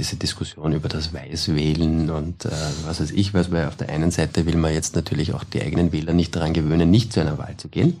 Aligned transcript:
diese 0.00 0.16
Diskussion 0.16 0.72
über 0.72 0.88
das 0.88 1.12
Weißwählen 1.12 2.08
und 2.08 2.46
äh, 2.46 2.50
was 2.84 3.02
weiß 3.02 3.10
ich 3.10 3.34
was, 3.34 3.52
weil 3.52 3.66
auf 3.66 3.76
der 3.76 3.90
einen 3.90 4.10
Seite 4.10 4.46
will 4.46 4.56
man 4.56 4.72
jetzt 4.72 4.96
natürlich 4.96 5.34
auch 5.34 5.44
die 5.44 5.60
eigenen 5.60 5.92
Wähler 5.92 6.14
nicht 6.14 6.34
daran 6.34 6.54
gewöhnen, 6.54 6.90
nicht 6.90 7.12
zu 7.12 7.20
einer 7.20 7.36
Wahl 7.36 7.58
zu 7.58 7.68
gehen. 7.68 8.00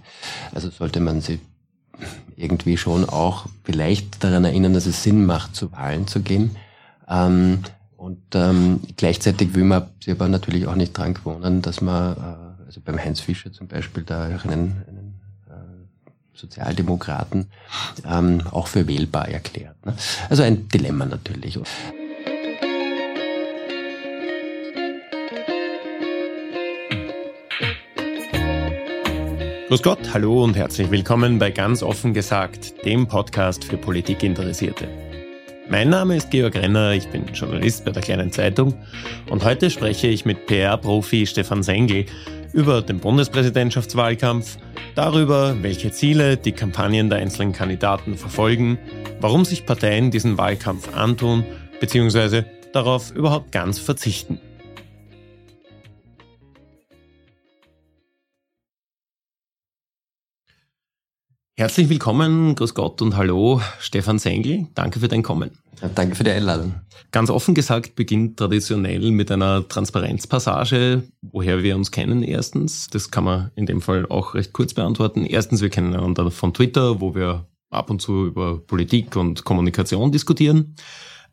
Also 0.52 0.70
sollte 0.70 1.00
man 1.00 1.20
sie 1.20 1.40
irgendwie 2.36 2.78
schon 2.78 3.06
auch 3.06 3.46
vielleicht 3.64 4.24
daran 4.24 4.46
erinnern, 4.46 4.72
dass 4.72 4.86
es 4.86 5.02
Sinn 5.02 5.26
macht, 5.26 5.54
zu 5.54 5.72
Wahlen 5.72 6.06
zu 6.06 6.20
gehen. 6.20 6.56
Ähm, 7.06 7.58
und 7.98 8.22
ähm, 8.32 8.80
gleichzeitig 8.96 9.52
will 9.52 9.64
man 9.64 9.88
sie 10.02 10.12
aber 10.12 10.26
natürlich 10.26 10.66
auch 10.66 10.76
nicht 10.76 10.96
dran 10.96 11.12
gewohnen, 11.12 11.60
dass 11.60 11.82
man, 11.82 12.16
äh, 12.16 12.64
also 12.64 12.80
beim 12.82 12.98
Heinz 12.98 13.20
Fischer 13.20 13.52
zum 13.52 13.68
Beispiel, 13.68 14.04
da 14.04 14.24
einen, 14.24 14.42
einen 14.42 14.78
äh, 14.88 15.09
Sozialdemokraten 16.40 17.50
ähm, 18.04 18.42
auch 18.50 18.66
für 18.66 18.86
wählbar 18.86 19.28
erklärt. 19.28 19.76
Ne? 19.84 19.94
Also 20.28 20.42
ein 20.42 20.68
Dilemma 20.68 21.04
natürlich. 21.04 21.58
Grüß 29.68 29.82
Gott, 29.82 30.12
hallo 30.12 30.42
und 30.42 30.56
herzlich 30.56 30.90
willkommen 30.90 31.38
bei 31.38 31.52
Ganz 31.52 31.84
offen 31.84 32.12
gesagt, 32.12 32.84
dem 32.84 33.06
Podcast 33.06 33.62
für 33.64 33.76
Politikinteressierte. 33.76 35.09
Mein 35.70 35.88
Name 35.88 36.16
ist 36.16 36.32
Georg 36.32 36.56
Renner, 36.56 36.94
ich 36.94 37.06
bin 37.06 37.26
Journalist 37.32 37.84
bei 37.84 37.92
der 37.92 38.02
Kleinen 38.02 38.32
Zeitung 38.32 38.74
und 39.30 39.44
heute 39.44 39.70
spreche 39.70 40.08
ich 40.08 40.24
mit 40.24 40.46
PR-Profi 40.46 41.28
Stefan 41.28 41.62
Sengel 41.62 42.06
über 42.52 42.82
den 42.82 42.98
Bundespräsidentschaftswahlkampf, 42.98 44.58
darüber, 44.96 45.54
welche 45.62 45.92
Ziele 45.92 46.36
die 46.36 46.50
Kampagnen 46.50 47.08
der 47.08 47.20
einzelnen 47.20 47.52
Kandidaten 47.52 48.16
verfolgen, 48.16 48.78
warum 49.20 49.44
sich 49.44 49.64
Parteien 49.64 50.10
diesen 50.10 50.38
Wahlkampf 50.38 50.92
antun 50.92 51.44
bzw. 51.80 52.42
darauf 52.72 53.12
überhaupt 53.12 53.52
ganz 53.52 53.78
verzichten. 53.78 54.40
Herzlich 61.60 61.90
willkommen, 61.90 62.54
grüß 62.54 62.72
Gott 62.72 63.02
und 63.02 63.18
hallo, 63.18 63.60
Stefan 63.80 64.18
Sengel. 64.18 64.68
Danke 64.74 64.98
für 64.98 65.08
dein 65.08 65.22
Kommen. 65.22 65.50
Ja, 65.82 65.90
danke 65.94 66.14
für 66.14 66.24
die 66.24 66.30
Einladung. 66.30 66.76
Ganz 67.12 67.28
offen 67.28 67.54
gesagt 67.54 67.96
beginnt 67.96 68.38
traditionell 68.38 69.10
mit 69.10 69.30
einer 69.30 69.68
Transparenzpassage, 69.68 71.02
woher 71.20 71.62
wir 71.62 71.76
uns 71.76 71.90
kennen 71.90 72.22
erstens. 72.22 72.88
Das 72.88 73.10
kann 73.10 73.24
man 73.24 73.50
in 73.56 73.66
dem 73.66 73.82
Fall 73.82 74.06
auch 74.06 74.32
recht 74.32 74.54
kurz 74.54 74.72
beantworten. 74.72 75.26
Erstens, 75.26 75.60
wir 75.60 75.68
kennen 75.68 75.94
einander 75.94 76.30
von 76.30 76.54
Twitter, 76.54 77.02
wo 77.02 77.14
wir 77.14 77.46
ab 77.68 77.90
und 77.90 78.00
zu 78.00 78.24
über 78.24 78.58
Politik 78.58 79.14
und 79.14 79.44
Kommunikation 79.44 80.12
diskutieren. 80.12 80.76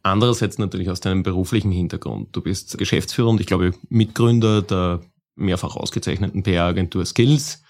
Andererseits 0.04 0.58
natürlich 0.58 0.90
aus 0.90 1.00
deinem 1.00 1.24
beruflichen 1.24 1.72
Hintergrund. 1.72 2.36
Du 2.36 2.42
bist 2.42 2.78
Geschäftsführer 2.78 3.30
und 3.30 3.40
ich 3.40 3.48
glaube 3.48 3.72
Mitgründer 3.88 4.62
der 4.62 5.00
mehrfach 5.38 5.78
ausgezeichneten 5.78 6.44
PR-Agentur 6.44 7.06
Skills 7.06 7.64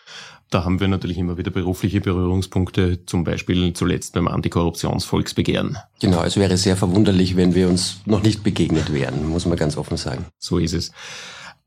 da 0.50 0.64
haben 0.64 0.80
wir 0.80 0.88
natürlich 0.88 1.18
immer 1.18 1.38
wieder 1.38 1.52
berufliche 1.52 2.00
Berührungspunkte, 2.00 3.06
zum 3.06 3.24
Beispiel 3.24 3.74
zuletzt 3.74 4.14
beim 4.14 4.28
Antikorruptionsvolksbegehren. 4.28 5.78
Genau, 6.00 6.24
es 6.24 6.38
wäre 6.38 6.58
sehr 6.58 6.78
verwunderlich, 6.78 7.36
wenn 7.36 7.54
wir 7.54 7.68
uns 7.68 8.02
noch 8.06 8.24
nicht 8.24 8.44
begegnet 8.44 8.94
wären, 8.94 9.28
muss 9.28 9.46
man 9.46 9.58
ganz 9.58 9.78
offen 9.78 9.98
sagen. 9.98 10.26
So 10.40 10.58
ist 10.58 10.74
es. 10.74 10.92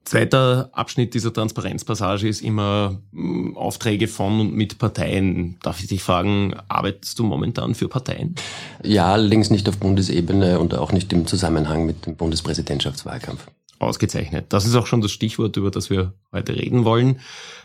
Zweiter 0.04 0.70
Abschnitt 0.72 1.12
dieser 1.12 1.32
Transparenzpassage 1.32 2.26
ist 2.26 2.40
immer 2.40 3.00
hm, 3.12 3.56
Aufträge 3.56 4.08
von 4.08 4.40
und 4.40 4.54
mit 4.54 4.78
Parteien. 4.78 5.58
Darf 5.62 5.80
ich 5.80 5.88
dich 5.88 6.02
fragen, 6.02 6.54
arbeitest 6.68 7.18
du 7.18 7.24
momentan 7.24 7.74
für 7.74 7.88
Parteien? 7.88 8.34
Ja, 8.82 9.12
allerdings 9.12 9.50
nicht 9.50 9.68
auf 9.68 9.76
Bundesebene 9.76 10.58
und 10.58 10.74
auch 10.74 10.92
nicht 10.92 11.12
im 11.12 11.26
Zusammenhang 11.26 11.84
mit 11.84 12.06
dem 12.06 12.16
Bundespräsidentschaftswahlkampf. 12.16 13.46
Ausgezeichnet. 13.78 14.46
Das 14.48 14.66
ist 14.66 14.74
auch 14.74 14.86
schon 14.86 15.00
das 15.00 15.10
Stichwort, 15.10 15.56
über 15.56 15.70
das 15.70 15.90
wir 15.90 16.14
heute 16.32 16.54
reden 16.54 16.84
wollen. 16.84 17.20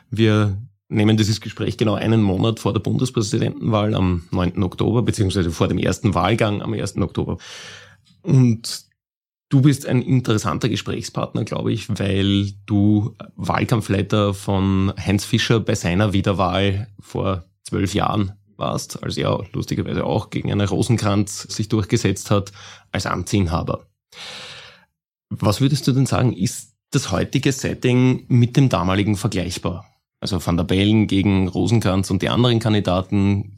Wir 0.09 0.58
nehmen 0.88 1.18
dieses 1.18 1.42
Gespräch 1.42 1.78
genau 1.78 1.96
einen 1.96 2.22
Monat 2.22 2.60
vor 2.60 2.73
der 2.73 2.80
Bundespräsidentenwahl 2.80 3.96
am 3.96 4.23
9. 4.32 4.62
Oktober, 4.64 5.02
beziehungsweise 5.02 5.52
vor 5.52 5.68
dem 5.68 5.78
ersten 5.78 6.14
Wahlgang 6.14 6.62
am 6.62 6.73
1. 6.73 6.98
Oktober. 6.98 7.38
Und 8.22 8.86
du 9.50 9.62
bist 9.62 9.86
ein 9.86 10.02
interessanter 10.02 10.70
Gesprächspartner, 10.70 11.44
glaube 11.44 11.73
ich, 11.73 11.90
weil 11.90 12.52
du 12.66 13.16
Wahlkampfleiter 13.36 14.34
von 14.34 14.94
Heinz 14.98 15.26
Fischer 15.26 15.60
bei 15.60 15.76
seiner 15.76 16.14
Wiederwahl 16.14 16.88
vor 17.00 17.46
zwölf 17.64 17.94
Jahren 17.94 18.34
warst, 18.58 19.04
als 19.04 19.17
er 19.17 19.44
lustigerweise 19.54 20.06
auch 20.06 20.30
gegen 20.30 20.52
eine 20.52 20.67
Rosenkranz 20.67 21.44
sich 21.44 21.67
durchgesetzt 21.67 22.32
hat 22.32 22.52
als 22.92 23.06
Amtsinhaber. 23.06 23.88
Was 25.30 25.62
würdest 25.62 25.88
du 25.88 25.92
denn 25.92 26.06
sagen, 26.06 26.34
ist 26.34 26.73
das 26.92 27.12
heutige 27.12 27.52
Setting 27.52 28.26
mit 28.28 28.56
dem 28.56 28.70
damaligen 28.70 29.17
vergleichbar? 29.17 29.86
Also 30.20 30.43
Van 30.45 30.58
der 30.58 30.64
Bellen 30.64 31.08
gegen 31.08 31.48
Rosenkranz 31.48 32.09
und 32.09 32.21
die 32.21 32.30
anderen 32.30 32.59
Kandidaten 32.59 33.52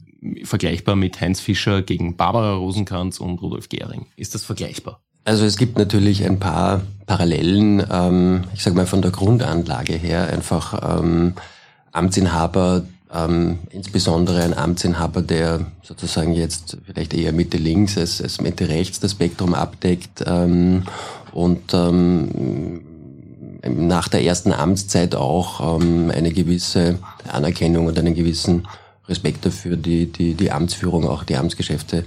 vergleichbar 0.44 0.96
mit 0.96 1.20
Heinz 1.20 1.40
Fischer 1.40 1.82
gegen 1.82 2.16
Barbara 2.16 2.54
Rosenkranz 2.54 3.20
und 3.20 3.40
Rudolf 3.40 3.68
Gehring. 3.68 4.06
Ist 4.16 4.34
das 4.34 4.44
vergleichbar? 4.44 5.00
Also 5.24 5.44
es 5.44 5.56
gibt 5.56 5.78
natürlich 5.78 6.24
ein 6.24 6.38
paar 6.38 6.80
Parallelen, 7.06 7.84
ähm, 7.90 8.44
ich 8.54 8.62
sage 8.62 8.76
mal 8.76 8.86
von 8.86 9.02
der 9.02 9.10
Grundanlage 9.10 9.94
her, 9.94 10.28
einfach 10.28 11.00
ähm, 11.00 11.34
Amtsinhaber, 11.92 12.84
ähm, 13.12 13.58
insbesondere 13.70 14.42
ein 14.42 14.56
Amtsinhaber, 14.56 15.22
der 15.22 15.66
sozusagen 15.82 16.32
jetzt 16.32 16.78
vielleicht 16.86 17.14
eher 17.14 17.32
Mitte 17.32 17.58
links 17.58 17.96
als, 17.98 18.22
als 18.22 18.40
Mitte 18.40 18.68
rechts 18.68 19.00
das 19.00 19.12
Spektrum 19.12 19.54
abdeckt 19.54 20.24
ähm, 20.26 20.84
und 21.32 21.74
ähm, 21.74 22.80
nach 23.68 24.08
der 24.08 24.24
ersten 24.24 24.52
Amtszeit 24.52 25.14
auch 25.14 25.80
ähm, 25.80 26.10
eine 26.14 26.32
gewisse 26.32 26.98
Anerkennung 27.30 27.86
und 27.86 27.98
einen 27.98 28.14
gewissen 28.14 28.66
Respekt 29.08 29.46
dafür, 29.46 29.76
die, 29.76 30.06
die, 30.06 30.34
die 30.34 30.50
Amtsführung, 30.50 31.08
auch 31.08 31.24
die 31.24 31.36
Amtsgeschäfte 31.36 32.04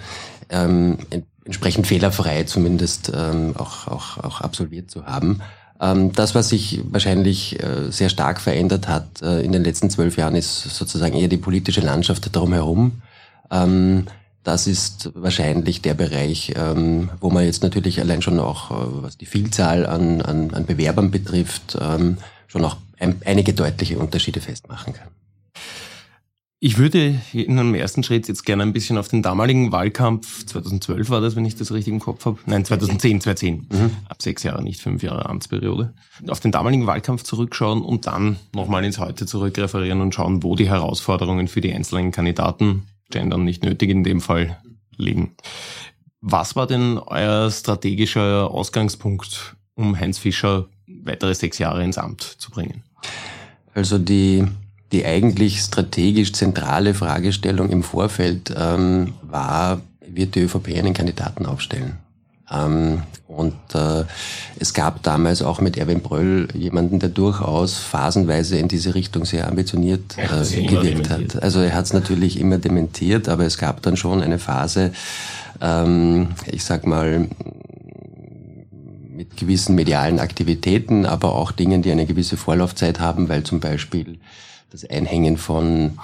ähm, 0.50 0.98
entsprechend 1.46 1.88
fehlerfrei 1.88 2.44
zumindest 2.44 3.12
ähm, 3.16 3.56
auch, 3.58 3.88
auch, 3.88 4.18
auch 4.18 4.42
absolviert 4.42 4.92
zu 4.92 5.06
haben. 5.06 5.42
Ähm, 5.80 6.12
das, 6.12 6.36
was 6.36 6.50
sich 6.50 6.82
wahrscheinlich 6.92 7.62
äh, 7.62 7.92
sehr 7.92 8.10
stark 8.10 8.40
verändert 8.40 8.88
hat 8.88 9.22
äh, 9.24 9.42
in 9.42 9.52
den 9.52 9.64
letzten 9.64 9.90
zwölf 9.90 10.18
Jahren, 10.18 10.36
ist 10.36 10.62
sozusagen 10.62 11.16
eher 11.16 11.28
die 11.28 11.38
politische 11.38 11.82
Landschaft 11.82 12.36
drumherum. 12.36 13.02
Ähm, 13.50 14.06
das 14.44 14.68
ist 14.68 15.12
wahrscheinlich 15.14 15.82
der 15.82 15.94
Bereich, 15.94 16.54
ähm, 16.56 17.10
wo 17.20 17.30
man 17.30 17.46
jetzt 17.46 17.64
natürlich 17.64 18.00
allein 18.00 18.22
schon 18.22 18.40
auch, 18.40 18.72
äh, 18.72 19.04
was 19.04 19.18
die 19.18 19.26
Vielzahl 19.26 19.86
an, 19.86 20.22
an, 20.22 20.52
an 20.52 20.66
Bewerbern 20.66 21.12
betrifft, 21.12 21.78
ähm, 21.80 22.18
schon 22.48 22.66
auch 22.66 22.78
ein, 23.00 23.22
einige 23.26 23.54
deutliche 23.54 23.98
Unterschiede 24.00 24.42
festmachen 24.42 24.94
kann. 24.94 25.08
Ich 26.64 26.78
würde 26.78 27.20
in 27.34 27.58
einem 27.58 27.74
ersten 27.74 28.04
Schritt 28.04 28.28
jetzt 28.28 28.46
gerne 28.46 28.62
ein 28.62 28.72
bisschen 28.72 29.00
auf 29.00 29.08
den 29.08 29.24
damaligen 29.24 29.72
Wahlkampf, 29.72 30.46
2012 30.46 31.10
war 31.10 31.20
das, 31.20 31.36
wenn 31.36 31.44
ich 31.44 31.56
das 31.56 31.72
richtig 31.72 31.92
im 31.92 32.00
Kopf 32.00 32.24
habe, 32.26 32.38
nein, 32.46 32.64
2010, 32.64 33.20
2010, 33.20 33.68
mhm. 33.72 33.92
ab 34.08 34.22
sechs 34.22 34.44
Jahre, 34.44 34.64
nicht 34.64 34.80
fünf 34.80 35.02
Jahre 35.02 35.28
Amtsperiode, 35.28 35.96
auf 36.28 36.40
den 36.40 36.52
damaligen 36.52 36.86
Wahlkampf 36.86 37.24
zurückschauen 37.24 37.82
und 37.82 38.06
dann 38.06 38.38
nochmal 38.54 38.86
ins 38.86 39.00
Heute 39.00 39.26
zurückreferieren 39.26 40.02
und 40.02 40.14
schauen, 40.14 40.44
wo 40.44 40.56
die 40.56 40.70
Herausforderungen 40.70 41.48
für 41.48 41.62
die 41.62 41.74
einzelnen 41.74 42.12
Kandidaten 42.12 42.84
Gendern 43.12 43.44
nicht 43.44 43.64
nötig 43.64 43.90
in 43.90 44.04
dem 44.04 44.22
Fall 44.22 44.58
liegen. 44.98 45.36
Was 46.22 46.56
war 46.56 46.68
denn 46.68 46.98
euer 46.98 47.50
strategischer 47.50 48.50
Ausgangspunkt, 48.52 49.56
um 49.76 50.00
Heinz 50.00 50.18
Fischer 50.18 50.68
weitere 51.04 51.34
sechs 51.34 51.58
Jahre 51.58 51.84
ins 51.84 51.98
Amt 51.98 52.22
zu 52.22 52.52
bringen? 52.52 52.84
Also 53.74 53.98
die, 53.98 54.46
die 54.92 55.06
eigentlich 55.06 55.60
strategisch 55.60 56.34
zentrale 56.34 56.94
Fragestellung 56.94 57.70
im 57.70 57.84
Vorfeld 57.84 58.54
ähm, 58.56 59.14
war, 59.22 59.82
wird 60.06 60.36
die 60.36 60.42
ÖVP 60.42 60.78
einen 60.78 60.94
Kandidaten 60.94 61.46
aufstellen? 61.46 61.98
Ähm, 62.52 63.04
und 63.28 63.56
äh, 63.74 64.04
es 64.60 64.74
gab 64.74 65.04
damals 65.04 65.42
auch 65.42 65.62
mit 65.62 65.78
Erwin 65.78 66.02
Bröll 66.02 66.50
jemanden, 66.54 67.00
der 67.00 67.10
durchaus 67.10 67.78
phasenweise 67.78 68.58
in 68.58 68.68
diese 68.68 68.94
Richtung 68.94 69.26
sehr 69.26 69.48
ambitioniert 69.48 70.18
äh, 70.18 70.66
gewirkt 70.66 71.10
hat. 71.10 71.42
Also 71.42 71.62
er 71.62 71.74
hat 71.74 71.86
es 71.86 71.94
natürlich 71.94 72.40
immer 72.40 72.58
dementiert, 72.58 73.30
aber 73.30 73.46
es 73.46 73.58
gab 73.58 73.82
dann 73.82 73.96
schon 73.96 74.22
eine 74.22 74.38
Phase, 74.38 74.92
ähm, 75.62 76.30
ich 76.46 76.66
sag 76.66 76.86
mal, 76.86 77.30
mit 79.16 79.38
gewissen 79.38 79.76
medialen 79.76 80.20
Aktivitäten, 80.20 81.06
aber 81.06 81.36
auch 81.36 81.52
Dingen, 81.52 81.82
die 81.82 81.92
eine 81.92 82.06
gewisse 82.06 82.38
Vorlaufzeit 82.38 83.00
haben, 83.00 83.30
weil 83.30 83.44
zum 83.44 83.60
Beispiel 83.60 84.20
das 84.72 84.90
Einhängen 84.90 85.38
von 85.38 86.00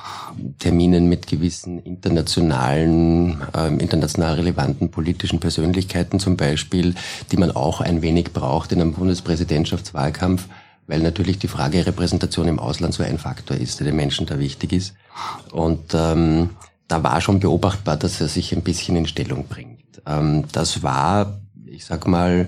Terminen 0.60 1.08
mit 1.08 1.25
gewissen 1.25 1.80
internationalen, 1.80 3.42
äh, 3.56 3.68
international 3.68 4.36
relevanten 4.36 4.92
politischen 4.92 5.40
Persönlichkeiten 5.40 6.19
zum 6.19 6.38
Beispiel, 6.38 6.94
die 7.31 7.38
man 7.38 7.52
auch 7.52 7.81
ein 7.81 8.02
wenig 8.02 8.34
braucht 8.34 8.72
in 8.72 8.81
einem 8.81 8.94
Bundespräsidentschaftswahlkampf, 8.94 10.48
weil 10.86 11.00
natürlich 11.00 11.40
die 11.40 11.48
Frage 11.48 11.86
Repräsentation 11.86 12.48
im 12.48 12.60
Ausland 12.60 12.94
so 12.94 13.04
ein 13.04 13.18
Faktor 13.18 13.58
ist, 13.58 13.80
der 13.80 13.88
den 13.88 13.96
Menschen 13.96 14.25
da 14.25 14.38
wichtig 14.38 14.74
ist. 14.74 14.94
Und 15.52 15.94
ähm, 15.94 16.52
da 16.88 17.04
war 17.04 17.22
schon 17.22 17.40
beobachtbar, 17.40 17.98
dass 17.98 18.22
er 18.22 18.28
sich 18.28 18.54
ein 18.54 18.63
bisschen 18.63 18.96
in 18.96 19.08
Stellung 19.08 19.48
bringt. 19.48 20.02
Ähm, 20.06 20.44
das 20.52 20.84
war 20.84 21.40
ich 21.78 21.86
sag 21.86 22.08
mal, 22.08 22.48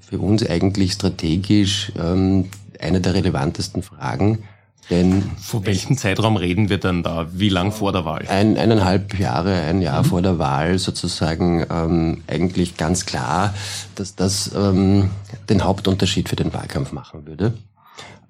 für 0.00 0.18
uns 0.18 0.46
eigentlich 0.46 0.92
strategisch 0.92 1.92
ähm, 1.98 2.48
eine 2.78 3.00
der 3.00 3.14
relevantesten 3.14 3.82
Fragen. 3.82 4.44
Denn 4.90 5.22
Vor 5.38 5.64
welchem 5.64 5.96
Zeitraum 5.96 6.36
reden 6.36 6.68
wir 6.68 6.78
denn 6.78 7.02
da? 7.02 7.26
Wie 7.32 7.48
lang 7.48 7.72
vor 7.72 7.92
der 7.92 8.04
Wahl? 8.04 8.26
Ein, 8.28 8.58
eineinhalb 8.58 9.18
Jahre, 9.18 9.54
ein 9.62 9.80
Jahr 9.80 10.02
mhm. 10.02 10.06
vor 10.06 10.22
der 10.22 10.38
Wahl 10.38 10.78
sozusagen 10.78 11.64
ähm, 11.70 12.22
eigentlich 12.26 12.76
ganz 12.76 13.06
klar, 13.06 13.54
dass 13.94 14.16
das 14.16 14.52
ähm, 14.54 15.10
den 15.48 15.64
Hauptunterschied 15.64 16.28
für 16.28 16.36
den 16.36 16.52
Wahlkampf 16.52 16.92
machen 16.92 17.26
würde. 17.26 17.54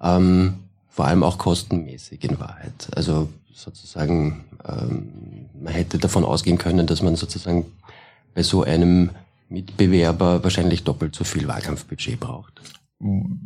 Ähm, 0.01 0.55
vor 0.89 1.05
allem 1.05 1.23
auch 1.23 1.39
kostenmäßig 1.39 2.23
in 2.23 2.39
Wahrheit. 2.39 2.87
Also 2.95 3.29
sozusagen, 3.51 4.43
ähm, 4.67 5.47
man 5.59 5.73
hätte 5.73 5.97
davon 5.97 6.23
ausgehen 6.23 6.59
können, 6.59 6.85
dass 6.85 7.01
man 7.01 7.15
sozusagen 7.15 7.65
bei 8.35 8.43
so 8.43 8.63
einem 8.63 9.09
Mitbewerber 9.49 10.43
wahrscheinlich 10.43 10.83
doppelt 10.83 11.15
so 11.15 11.23
viel 11.23 11.47
Wahlkampfbudget 11.47 12.19
braucht. 12.19 12.61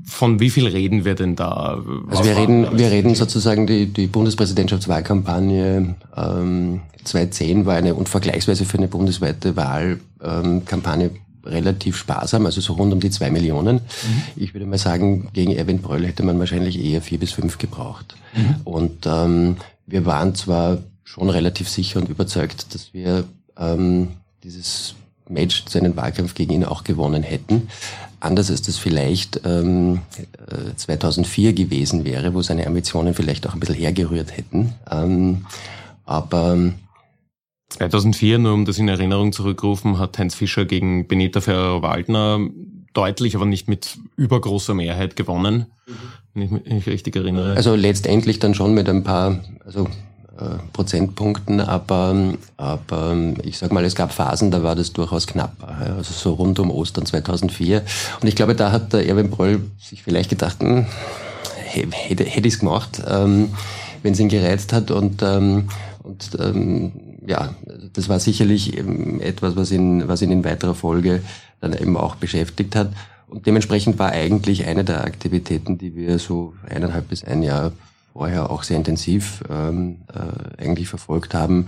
Von 0.06 0.40
wie 0.40 0.50
viel 0.50 0.68
reden 0.68 1.04
wir 1.04 1.16
denn 1.16 1.36
da? 1.36 1.82
Also 2.10 2.26
wir 2.26 2.38
reden, 2.38 2.78
wir 2.78 2.92
reden 2.92 3.16
sozusagen 3.16 3.66
die, 3.66 3.88
die 3.88 4.08
Bundespräsidentschaftswahlkampagne 4.08 5.96
ähm, 6.16 6.82
2010 7.04 7.66
war 7.66 7.76
eine 7.76 7.96
und 7.96 8.10
vergleichsweise 8.10 8.66
für 8.66 8.78
eine 8.78 8.88
bundesweite 8.88 9.56
Wahlkampagne 9.56 11.06
ähm, 11.06 11.20
relativ 11.46 11.98
sparsam, 11.98 12.46
also 12.46 12.62
so 12.62 12.74
rund 12.74 12.94
um 12.94 13.00
die 13.00 13.10
zwei 13.10 13.32
Millionen. 13.32 13.76
Mhm. 13.76 14.22
Ich 14.36 14.54
würde 14.54 14.66
mal 14.66 14.78
sagen, 14.78 15.30
gegen 15.34 15.54
Erwin 15.54 15.80
Bröll 15.82 16.06
hätte 16.06 16.24
man 16.24 16.38
wahrscheinlich 16.40 16.84
eher 16.84 17.02
vier 17.02 17.20
bis 17.20 17.32
fünf 17.32 17.58
gebraucht. 17.58 18.16
Mhm. 18.36 18.56
Und 18.64 19.06
ähm, 19.06 19.58
wir 19.86 20.06
waren 20.06 20.36
zwar 20.36 20.80
schon 21.04 21.30
relativ 21.30 21.70
sicher 21.70 22.00
und 22.00 22.10
überzeugt, 22.10 22.74
dass 22.76 22.94
wir 22.94 23.24
ähm, 23.58 24.10
dieses 24.44 24.96
Match, 25.30 25.66
seinen 25.68 25.96
Wahlkampf 25.96 26.34
gegen 26.34 26.54
ihn 26.54 26.66
auch 26.66 26.84
gewonnen 26.84 27.24
hätten. 27.24 27.70
Anders 28.20 28.50
als 28.50 28.64
das 28.64 28.78
vielleicht 28.78 29.42
ähm, 29.46 30.02
2004 30.76 31.50
äh, 31.50 31.54
gewesen 31.54 32.04
wäre, 32.04 32.34
wo 32.34 32.42
seine 32.42 32.66
Ambitionen 32.66 33.14
vielleicht 33.14 33.48
auch 33.48 33.54
ein 33.54 33.60
bisschen 33.60 33.76
hergerührt 33.76 34.36
hätten. 34.36 34.74
Ähm, 34.90 35.46
aber 36.06 36.74
2004, 37.70 38.40
nur 38.40 38.54
um 38.54 38.66
das 38.66 38.80
in 38.80 38.88
Erinnerung 38.88 39.34
zurückrufen, 39.34 40.00
hat 40.00 40.18
Heinz 40.18 40.34
Fischer 40.34 40.66
gegen 40.66 41.08
Benita 41.08 41.42
Ferrero-Waldner 41.42 42.40
deutlich, 42.94 43.36
aber 43.36 43.46
nicht 43.46 43.68
mit 43.68 44.00
übergroßer 44.16 44.74
Mehrheit 44.74 45.16
gewonnen, 45.16 45.68
mhm. 45.86 45.94
wenn 46.34 46.42
ich 46.44 46.52
mich 46.52 46.88
richtig 46.88 47.16
erinnere. 47.16 47.56
Also 47.56 47.76
letztendlich 47.76 48.40
dann 48.40 48.56
schon 48.56 48.74
mit 48.74 48.90
ein 48.90 49.04
paar, 49.04 49.44
also 49.64 49.88
Prozentpunkten, 50.74 51.62
aber, 51.62 52.34
aber 52.58 53.16
ich 53.44 53.58
sag 53.58 53.72
mal, 53.72 53.84
es 53.86 53.96
gab 53.96 54.14
Phasen, 54.14 54.52
da 54.52 54.64
war 54.64 54.76
das 54.76 54.94
durchaus 54.94 55.28
knapp, 55.28 55.56
also 55.64 56.14
so 56.14 56.34
rund 56.34 56.60
um 56.60 56.70
Ostern 56.72 57.06
2004. 57.06 57.84
Und 58.22 58.28
ich 58.28 58.36
glaube, 58.36 58.56
da 58.56 58.72
hat 58.72 58.94
der 58.94 59.08
Erwin 59.08 59.30
Bröll 59.30 59.62
sich 59.80 60.04
vielleicht 60.04 60.30
gedacht, 60.30 60.60
hm, 60.60 60.86
hätte, 61.66 62.24
hätte 62.24 62.48
ich 62.48 62.56
es 62.56 62.60
gemacht, 62.60 63.02
ähm, 63.08 63.50
wenn 64.04 64.14
es 64.14 64.20
ihn 64.20 64.30
gereizt 64.30 64.74
hat 64.74 64.92
und, 64.92 65.22
ähm, 65.24 65.70
und 66.04 66.30
ähm, 66.40 66.92
ja, 67.26 67.54
das 67.94 68.08
war 68.08 68.20
sicherlich 68.20 68.78
etwas, 68.78 69.56
was 69.56 69.72
ihn, 69.72 70.08
was 70.08 70.22
ihn 70.22 70.32
in 70.32 70.46
weiterer 70.46 70.76
Folge 70.76 71.22
dann 71.60 71.74
eben 71.74 71.98
auch 71.98 72.16
beschäftigt 72.16 72.76
hat. 72.76 72.92
Und 73.28 73.46
dementsprechend 73.46 74.00
war 74.00 74.12
eigentlich 74.12 74.66
eine 74.66 74.86
der 74.86 75.04
Aktivitäten, 75.04 75.78
die 75.78 75.96
wir 75.96 76.18
so 76.20 76.54
eineinhalb 76.70 77.10
bis 77.10 77.26
ein 77.26 77.44
Jahr 77.44 77.74
vorher 78.18 78.50
auch 78.50 78.64
sehr 78.64 78.78
intensiv 78.78 79.44
ähm, 79.48 79.98
äh, 80.12 80.64
eigentlich 80.64 80.88
verfolgt 80.88 81.36
haben, 81.36 81.68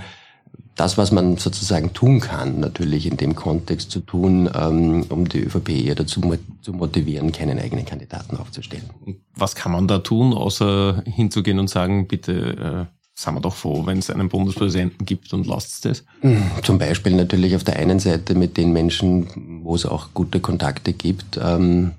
das, 0.75 0.97
was 0.97 1.11
man 1.11 1.37
sozusagen 1.37 1.93
tun 1.93 2.21
kann, 2.21 2.59
natürlich 2.59 3.05
in 3.05 3.17
dem 3.17 3.35
Kontext 3.35 3.91
zu 3.91 3.99
tun, 3.99 4.49
ähm, 4.55 5.05
um 5.09 5.29
die 5.29 5.41
ÖVP 5.41 5.69
eher 5.69 5.93
dazu 5.93 6.21
zu 6.61 6.73
motivieren, 6.73 7.31
keinen 7.31 7.59
eigenen 7.59 7.85
Kandidaten 7.85 8.37
aufzustellen. 8.37 8.89
Was 9.35 9.55
kann 9.55 9.73
man 9.73 9.87
da 9.87 9.99
tun, 9.99 10.33
außer 10.33 11.03
hinzugehen 11.05 11.59
und 11.59 11.69
sagen, 11.69 12.07
bitte 12.07 12.87
äh, 12.89 12.95
sind 13.13 13.35
wir 13.35 13.41
doch 13.41 13.55
froh, 13.55 13.85
wenn 13.85 13.99
es 13.99 14.09
einen 14.09 14.29
Bundespräsidenten 14.29 15.05
gibt 15.05 15.31
und 15.33 15.45
lasst 15.45 15.73
es 15.73 15.81
das? 15.81 16.03
Hm, 16.21 16.41
zum 16.63 16.79
Beispiel 16.79 17.15
natürlich 17.15 17.55
auf 17.55 17.63
der 17.63 17.75
einen 17.75 17.99
Seite 17.99 18.33
mit 18.33 18.57
den 18.57 18.73
Menschen, 18.73 19.61
wo 19.63 19.75
es 19.75 19.85
auch 19.85 20.15
gute 20.15 20.39
Kontakte 20.39 20.93
gibt, 20.93 21.39
ähm, 21.43 21.91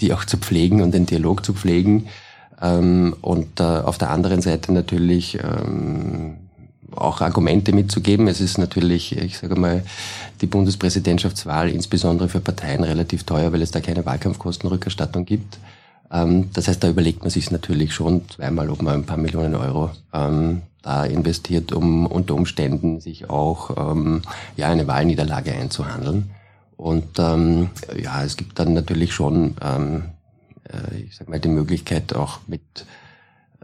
die 0.00 0.12
auch 0.12 0.24
zu 0.24 0.36
pflegen 0.36 0.82
und 0.82 0.94
den 0.94 1.06
Dialog 1.06 1.44
zu 1.44 1.52
pflegen 1.52 2.06
ähm, 2.60 3.14
und 3.20 3.60
äh, 3.60 3.62
auf 3.62 3.98
der 3.98 4.10
anderen 4.10 4.42
Seite 4.42 4.72
natürlich 4.72 5.38
ähm, 5.42 6.36
auch 6.94 7.20
Argumente 7.20 7.72
mitzugeben. 7.72 8.28
Es 8.28 8.40
ist 8.40 8.58
natürlich, 8.58 9.16
ich 9.16 9.38
sage 9.38 9.56
mal, 9.56 9.84
die 10.40 10.46
Bundespräsidentschaftswahl 10.46 11.68
insbesondere 11.68 12.28
für 12.28 12.40
Parteien 12.40 12.82
relativ 12.82 13.24
teuer, 13.24 13.52
weil 13.52 13.62
es 13.62 13.70
da 13.70 13.80
keine 13.80 14.04
Wahlkampfkostenrückerstattung 14.04 15.24
gibt. 15.24 15.58
Ähm, 16.10 16.50
das 16.52 16.68
heißt, 16.68 16.82
da 16.82 16.88
überlegt 16.88 17.20
man 17.20 17.30
sich 17.30 17.50
natürlich 17.50 17.94
schon 17.94 18.28
zweimal, 18.28 18.70
ob 18.70 18.82
man 18.82 18.94
ein 18.94 19.06
paar 19.06 19.18
Millionen 19.18 19.54
Euro 19.54 19.90
ähm, 20.12 20.62
da 20.82 21.04
investiert, 21.04 21.72
um 21.72 22.06
unter 22.06 22.34
Umständen 22.34 23.00
sich 23.00 23.30
auch 23.30 23.92
ähm, 23.92 24.22
ja 24.56 24.68
eine 24.68 24.86
Wahlniederlage 24.86 25.52
einzuhandeln. 25.52 26.30
Und 26.76 27.18
ja, 27.18 28.22
es 28.22 28.36
gibt 28.36 28.60
dann 28.60 28.72
natürlich 28.72 29.12
schon 29.12 29.56
ich 31.06 31.16
sag 31.16 31.28
mal, 31.28 31.40
die 31.40 31.48
Möglichkeit 31.48 32.14
auch 32.14 32.40
mit 32.46 32.62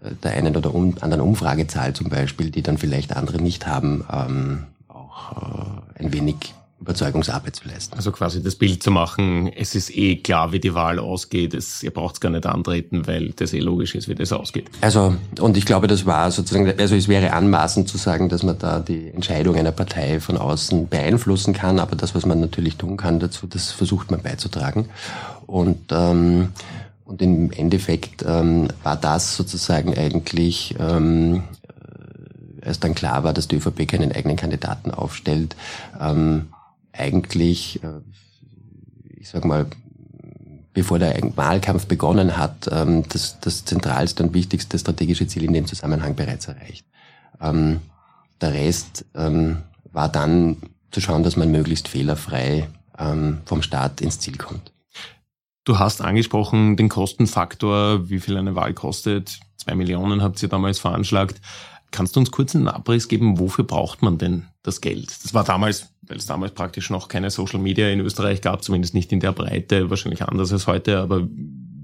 äh, 0.03 0.11
der 0.23 0.33
einen 0.33 0.57
oder 0.57 0.75
anderen 0.75 1.21
Umfragezahl 1.21 1.93
zum 1.93 2.09
Beispiel, 2.09 2.51
die 2.51 2.63
dann 2.63 2.79
vielleicht 2.79 3.17
andere 3.17 3.41
nicht 3.41 3.67
haben, 3.67 4.05
ähm, 4.11 4.65
auch 4.89 5.83
äh, 5.97 6.03
ein 6.03 6.13
wenig 6.13 6.55
Überzeugungsarbeit 6.85 7.57
zu 7.57 7.67
leisten. 7.67 7.95
Also 7.97 8.13
quasi 8.13 8.43
das 8.43 8.57
Bild 8.57 8.83
zu 8.83 8.91
machen, 8.91 9.49
es 9.49 9.75
ist 9.75 9.97
eh 9.97 10.17
klar, 10.17 10.53
wie 10.53 10.61
die 10.61 10.75
Wahl 10.75 10.99
ausgeht, 10.99 11.55
es, 11.55 11.83
ihr 11.83 11.91
braucht 11.91 12.17
es 12.17 12.21
gar 12.21 12.29
nicht 12.31 12.45
antreten, 12.45 13.07
weil 13.07 13.31
das 13.31 13.55
eh 13.55 13.61
logisch 13.61 13.95
ist, 13.95 14.07
wie 14.09 14.15
das 14.15 14.33
ausgeht. 14.33 14.69
Also, 14.83 15.15
und 15.41 15.57
ich 15.57 15.65
glaube, 15.65 15.87
das 15.87 16.05
war 16.05 16.31
sozusagen, 16.31 16.79
also 16.79 16.95
es 16.95 17.09
wäre 17.09 17.33
anmaßend 17.33 17.89
zu 17.89 17.97
sagen, 17.97 18.29
dass 18.29 18.43
man 18.43 18.59
da 18.59 18.81
die 18.81 19.09
Entscheidung 19.09 19.57
einer 19.57 19.73
Partei 19.73 20.21
von 20.21 20.37
außen 20.37 20.89
beeinflussen 20.89 21.55
kann, 21.55 21.79
aber 21.79 21.97
das, 21.97 22.15
was 22.15 22.27
man 22.27 22.41
natürlich 22.41 22.77
tun 22.77 22.99
kann 22.99 23.19
dazu, 23.19 23.47
das 23.47 23.73
versucht 23.73 24.11
man 24.11 24.21
beizutragen. 24.21 24.91
Und 25.47 25.91
ähm, 25.91 26.51
und 27.05 27.21
im 27.23 27.51
Endeffekt 27.53 28.25
ähm, 28.27 28.69
war 28.83 28.97
das 28.97 29.37
sozusagen 29.37 29.97
eigentlich, 29.97 30.75
ähm, 30.79 31.45
äh, 32.63 32.67
als 32.67 32.81
dann 32.81 32.95
klar 32.95 33.25
war, 33.25 33.33
dass 33.33 33.49
die 33.49 33.57
ÖVP 33.57 33.87
keinen 33.87 34.13
eigenen 34.13 34.37
Kandidaten 34.37 34.91
aufstellt, 34.91 35.55
ähm, 36.01 36.49
eigentlich, 36.93 37.83
äh, 37.83 38.01
ich 39.17 39.29
sag 39.29 39.45
mal, 39.45 39.67
bevor 40.73 40.99
der 40.99 41.17
Wahlkampf 41.37 41.87
begonnen 41.87 42.37
hat, 42.37 42.69
ähm, 42.71 43.05
das, 43.09 43.39
das 43.41 43.65
zentralste 43.65 44.23
und 44.23 44.35
wichtigste 44.35 44.79
strategische 44.79 45.27
Ziel 45.27 45.45
in 45.45 45.53
dem 45.53 45.67
Zusammenhang 45.67 46.15
bereits 46.17 46.49
erreicht. 46.49 46.87
Ähm, 47.41 47.81
der 48.41 48.53
Rest 48.53 49.05
ähm, 49.15 49.59
war 49.93 50.09
dann 50.09 50.57
zu 50.91 51.01
schauen, 51.01 51.23
dass 51.23 51.37
man 51.37 51.51
möglichst 51.51 51.89
fehlerfrei 51.89 52.69
ähm, 52.99 53.39
vom 53.45 53.63
Staat 53.63 54.01
ins 54.01 54.19
Ziel 54.19 54.37
kommt. 54.37 54.74
Du 55.65 55.79
hast 55.79 56.03
angesprochen 56.03 56.77
den 56.77 56.91
Kostenfaktor, 56.91 58.11
wie 58.11 58.21
viel 58.21 58.37
eine 58.37 58.55
Wahl 58.55 58.75
kostet. 58.75 59.41
Zwei 59.57 59.75
Millionen 59.75 60.23
habt 60.23 60.43
ihr 60.43 60.49
damals 60.51 60.79
veranschlagt. 60.79 61.41
Kannst 61.91 62.17
du 62.17 62.21
uns 62.21 62.31
kurz 62.31 62.55
einen 62.55 62.69
Abriss 62.69 63.09
geben, 63.09 63.39
wofür 63.39 63.65
braucht 63.65 64.03
man 64.03 64.19
denn 64.19 64.47
das 64.63 64.81
Geld? 64.81 65.11
Das 65.25 65.33
war 65.33 65.45
damals, 65.45 65.91
weil 66.03 66.19
es 66.19 66.27
damals 66.27 66.53
praktisch 66.53 66.91
noch 66.91 67.09
keine 67.09 67.31
Social 67.31 67.61
Media 67.61 67.89
in 67.89 68.01
Österreich 68.01 68.43
gab, 68.43 68.63
zumindest 68.63 68.95
nicht 68.95 69.13
in 69.13 69.21
der 69.21 69.33
Breite, 69.33 69.89
wahrscheinlich 69.91 70.23
anders 70.23 70.53
als 70.53 70.67
heute, 70.67 70.99
aber 70.99 71.27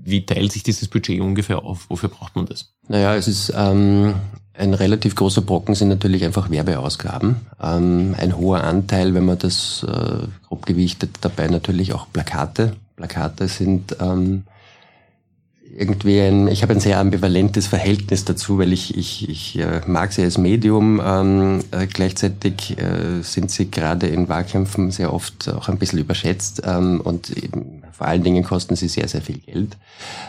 wie 0.02 0.26
teilt 0.26 0.52
sich 0.52 0.62
dieses 0.62 0.88
Budget 0.88 1.20
ungefähr 1.20 1.62
auf? 1.62 1.88
Wofür 1.88 2.08
braucht 2.08 2.36
man 2.36 2.46
das? 2.46 2.74
Naja, 2.88 3.14
es 3.14 3.28
ist 3.28 3.52
ähm, 3.56 4.14
ein 4.60 4.74
relativ 4.74 5.14
großer 5.14 5.40
Brocken 5.40 5.74
sind 5.74 5.88
natürlich 5.88 6.24
einfach 6.24 6.50
Werbeausgaben. 6.50 7.36
Ähm, 7.62 8.14
ein 8.18 8.36
hoher 8.36 8.62
Anteil, 8.64 9.14
wenn 9.14 9.24
man 9.24 9.38
das 9.38 9.84
äh, 9.88 10.26
grob 10.46 10.66
gewichtet, 10.66 11.10
dabei 11.22 11.48
natürlich 11.48 11.94
auch 11.94 12.06
Plakate. 12.12 12.74
Plakate 12.96 13.48
sind 13.48 13.96
ähm, 14.00 14.44
irgendwie 15.76 16.20
ein, 16.20 16.48
ich 16.48 16.62
habe 16.62 16.74
ein 16.74 16.80
sehr 16.80 16.98
ambivalentes 16.98 17.68
Verhältnis 17.68 18.24
dazu, 18.24 18.58
weil 18.58 18.72
ich, 18.72 18.96
ich, 18.96 19.28
ich 19.28 19.58
äh, 19.58 19.80
mag 19.86 20.12
sie 20.12 20.22
als 20.22 20.36
Medium, 20.36 21.00
ähm, 21.02 21.60
äh, 21.70 21.86
gleichzeitig 21.86 22.76
äh, 22.78 23.22
sind 23.22 23.50
sie 23.50 23.70
gerade 23.70 24.08
in 24.08 24.28
Wahlkämpfen 24.28 24.90
sehr 24.90 25.14
oft 25.14 25.48
auch 25.48 25.68
ein 25.68 25.78
bisschen 25.78 26.00
überschätzt 26.00 26.62
ähm, 26.66 27.00
und 27.00 27.30
eben, 27.30 27.82
vor 27.92 28.06
allen 28.08 28.22
Dingen 28.22 28.44
kosten 28.44 28.76
sie 28.76 28.88
sehr, 28.88 29.08
sehr 29.08 29.22
viel 29.22 29.38
Geld. 29.38 29.76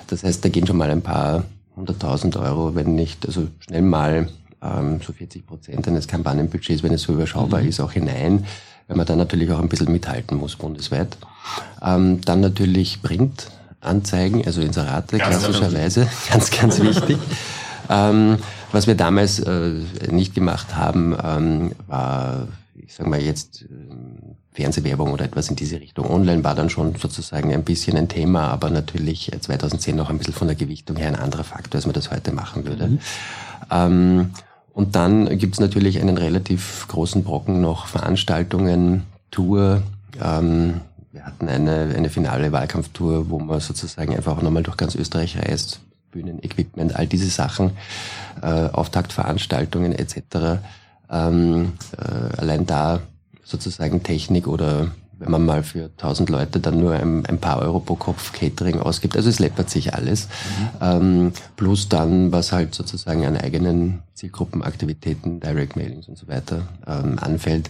Das 0.08 0.24
heißt, 0.24 0.46
da 0.46 0.50
gehen 0.50 0.68
schon 0.68 0.78
mal 0.78 0.90
ein 0.90 1.02
paar 1.02 1.44
hunderttausend 1.82 2.38
Euro, 2.38 2.76
wenn 2.76 2.96
nicht, 2.96 3.26
also 3.26 3.48
schnell 3.60 3.82
mal 3.82 4.30
ähm, 4.62 5.02
so 5.06 5.14
40 5.14 5.46
Prozent 5.46 5.88
eines 5.88 6.08
Kampagnenbudgets, 6.08 6.84
wenn 6.84 6.94
es 6.94 7.02
so 7.04 7.14
überschaubar 7.14 7.62
mhm. 7.62 7.70
ist, 7.70 7.80
auch 7.80 7.92
hinein 7.92 8.46
weil 8.92 8.98
man 8.98 9.06
dann 9.06 9.20
natürlich 9.20 9.50
auch 9.54 9.60
ein 9.60 9.70
bisschen 9.70 9.90
mithalten 9.90 10.38
muss 10.38 10.58
bundesweit. 10.58 11.18
Ähm, 11.82 12.20
dann 12.26 12.42
natürlich 12.42 13.02
Printanzeigen, 13.02 14.46
also 14.46 14.60
Inserate 14.60 15.18
klassischerweise, 15.18 16.10
ganz, 16.30 16.52
ganz 16.52 16.82
wichtig. 16.82 17.18
ähm, 17.90 18.38
was 18.74 18.88
wir 18.88 18.96
damals 18.96 19.40
äh, 19.40 19.76
nicht 20.10 20.36
gemacht 20.36 20.76
haben, 20.76 21.16
ähm, 21.24 21.72
war 21.88 22.50
ich 22.76 22.94
sage 22.94 23.10
mal 23.10 23.22
jetzt 23.22 23.64
ähm, 23.70 24.36
Fernsehwerbung 24.54 25.12
oder 25.12 25.26
etwas 25.26 25.50
in 25.50 25.56
diese 25.56 25.80
Richtung. 25.80 26.10
Online 26.10 26.44
war 26.44 26.56
dann 26.56 26.70
schon 26.70 26.96
sozusagen 26.96 27.54
ein 27.54 27.64
bisschen 27.64 27.96
ein 27.96 28.10
Thema, 28.10 28.50
aber 28.50 28.70
natürlich 28.70 29.32
2010 29.40 29.96
noch 29.96 30.10
ein 30.10 30.18
bisschen 30.18 30.34
von 30.34 30.48
der 30.48 30.58
Gewichtung 30.58 30.98
her 30.98 31.08
ein 31.08 31.16
anderer 31.16 31.44
Faktor, 31.44 31.78
als 31.78 31.86
man 31.86 31.94
das 31.94 32.12
heute 32.12 32.34
machen 32.34 32.66
würde. 32.66 32.88
Mhm. 32.88 33.00
Ähm, 33.72 34.30
und 34.74 34.96
dann 34.96 35.38
gibt 35.38 35.56
es 35.56 35.60
natürlich 35.60 36.00
einen 36.02 36.18
relativ 36.18 36.86
großen 36.88 37.24
Brocken 37.24 37.62
noch 37.62 37.88
Veranstaltungen, 37.88 39.04
Tour. 39.30 39.84
Ähm, 40.22 40.82
wir 41.12 41.26
hatten 41.26 41.48
eine, 41.50 41.94
eine 41.96 42.10
finale 42.10 42.52
Wahlkampftour, 42.52 43.30
wo 43.30 43.40
man 43.40 43.60
sozusagen 43.60 44.16
einfach 44.16 44.42
nochmal 44.42 44.64
durch 44.64 44.78
ganz 44.78 44.96
Österreich 44.96 45.38
reist, 45.38 45.80
Bühnen, 46.12 46.44
Equipment, 46.44 46.96
all 46.96 47.08
diese 47.08 47.30
Sachen, 47.30 47.72
äh, 48.42 48.68
Auftaktveranstaltungen 48.70 49.94
etc. 49.94 50.60
Ähm, 51.10 51.74
äh, 51.98 52.38
allein 52.38 52.66
da 52.66 53.02
sozusagen 53.52 54.02
Technik 54.04 54.48
oder 54.48 54.92
wenn 55.22 55.30
man 55.30 55.46
mal 55.46 55.64
für 55.64 55.92
1000 55.98 56.30
Leute 56.32 56.60
dann 56.60 56.80
nur 56.80 56.94
ein, 56.94 57.26
ein, 57.28 57.38
paar 57.38 57.60
Euro 57.60 57.80
pro 57.80 57.96
Kopf 57.96 58.34
Catering 58.34 58.80
ausgibt. 58.80 59.16
Also 59.16 59.30
es 59.30 59.38
läppert 59.38 59.70
sich 59.70 59.94
alles. 59.94 60.28
Mhm. 60.28 60.70
Ähm, 60.82 61.34
plus 61.58 61.90
dann, 61.90 62.32
was 62.32 62.52
halt 62.52 62.74
sozusagen 62.74 63.24
an 63.26 63.38
eigenen 63.38 64.02
Zielgruppenaktivitäten, 64.16 65.40
Direct 65.40 65.76
Mailings 65.76 66.08
und 66.08 66.18
so 66.18 66.28
weiter 66.28 66.68
ähm, 66.88 67.20
anfällt. 67.20 67.70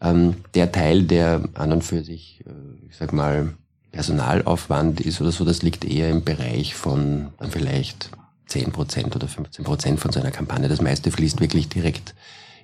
Ähm, 0.00 0.36
der 0.54 0.70
Teil, 0.70 1.02
der 1.02 1.42
an 1.54 1.72
und 1.72 1.82
für 1.82 2.04
sich, 2.04 2.44
äh, 2.46 2.86
ich 2.88 2.96
sag 2.96 3.12
mal, 3.12 3.52
Personalaufwand 3.90 5.00
ist 5.00 5.20
oder 5.20 5.32
so, 5.32 5.44
das 5.44 5.62
liegt 5.62 5.84
eher 5.84 6.08
im 6.08 6.22
Bereich 6.22 6.74
von 6.74 7.28
dann 7.38 7.50
vielleicht 7.50 8.10
10% 8.48 9.14
oder 9.16 9.26
15% 9.26 9.96
von 9.96 10.12
so 10.12 10.20
einer 10.20 10.30
Kampagne. 10.30 10.68
Das 10.68 10.80
meiste 10.80 11.10
fließt 11.10 11.40
wirklich 11.40 11.68
direkt 11.68 12.14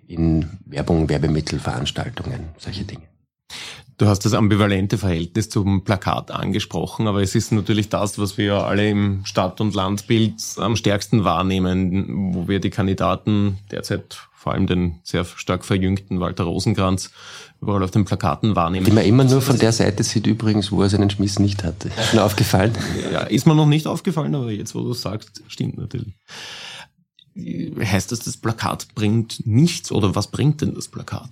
in 0.08 0.48
Werbung, 0.64 1.08
Werbemittel, 1.08 1.60
Veranstaltungen, 1.60 2.48
solche 2.58 2.84
Dinge. 2.84 3.02
Du 3.98 4.06
hast 4.06 4.24
das 4.24 4.32
ambivalente 4.32 4.96
Verhältnis 4.96 5.48
zum 5.50 5.82
Plakat 5.82 6.30
angesprochen, 6.30 7.08
aber 7.08 7.20
es 7.20 7.34
ist 7.34 7.50
natürlich 7.50 7.88
das, 7.88 8.18
was 8.18 8.38
wir 8.38 8.64
alle 8.64 8.88
im 8.88 9.24
Stadt- 9.24 9.60
und 9.60 9.74
Landbild 9.74 10.34
am 10.56 10.76
stärksten 10.76 11.24
wahrnehmen, 11.24 12.34
wo 12.34 12.46
wir 12.46 12.60
die 12.60 12.70
Kandidaten 12.70 13.58
derzeit 13.72 14.28
vor 14.32 14.52
allem 14.52 14.68
den 14.68 15.00
sehr 15.02 15.24
stark 15.24 15.64
verjüngten 15.64 16.20
Walter 16.20 16.44
Rosenkranz 16.44 17.10
überall 17.60 17.82
auf 17.82 17.90
den 17.90 18.04
Plakaten 18.04 18.54
wahrnehmen. 18.54 18.86
Die 18.86 18.92
man 18.92 19.04
immer 19.04 19.24
nur 19.24 19.42
von 19.42 19.58
der 19.58 19.72
Seite 19.72 20.04
sieht 20.04 20.28
übrigens, 20.28 20.70
wo 20.70 20.80
er 20.80 20.88
seinen 20.88 21.10
Schmiss 21.10 21.40
nicht 21.40 21.64
hatte. 21.64 21.88
Ist 21.88 22.14
mir 22.14 22.22
aufgefallen? 22.22 22.72
Ja, 23.12 23.22
ist 23.22 23.48
mir 23.48 23.56
noch 23.56 23.66
nicht 23.66 23.88
aufgefallen, 23.88 24.34
aber 24.36 24.52
jetzt, 24.52 24.76
wo 24.76 24.82
du 24.82 24.92
sagst, 24.92 25.42
stimmt 25.48 25.76
natürlich. 25.76 26.14
Heißt 27.80 28.10
das, 28.12 28.20
das 28.20 28.36
Plakat 28.36 28.88
bringt 28.94 29.46
nichts 29.46 29.92
oder 29.92 30.14
was 30.14 30.26
bringt 30.28 30.60
denn 30.60 30.74
das 30.74 30.88
Plakat? 30.88 31.28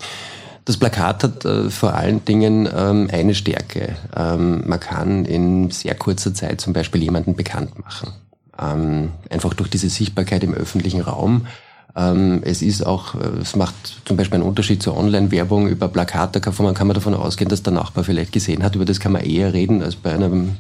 Das 0.65 0.77
Plakat 0.77 1.23
hat 1.23 1.45
äh, 1.45 1.71
vor 1.71 1.95
allen 1.95 2.25
Dingen 2.25 2.69
ähm, 2.75 3.09
eine 3.13 3.35
Stärke. 3.35 3.97
Ähm, 4.15 4.65
man 4.67 4.81
kann 4.81 5.25
in 5.25 5.71
sehr 5.71 5.95
kurzer 5.95 6.35
Zeit 6.35 6.61
zum 6.61 6.73
Beispiel 6.73 7.03
jemanden 7.03 7.37
bekannt 7.37 7.79
machen. 7.79 8.13
Ähm, 8.59 9.13
einfach 9.31 9.55
durch 9.55 9.71
diese 9.71 9.89
Sichtbarkeit 9.89 10.43
im 10.43 10.55
öffentlichen 10.55 11.03
Raum. 11.03 11.47
Ähm, 11.95 12.43
es 12.45 12.63
ist 12.63 12.85
auch, 12.85 13.15
äh, 13.15 13.41
es 13.41 13.55
macht 13.55 13.75
zum 14.05 14.17
Beispiel 14.17 14.41
einen 14.41 14.49
Unterschied 14.49 14.83
zur 14.83 14.97
Online-Werbung 14.97 15.69
über 15.69 15.89
Plakate, 15.89 16.41
kann 16.41 16.75
kann 16.75 16.87
man 16.87 16.95
davon 16.95 17.15
ausgehen, 17.15 17.49
dass 17.49 17.63
der 17.63 17.73
Nachbar 17.73 18.03
vielleicht 18.03 18.33
gesehen 18.33 18.63
hat. 18.63 18.75
Über 18.75 18.85
das 18.85 19.01
kann 19.01 19.13
man 19.13 19.23
eher 19.23 19.53
reden 19.53 19.83
als 19.83 19.95
bei 19.95 20.13
einem 20.13 20.57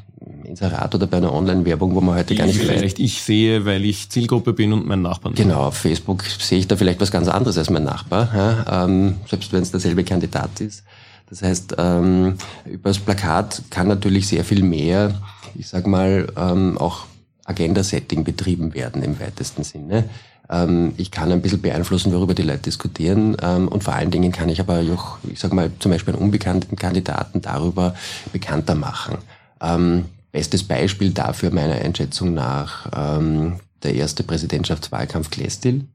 Inserat 0.46 0.94
oder 0.94 1.06
bei 1.06 1.18
einer 1.18 1.32
Online-Werbung, 1.32 1.94
wo 1.94 2.00
man 2.00 2.16
heute 2.16 2.28
die 2.28 2.36
gar 2.36 2.46
nicht 2.46 2.58
vielleicht 2.58 2.98
ich 2.98 3.22
sehe, 3.22 3.64
weil 3.64 3.84
ich 3.84 4.10
Zielgruppe 4.10 4.52
bin 4.52 4.72
und 4.72 4.86
mein 4.86 5.02
Nachbar. 5.02 5.32
Genau, 5.32 5.64
auf 5.64 5.76
Facebook 5.76 6.24
sehe 6.24 6.58
ich 6.58 6.68
da 6.68 6.76
vielleicht 6.76 7.00
was 7.00 7.10
ganz 7.10 7.28
anderes 7.28 7.58
als 7.58 7.70
mein 7.70 7.84
Nachbar, 7.84 8.30
ja, 8.34 8.84
ähm, 8.84 9.16
selbst 9.28 9.52
wenn 9.52 9.62
es 9.62 9.70
derselbe 9.70 10.04
Kandidat 10.04 10.60
ist. 10.60 10.84
Das 11.28 11.42
heißt, 11.42 11.74
ähm, 11.78 12.36
über 12.64 12.90
das 12.90 12.98
Plakat 12.98 13.62
kann 13.70 13.88
natürlich 13.88 14.28
sehr 14.28 14.44
viel 14.44 14.62
mehr, 14.62 15.14
ich 15.56 15.68
sag 15.68 15.86
mal, 15.86 16.28
ähm, 16.36 16.78
auch 16.78 17.06
Agenda-Setting 17.44 18.24
betrieben 18.24 18.74
werden 18.74 19.02
im 19.02 19.18
weitesten 19.18 19.64
Sinne. 19.64 20.04
Ähm, 20.48 20.92
ich 20.96 21.10
kann 21.10 21.32
ein 21.32 21.42
bisschen 21.42 21.62
beeinflussen, 21.62 22.12
worüber 22.12 22.34
die 22.34 22.42
Leute 22.42 22.62
diskutieren 22.62 23.36
ähm, 23.42 23.68
und 23.68 23.82
vor 23.82 23.94
allen 23.94 24.10
Dingen 24.10 24.30
kann 24.32 24.48
ich 24.48 24.60
aber 24.60 24.80
auch, 24.94 25.18
ich 25.28 25.40
sag 25.40 25.52
mal, 25.52 25.70
zum 25.80 25.90
Beispiel 25.90 26.14
einen 26.14 26.22
unbekannten 26.22 26.76
Kandidaten 26.76 27.40
darüber 27.40 27.94
bekannter 28.32 28.74
machen. 28.74 29.18
Ähm, 29.60 30.04
Bestes 30.37 30.64
Beispiel 30.64 31.12
dafür 31.12 31.50
meiner 31.50 31.76
Einschätzung 31.76 32.35
nach 32.35 32.90
ähm, 32.95 33.57
der 33.83 33.95
erste 33.95 34.23
Präsidentschaftswahlkampf 34.23 35.31
Klestil, 35.31 35.87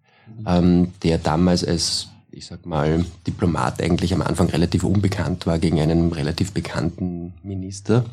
ähm, 0.48 0.94
der 1.04 1.20
damals 1.20 1.64
als, 1.64 2.08
ich 2.32 2.48
sag 2.48 2.66
mal, 2.66 3.06
Diplomat 3.28 3.80
eigentlich 3.84 4.16
am 4.16 4.24
Anfang 4.24 4.50
relativ 4.50 4.84
unbekannt 4.84 5.46
war 5.46 5.60
gegen 5.60 5.80
einen 5.80 6.12
relativ 6.12 6.54
bekannten 6.54 7.36
Minister. 7.44 8.04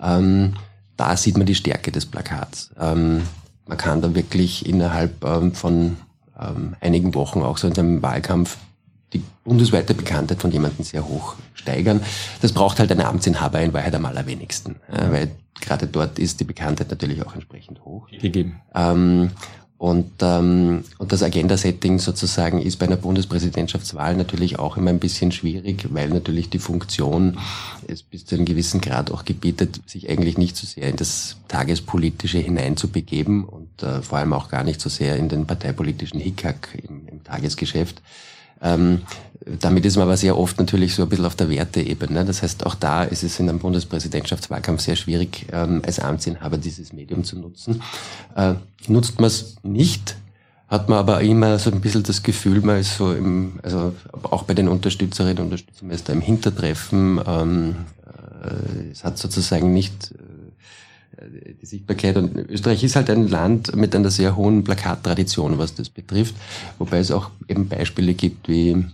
Ähm, 0.00 0.52
da 0.96 1.16
sieht 1.16 1.36
man 1.36 1.46
die 1.46 1.56
Stärke 1.56 1.90
des 1.90 2.06
Plakats. 2.06 2.70
Ähm, 2.78 3.22
man 3.66 3.76
kann 3.76 4.02
da 4.02 4.14
wirklich 4.14 4.66
innerhalb 4.66 5.24
ähm, 5.24 5.52
von 5.52 5.96
ähm, 6.38 6.76
einigen 6.80 7.12
Wochen 7.16 7.42
auch 7.42 7.58
so 7.58 7.66
in 7.66 7.76
einem 7.76 8.02
Wahlkampf 8.02 8.56
die 9.16 9.22
bundesweite 9.44 9.94
Bekanntheit 9.94 10.40
von 10.40 10.50
jemandem 10.50 10.84
sehr 10.84 11.06
hoch 11.06 11.36
steigern. 11.54 12.00
Das 12.42 12.52
braucht 12.52 12.78
halt 12.78 12.90
eine 12.92 13.06
Amtsinhaber 13.06 13.60
in 13.60 13.72
Wahrheit 13.72 13.94
am 13.94 14.04
allerwenigsten, 14.04 14.76
äh, 14.90 15.10
weil 15.10 15.30
gerade 15.60 15.86
dort 15.86 16.18
ist 16.18 16.40
die 16.40 16.44
Bekanntheit 16.44 16.90
natürlich 16.90 17.24
auch 17.24 17.34
entsprechend 17.34 17.84
hoch. 17.84 18.08
Gegeben. 18.08 18.60
Ähm, 18.74 19.30
und, 19.78 20.10
ähm, 20.22 20.84
und 20.96 21.12
das 21.12 21.22
Agenda-Setting 21.22 21.98
sozusagen 21.98 22.62
ist 22.62 22.76
bei 22.78 22.86
einer 22.86 22.96
Bundespräsidentschaftswahl 22.96 24.16
natürlich 24.16 24.58
auch 24.58 24.78
immer 24.78 24.88
ein 24.88 24.98
bisschen 24.98 25.32
schwierig, 25.32 25.88
weil 25.90 26.08
natürlich 26.08 26.48
die 26.48 26.58
Funktion 26.58 27.36
es 27.86 28.02
bis 28.02 28.24
zu 28.24 28.36
einem 28.36 28.46
gewissen 28.46 28.80
Grad 28.80 29.10
auch 29.10 29.26
gebietet, 29.26 29.80
sich 29.84 30.08
eigentlich 30.08 30.38
nicht 30.38 30.56
so 30.56 30.66
sehr 30.66 30.88
in 30.88 30.96
das 30.96 31.36
Tagespolitische 31.48 32.38
hineinzubegeben 32.38 33.44
und 33.44 33.82
äh, 33.82 34.00
vor 34.00 34.16
allem 34.16 34.32
auch 34.32 34.48
gar 34.48 34.64
nicht 34.64 34.80
so 34.80 34.88
sehr 34.88 35.16
in 35.16 35.28
den 35.28 35.46
parteipolitischen 35.46 36.20
Hickhack 36.20 36.68
im, 36.88 37.06
im 37.08 37.22
Tagesgeschäft. 37.22 38.00
Ähm, 38.60 39.02
damit 39.60 39.86
ist 39.86 39.96
man 39.96 40.04
aber 40.04 40.16
sehr 40.16 40.36
oft 40.36 40.58
natürlich 40.58 40.94
so 40.94 41.02
ein 41.02 41.08
bisschen 41.08 41.24
auf 41.24 41.36
der 41.36 41.48
Werteebene. 41.48 42.24
Das 42.24 42.42
heißt, 42.42 42.66
auch 42.66 42.74
da 42.74 43.04
ist 43.04 43.22
es 43.22 43.38
in 43.38 43.48
einem 43.48 43.60
Bundespräsidentschaftswahlkampf 43.60 44.80
sehr 44.80 44.96
schwierig, 44.96 45.46
ähm, 45.52 45.82
als 45.86 46.00
Amtsinhaber 46.00 46.58
dieses 46.58 46.92
Medium 46.92 47.22
zu 47.22 47.38
nutzen. 47.38 47.80
Äh, 48.34 48.54
nutzt 48.88 49.20
man 49.20 49.28
es 49.28 49.56
nicht, 49.62 50.16
hat 50.66 50.88
man 50.88 50.98
aber 50.98 51.20
immer 51.20 51.60
so 51.60 51.70
ein 51.70 51.80
bisschen 51.80 52.02
das 52.02 52.24
Gefühl, 52.24 52.60
man 52.60 52.80
ist 52.80 52.96
so 52.96 53.12
im, 53.12 53.60
also 53.62 53.94
auch 54.22 54.42
bei 54.42 54.54
den 54.54 54.66
Unterstützerinnen 54.66 55.38
und 55.38 55.44
Unterstützern, 55.44 55.88
man 55.88 55.94
ist 55.94 56.08
da 56.08 56.12
im 56.12 56.22
Hintertreffen. 56.22 57.20
Ähm, 57.24 57.76
äh, 58.42 58.90
es 58.90 59.04
hat 59.04 59.16
sozusagen 59.16 59.72
nicht 59.72 60.10
äh, 60.12 60.35
die 61.60 61.66
Sichtbarkeit. 61.66 62.16
Und 62.16 62.36
Österreich 62.36 62.84
ist 62.84 62.96
halt 62.96 63.10
ein 63.10 63.28
Land 63.28 63.74
mit 63.74 63.94
einer 63.94 64.10
sehr 64.10 64.36
hohen 64.36 64.64
Plakattradition, 64.64 65.58
was 65.58 65.74
das 65.74 65.88
betrifft. 65.88 66.34
Wobei 66.78 66.98
es 66.98 67.10
auch 67.10 67.30
eben 67.48 67.68
Beispiele 67.68 68.14
gibt 68.14 68.48
wie 68.48 68.84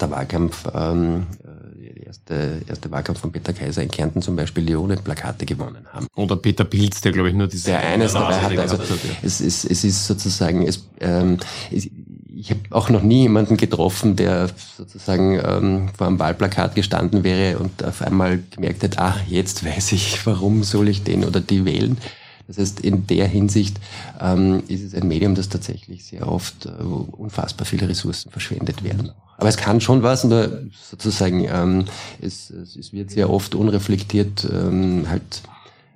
der 0.00 0.10
Wahlkampf, 0.10 0.66
ähm, 0.74 1.26
äh, 1.42 1.94
der 1.94 2.06
erste, 2.06 2.62
erste 2.66 2.90
Wahlkampf 2.90 3.20
von 3.20 3.32
Peter 3.32 3.52
Kaiser 3.52 3.82
in 3.82 3.90
Kärnten 3.90 4.22
zum 4.22 4.36
Beispiel, 4.36 4.64
die 4.64 4.74
ohne 4.74 4.96
Plakate 4.96 5.44
gewonnen 5.44 5.86
haben. 5.92 6.06
Oder 6.16 6.36
Peter 6.36 6.64
Pilz, 6.64 7.02
der 7.02 7.12
glaube 7.12 7.28
ich 7.28 7.34
nur 7.34 7.48
diese... 7.48 7.66
Der 7.66 7.80
eines 7.80 8.14
dabei 8.14 8.40
hat. 8.40 8.58
Also 8.58 8.78
es, 9.22 9.40
ist, 9.40 9.64
es 9.64 9.84
ist 9.84 10.06
sozusagen, 10.06 10.66
es, 10.66 10.86
ähm, 11.00 11.38
es, 11.70 11.88
ich 12.36 12.50
habe 12.50 12.60
auch 12.70 12.90
noch 12.90 13.02
nie 13.02 13.22
jemanden 13.22 13.56
getroffen, 13.56 14.16
der 14.16 14.50
sozusagen 14.76 15.40
ähm, 15.44 15.88
vor 15.96 16.06
einem 16.06 16.18
Wahlplakat 16.18 16.74
gestanden 16.74 17.24
wäre 17.24 17.58
und 17.58 17.84
auf 17.84 18.02
einmal 18.02 18.42
gemerkt 18.50 18.82
hat, 18.82 18.98
ah, 18.98 19.16
jetzt 19.28 19.64
weiß 19.64 19.92
ich, 19.92 20.24
warum 20.26 20.62
soll 20.62 20.88
ich 20.88 21.02
den 21.02 21.24
oder 21.24 21.40
die 21.40 21.64
wählen. 21.64 21.98
Das 22.46 22.58
heißt, 22.58 22.80
in 22.80 23.06
der 23.06 23.26
Hinsicht 23.26 23.78
ähm, 24.20 24.62
ist 24.68 24.82
es 24.82 24.94
ein 24.94 25.08
Medium, 25.08 25.34
das 25.34 25.48
tatsächlich 25.48 26.04
sehr 26.04 26.28
oft, 26.30 26.66
äh, 26.66 26.82
unfassbar 26.82 27.64
viele 27.64 27.88
Ressourcen 27.88 28.30
verschwendet 28.30 28.84
werden. 28.84 29.12
Aber 29.38 29.48
es 29.48 29.56
kann 29.56 29.80
schon 29.80 30.02
was, 30.02 30.24
nur 30.24 30.62
sozusagen, 30.90 31.46
ähm, 31.50 31.86
es, 32.20 32.50
es 32.50 32.92
wird 32.92 33.10
sehr 33.10 33.30
oft 33.30 33.54
unreflektiert 33.54 34.46
ähm, 34.52 35.06
halt 35.08 35.42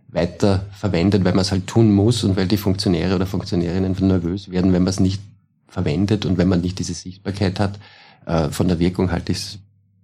weiter 0.08 0.64
verwendet, 0.72 1.22
weil 1.24 1.32
man 1.34 1.42
es 1.42 1.52
halt 1.52 1.66
tun 1.66 1.92
muss 1.92 2.24
und 2.24 2.36
weil 2.36 2.46
die 2.46 2.56
Funktionäre 2.56 3.14
oder 3.14 3.26
Funktionärinnen 3.26 3.94
nervös 4.00 4.50
werden, 4.50 4.72
wenn 4.72 4.82
man 4.82 4.90
es 4.90 5.00
nicht 5.00 5.20
verwendet 5.68 6.26
und 6.26 6.38
wenn 6.38 6.48
man 6.48 6.60
nicht 6.60 6.78
diese 6.78 6.94
Sichtbarkeit 6.94 7.60
hat, 7.60 7.78
äh, 8.26 8.50
von 8.50 8.68
der 8.68 8.78
Wirkung 8.78 9.10
halte 9.10 9.32
ich 9.32 9.38
es, 9.38 9.58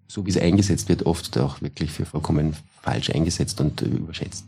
so 0.07 0.27
wie 0.27 0.31
es 0.31 0.39
eingesetzt 0.39 0.89
wird, 0.89 1.07
oft 1.07 1.37
auch 1.39 1.61
wirklich 1.63 1.91
für 1.91 2.07
vollkommen 2.07 2.55
falsch 2.83 3.11
eingesetzt 3.11 3.61
und 3.61 3.83
äh, 3.83 3.87
überschätzt. 3.87 4.47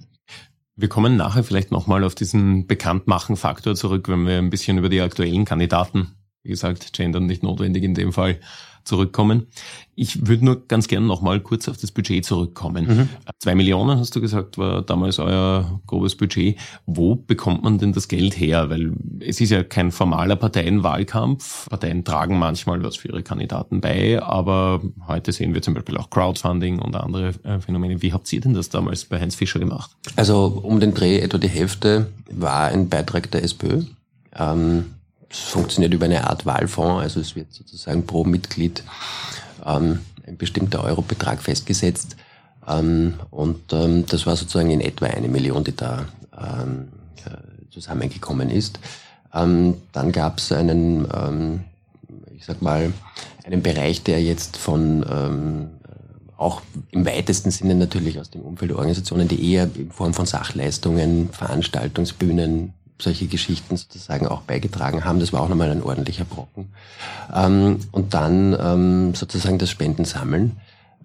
Wir 0.76 0.88
kommen 0.88 1.16
nachher 1.16 1.42
vielleicht 1.42 1.72
nochmal 1.72 2.04
auf 2.04 2.14
diesen 2.14 2.66
Bekanntmachen-Faktor 2.66 3.74
zurück, 3.74 4.08
wenn 4.08 4.26
wir 4.26 4.36
ein 4.36 4.50
bisschen 4.50 4.76
über 4.76 4.90
die 4.90 5.00
aktuellen 5.00 5.46
Kandidaten 5.46 6.12
wie 6.46 6.50
gesagt, 6.50 6.92
Gender 6.92 7.20
nicht 7.20 7.42
notwendig 7.42 7.82
in 7.82 7.94
dem 7.94 8.12
Fall, 8.12 8.38
zurückkommen. 8.86 9.48
Ich 9.94 10.26
würde 10.26 10.44
nur 10.44 10.68
ganz 10.68 10.88
gerne 10.88 11.06
nochmal 11.06 11.40
kurz 11.40 11.68
auf 11.68 11.76
das 11.76 11.90
Budget 11.90 12.24
zurückkommen. 12.24 12.86
Mhm. 12.86 13.08
Zwei 13.38 13.54
Millionen, 13.54 13.98
hast 13.98 14.14
du 14.14 14.20
gesagt, 14.20 14.58
war 14.58 14.82
damals 14.82 15.18
euer 15.18 15.80
grobes 15.86 16.14
Budget. 16.14 16.56
Wo 16.86 17.16
bekommt 17.16 17.64
man 17.64 17.78
denn 17.78 17.92
das 17.92 18.08
Geld 18.08 18.38
her? 18.38 18.70
Weil 18.70 18.92
es 19.20 19.40
ist 19.40 19.50
ja 19.50 19.62
kein 19.62 19.90
formaler 19.90 20.36
Parteienwahlkampf. 20.36 21.68
Parteien 21.68 22.04
tragen 22.04 22.38
manchmal 22.38 22.82
was 22.82 22.96
für 22.96 23.08
ihre 23.08 23.22
Kandidaten 23.22 23.80
bei, 23.80 24.22
aber 24.22 24.82
heute 25.08 25.32
sehen 25.32 25.54
wir 25.54 25.62
zum 25.62 25.74
Beispiel 25.74 25.96
auch 25.96 26.10
Crowdfunding 26.10 26.78
und 26.78 26.94
andere 26.94 27.32
äh, 27.42 27.58
Phänomene. 27.58 28.02
Wie 28.02 28.12
habt 28.12 28.32
ihr 28.32 28.40
denn 28.40 28.54
das 28.54 28.68
damals 28.68 29.06
bei 29.06 29.18
Heinz 29.18 29.34
Fischer 29.34 29.58
gemacht? 29.58 29.90
Also 30.14 30.60
um 30.62 30.78
den 30.78 30.94
Dreh 30.94 31.18
etwa 31.18 31.38
die 31.38 31.48
Hälfte 31.48 32.12
war 32.30 32.68
ein 32.68 32.88
Beitrag 32.88 33.30
der 33.30 33.42
SPÖ. 33.42 33.82
Ähm, 34.38 34.95
es 35.36 35.50
funktioniert 35.50 35.92
über 35.92 36.06
eine 36.06 36.28
Art 36.28 36.46
Wahlfonds, 36.46 37.02
also 37.02 37.20
es 37.20 37.36
wird 37.36 37.52
sozusagen 37.52 38.06
pro 38.06 38.24
Mitglied 38.24 38.82
ähm, 39.64 40.00
ein 40.26 40.36
bestimmter 40.36 40.82
Eurobetrag 40.82 41.42
festgesetzt. 41.42 42.16
Ähm, 42.66 43.14
und 43.30 43.72
ähm, 43.72 44.06
das 44.06 44.26
war 44.26 44.36
sozusagen 44.36 44.70
in 44.70 44.80
etwa 44.80 45.06
eine 45.06 45.28
Million, 45.28 45.62
die 45.62 45.76
da 45.76 46.06
ähm, 46.36 46.88
äh, 47.24 47.70
zusammengekommen 47.70 48.50
ist. 48.50 48.80
Ähm, 49.32 49.74
dann 49.92 50.12
gab 50.12 50.38
es 50.38 50.50
einen, 50.52 51.06
ähm, 51.14 51.64
ich 52.34 52.44
sag 52.44 52.62
mal, 52.62 52.92
einen 53.44 53.62
Bereich, 53.62 54.02
der 54.02 54.22
jetzt 54.22 54.56
von 54.56 55.04
ähm, 55.08 55.68
auch 56.36 56.62
im 56.90 57.06
weitesten 57.06 57.50
Sinne 57.50 57.74
natürlich 57.74 58.18
aus 58.18 58.30
dem 58.30 58.42
Umfeld 58.42 58.70
der 58.70 58.78
Organisationen, 58.78 59.28
die 59.28 59.52
eher 59.52 59.68
in 59.74 59.90
Form 59.90 60.12
von 60.12 60.26
Sachleistungen, 60.26 61.30
Veranstaltungsbühnen, 61.30 62.74
solche 63.00 63.26
Geschichten 63.26 63.76
sozusagen 63.76 64.26
auch 64.26 64.42
beigetragen 64.42 65.04
haben. 65.04 65.20
Das 65.20 65.32
war 65.32 65.42
auch 65.42 65.48
nochmal 65.48 65.70
ein 65.70 65.82
ordentlicher 65.82 66.24
Brocken. 66.24 66.72
Ähm, 67.34 67.80
und 67.92 68.14
dann 68.14 68.56
ähm, 68.58 69.14
sozusagen 69.14 69.58
das 69.58 69.70
Spendensammeln. 69.70 70.56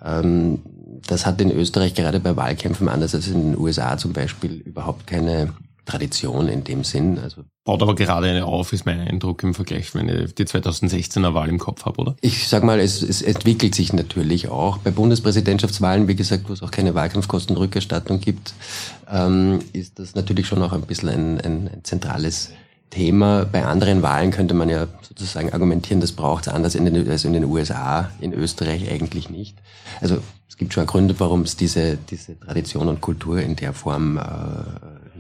Ähm, 0.04 0.60
das 1.08 1.26
hat 1.26 1.42
in 1.42 1.52
Österreich 1.52 1.94
gerade 1.94 2.20
bei 2.20 2.36
Wahlkämpfen 2.36 2.90
anders 2.90 3.16
als 3.16 3.28
in 3.28 3.52
den 3.52 3.58
USA 3.58 3.98
zum 3.98 4.14
Beispiel 4.14 4.54
überhaupt 4.54 5.08
keine 5.08 5.54
Tradition 5.86 6.48
in 6.48 6.64
dem 6.64 6.84
Sinn. 6.84 7.20
Also 7.20 7.44
Baut 7.63 7.84
aber 7.84 7.94
gerade 7.94 8.27
eine 8.27 8.46
auf, 8.46 8.74
ist 8.74 8.88
mein 8.88 9.00
Eindruck 9.00 9.44
im 9.44 9.53
Vergleich, 9.53 9.94
wenn 9.94 10.10
ich 10.10 10.34
die 10.34 10.46
2016er 10.46 11.36
Wahl 11.36 11.48
im 11.48 11.60
Kopf 11.60 11.86
habe, 11.86 12.01
oder? 12.01 12.15
Ich 12.20 12.48
sag 12.48 12.63
mal, 12.63 12.80
es, 12.80 13.03
es 13.03 13.22
entwickelt 13.22 13.75
sich 13.75 13.94
natürlich 13.94 14.50
auch. 14.50 14.80
Bei 14.80 14.89
Bundespräsidentschaftswahlen, 14.89 16.08
wie 16.08 16.15
gesagt, 16.15 16.50
wo 16.50 16.53
es 16.53 16.63
auch 16.63 16.72
keine 16.72 16.96
Wahlkampfkostenrückerstattung 16.96 18.20
gibt, 18.20 18.56
ähm, 19.12 19.60
ist 19.74 20.00
das 20.00 20.15
natürlich 20.15 20.48
schon 20.48 20.63
auch 20.63 20.74
ein 20.74 20.82
bisschen 20.82 21.10
ein, 21.10 21.39
ein, 21.39 21.68
ein 21.68 21.84
zentrales 21.84 22.50
Thema. 22.89 23.46
Bei 23.46 23.63
anderen 23.63 24.01
Wahlen 24.01 24.32
könnte 24.32 24.56
man 24.56 24.68
ja 24.68 24.88
sozusagen 25.08 25.53
argumentieren, 25.53 26.01
das 26.01 26.13
braucht 26.13 26.48
es 26.48 26.53
anders 26.53 26.74
in 26.74 26.86
den, 26.86 27.08
als 27.10 27.25
in 27.25 27.34
den 27.34 27.46
USA, 27.46 28.10
in 28.20 28.34
Österreich 28.34 28.91
eigentlich 28.91 29.30
nicht. 29.30 29.56
Also 30.01 30.18
es 30.50 30.58
gibt 30.58 30.74
schon 30.74 30.88
Gründe, 30.88 31.13
warum 31.20 31.44
es 31.44 31.56
diese, 31.56 31.98
diese 32.10 32.39
Tradition 32.39 32.88
und 32.88 33.01
Kultur 33.01 33.39
in 33.39 33.56
der 33.56 33.74
Form 33.74 34.18
äh, 34.18 34.22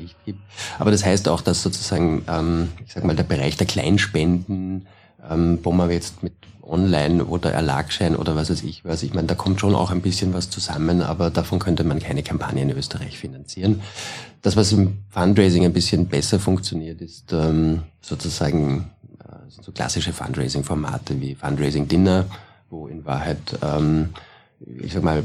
nicht 0.01 0.15
gibt. 0.25 0.39
Aber 0.79 0.91
das 0.91 1.05
heißt 1.05 1.29
auch, 1.29 1.41
dass 1.41 1.61
sozusagen, 1.61 2.23
ähm, 2.27 2.69
ich 2.85 2.93
sag 2.93 3.03
mal, 3.03 3.15
der 3.15 3.23
Bereich 3.23 3.57
der 3.57 3.67
Kleinspenden, 3.67 4.87
ähm, 5.29 5.59
wo 5.63 5.71
man 5.71 5.89
jetzt 5.89 6.23
mit 6.23 6.33
Online 6.63 7.25
oder 7.25 7.51
Erlagschein 7.51 8.15
oder 8.15 8.35
was 8.35 8.49
weiß 8.49 8.63
ich 8.63 8.85
was, 8.85 9.03
ich 9.03 9.13
meine, 9.13 9.27
da 9.27 9.35
kommt 9.35 9.59
schon 9.59 9.75
auch 9.75 9.91
ein 9.91 10.01
bisschen 10.01 10.33
was 10.33 10.49
zusammen, 10.49 11.01
aber 11.01 11.29
davon 11.29 11.59
könnte 11.59 11.83
man 11.83 11.99
keine 11.99 12.23
Kampagne 12.23 12.61
in 12.61 12.71
Österreich 12.71 13.17
finanzieren. 13.17 13.81
Das, 14.41 14.55
was 14.55 14.71
im 14.71 14.99
Fundraising 15.09 15.65
ein 15.65 15.73
bisschen 15.73 16.07
besser 16.07 16.39
funktioniert, 16.39 17.01
ist 17.01 17.33
ähm, 17.33 17.83
sozusagen 18.01 18.89
äh, 19.19 19.33
so 19.49 19.71
klassische 19.71 20.13
Fundraising-Formate 20.13 21.19
wie 21.19 21.35
Fundraising 21.35 21.87
Dinner, 21.87 22.25
wo 22.69 22.87
in 22.87 23.05
Wahrheit, 23.05 23.59
ähm, 23.61 24.09
ich 24.81 24.93
sag 24.93 25.03
mal, 25.03 25.23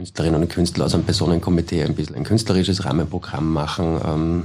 Künstlerinnen 0.00 0.40
und 0.40 0.48
Künstler 0.48 0.86
aus 0.86 0.94
einem 0.94 1.04
Personenkomitee 1.04 1.84
ein 1.84 1.94
bisschen 1.94 2.16
ein 2.16 2.24
künstlerisches 2.24 2.86
Rahmenprogramm 2.86 3.52
machen, 3.52 4.00
ähm, 4.02 4.44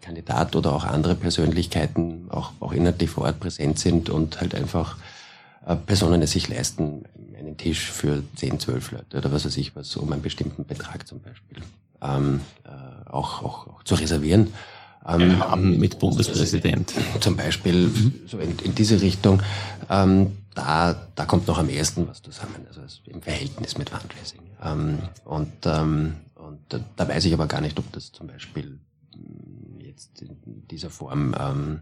Kandidat 0.00 0.54
oder 0.54 0.72
auch 0.72 0.84
andere 0.84 1.16
Persönlichkeiten 1.16 2.28
auch, 2.30 2.52
auch 2.60 2.72
inhaltlich 2.72 3.10
vor 3.10 3.24
Ort 3.24 3.40
präsent 3.40 3.80
sind 3.80 4.08
und 4.08 4.40
halt 4.40 4.54
einfach 4.54 4.96
äh, 5.66 5.74
Personen 5.74 6.22
es 6.22 6.30
sich 6.30 6.48
leisten, 6.48 7.02
einen 7.36 7.56
Tisch 7.56 7.90
für 7.90 8.22
10, 8.36 8.60
12 8.60 8.92
Leute 8.92 9.18
oder 9.18 9.32
was 9.32 9.44
weiß 9.44 9.56
ich 9.56 9.74
was, 9.74 9.96
um 9.96 10.12
einen 10.12 10.22
bestimmten 10.22 10.64
Betrag 10.64 11.08
zum 11.08 11.18
Beispiel 11.22 11.60
ähm, 12.00 12.40
äh, 12.62 13.10
auch, 13.10 13.42
auch, 13.42 13.66
auch 13.66 13.82
zu 13.82 13.96
reservieren. 13.96 14.52
Ähm, 15.08 15.40
haben 15.40 15.78
mit 15.78 15.98
Bundespräsident. 15.98 16.92
Zum 17.20 17.36
Beispiel 17.36 17.90
so 18.26 18.38
in, 18.38 18.56
in 18.60 18.74
diese 18.76 19.00
Richtung. 19.00 19.42
Ähm, 19.90 20.36
da, 20.54 20.94
da 21.16 21.24
kommt 21.24 21.48
noch 21.48 21.58
am 21.58 21.68
ersten 21.68 22.06
was 22.06 22.22
zusammen, 22.22 22.66
also 22.68 22.80
im 23.06 23.22
Verhältnis 23.22 23.78
mit 23.78 23.90
Fundraising. 23.90 24.47
Ähm, 24.62 24.98
und 25.24 25.52
ähm, 25.64 26.16
und 26.48 26.60
da, 26.68 26.80
da 26.96 27.08
weiß 27.08 27.24
ich 27.26 27.34
aber 27.34 27.46
gar 27.46 27.60
nicht, 27.60 27.78
ob 27.78 27.92
das 27.92 28.12
zum 28.12 28.26
Beispiel 28.26 28.78
hm, 29.12 29.80
jetzt 29.80 30.22
in 30.22 30.66
dieser 30.70 30.90
Form 30.90 31.34
ähm, 31.38 31.80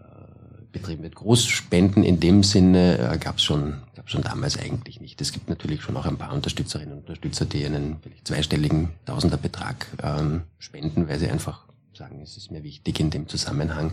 äh, 0.00 0.62
betrieben 0.70 1.02
wird. 1.02 1.16
Großspenden 1.16 2.04
in 2.04 2.20
dem 2.20 2.42
Sinne 2.42 2.98
äh, 2.98 3.18
gab 3.18 3.36
es 3.36 3.44
schon, 3.44 3.82
gab's 3.96 4.12
schon 4.12 4.22
damals 4.22 4.58
eigentlich 4.58 5.00
nicht. 5.00 5.20
Es 5.20 5.32
gibt 5.32 5.48
natürlich 5.48 5.82
schon 5.82 5.96
auch 5.96 6.06
ein 6.06 6.16
paar 6.16 6.32
Unterstützerinnen 6.32 6.92
und 6.92 7.00
Unterstützer, 7.00 7.44
die 7.44 7.64
einen 7.64 7.98
vielleicht 8.02 8.28
zweistelligen 8.28 8.90
Tausenderbetrag 9.04 9.86
ähm, 10.02 10.42
spenden, 10.58 11.08
weil 11.08 11.18
sie 11.18 11.28
einfach 11.28 11.64
sagen, 11.94 12.20
es 12.22 12.36
ist 12.36 12.52
mir 12.52 12.62
wichtig 12.62 13.00
in 13.00 13.10
dem 13.10 13.26
Zusammenhang, 13.26 13.92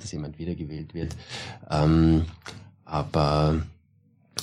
dass 0.00 0.12
jemand 0.12 0.38
wiedergewählt 0.38 0.94
wird. 0.94 1.14
Ähm, 1.70 2.24
aber 2.86 3.62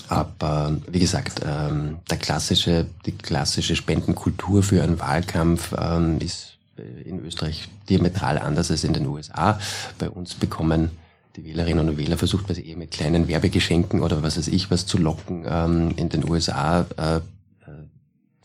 aber 0.09 0.77
wie 0.87 0.99
gesagt, 0.99 1.41
ähm, 1.45 1.97
der 2.09 2.17
klassische, 2.17 2.85
die 3.05 3.13
klassische 3.13 3.75
Spendenkultur 3.75 4.63
für 4.63 4.83
einen 4.83 4.99
Wahlkampf 4.99 5.73
ähm, 5.77 6.19
ist 6.19 6.57
in 7.05 7.23
Österreich 7.25 7.67
diametral 7.89 8.37
anders 8.37 8.71
als 8.71 8.83
in 8.83 8.93
den 8.93 9.05
USA. 9.07 9.59
Bei 9.97 10.09
uns 10.09 10.33
bekommen 10.35 10.91
die 11.35 11.45
Wählerinnen 11.45 11.87
und 11.89 11.97
Wähler 11.97 12.17
versucht 12.17 12.47
man 12.47 12.55
sie 12.55 12.67
eher 12.67 12.77
mit 12.77 12.91
kleinen 12.91 13.27
Werbegeschenken 13.27 14.01
oder 14.01 14.21
was 14.21 14.37
weiß 14.37 14.47
ich 14.47 14.69
was 14.71 14.85
zu 14.85 14.97
locken. 14.97 15.45
Ähm, 15.47 15.93
in 15.95 16.09
den 16.09 16.29
USA 16.29 16.85
äh, 16.97 17.17
äh, 17.17 17.21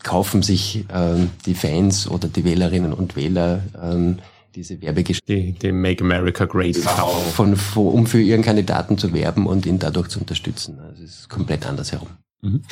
kaufen 0.03 0.41
sich 0.41 0.85
äh, 0.89 1.27
die 1.45 1.55
Fans 1.55 2.07
oder 2.07 2.27
die 2.27 2.45
Wählerinnen 2.45 2.93
und 2.93 3.15
Wähler 3.15 3.61
ähm, 3.81 4.19
diese 4.57 4.81
Werbegeschichte. 4.81 5.35
Die, 5.35 5.53
die 5.53 5.71
Make 5.71 6.03
America 6.03 6.45
Great 6.45 6.75
von, 6.75 7.55
von, 7.55 7.85
um 7.85 8.07
für 8.07 8.19
ihren 8.19 8.41
Kandidaten 8.41 8.97
zu 8.97 9.13
werben 9.13 9.45
und 9.45 9.65
ihn 9.65 9.79
dadurch 9.79 10.09
zu 10.09 10.19
unterstützen. 10.19 10.79
Also 10.79 11.03
es 11.03 11.19
ist 11.19 11.29
komplett 11.29 11.65
anders 11.65 11.91
herum. 11.91 12.09
Mhm. 12.41 12.63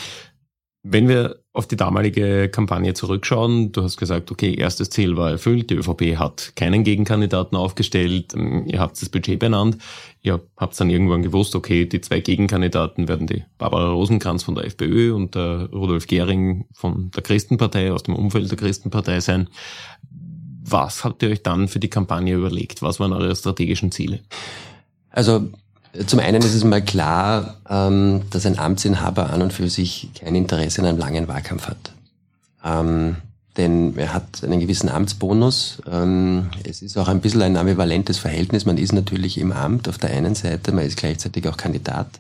Wenn 0.88 1.08
wir 1.08 1.38
auf 1.52 1.68
die 1.68 1.78
damalige 1.78 2.48
Kampagne 2.50 2.94
zurückschauen, 2.94 3.72
du 3.72 3.82
hast 3.82 3.98
gesagt, 3.98 4.30
okay, 4.30 4.54
erstes 4.54 4.92
Ziel 4.92 5.18
war 5.18 5.32
erfüllt, 5.32 5.72
die 5.72 5.76
ÖVP 5.76 6.18
hat 6.18 6.54
keinen 6.56 6.84
Gegenkandidaten 6.84 7.58
aufgestellt, 7.58 8.36
ähm, 8.36 8.66
ihr 8.68 8.80
habt 8.80 9.02
das 9.02 9.10
Budget 9.10 9.40
benannt, 9.40 9.80
ihr 10.22 10.42
habt 10.58 10.80
dann 10.80 10.92
irgendwann 10.92 11.24
gewusst, 11.24 11.56
okay, 11.56 11.86
die 11.86 12.02
zwei 12.02 12.20
Gegenkandidaten 12.20 13.08
werden 13.08 13.26
die 13.26 13.46
Barbara 13.58 13.90
Rosenkranz 13.90 14.44
von 14.44 14.54
der 14.54 14.66
FPÖ 14.66 15.16
und 15.16 15.34
der 15.34 15.70
Rudolf 15.72 16.06
Gehring 16.06 16.66
von 16.72 17.10
der 17.16 17.24
Christenpartei 17.24 17.92
aus 17.92 18.04
dem 18.04 18.16
Umfeld 18.16 18.52
der 18.52 18.58
Christenpartei 18.58 19.22
sein. 19.22 19.50
Was 20.68 21.04
habt 21.04 21.22
ihr 21.22 21.30
euch 21.30 21.44
dann 21.44 21.68
für 21.68 21.80
die 21.80 21.90
Kampagne 21.90 22.34
überlegt? 22.34 22.82
Was 22.82 23.00
waren 23.00 23.14
eure 23.14 23.36
strategischen 23.36 23.92
Ziele? 23.92 24.20
Also 25.12 25.50
zum 26.08 26.20
einen 26.20 26.42
ist 26.42 26.56
es 26.56 26.64
mal 26.64 26.84
klar, 26.84 27.58
ähm, 27.70 28.24
dass 28.32 28.46
ein 28.46 28.58
Amtsinhaber 28.58 29.30
an 29.30 29.44
und 29.44 29.54
für 29.54 29.70
sich 29.70 30.10
kein 30.20 30.36
Interesse 30.36 30.82
in 30.82 30.88
einem 30.88 30.98
langen 30.98 31.28
Wahlkampf 31.28 31.68
hat. 31.68 31.94
Ähm, 32.64 33.18
denn 33.58 33.96
er 33.96 34.14
hat 34.14 34.44
einen 34.44 34.60
gewissen 34.60 34.90
Amtsbonus. 34.90 35.82
Ähm, 35.90 36.50
es 36.64 36.82
ist 36.82 36.98
auch 36.98 37.08
ein 37.08 37.22
bisschen 37.22 37.44
ein 37.44 37.58
ambivalentes 37.58 38.18
Verhältnis. 38.18 38.66
Man 38.66 38.78
ist 38.78 38.92
natürlich 38.92 39.38
im 39.38 39.52
Amt 39.52 39.88
auf 39.88 40.00
der 40.00 40.10
einen 40.10 40.36
Seite, 40.36 40.72
man 40.72 40.86
ist 40.86 40.98
gleichzeitig 40.98 41.48
auch 41.48 41.58
Kandidat. 41.58 42.20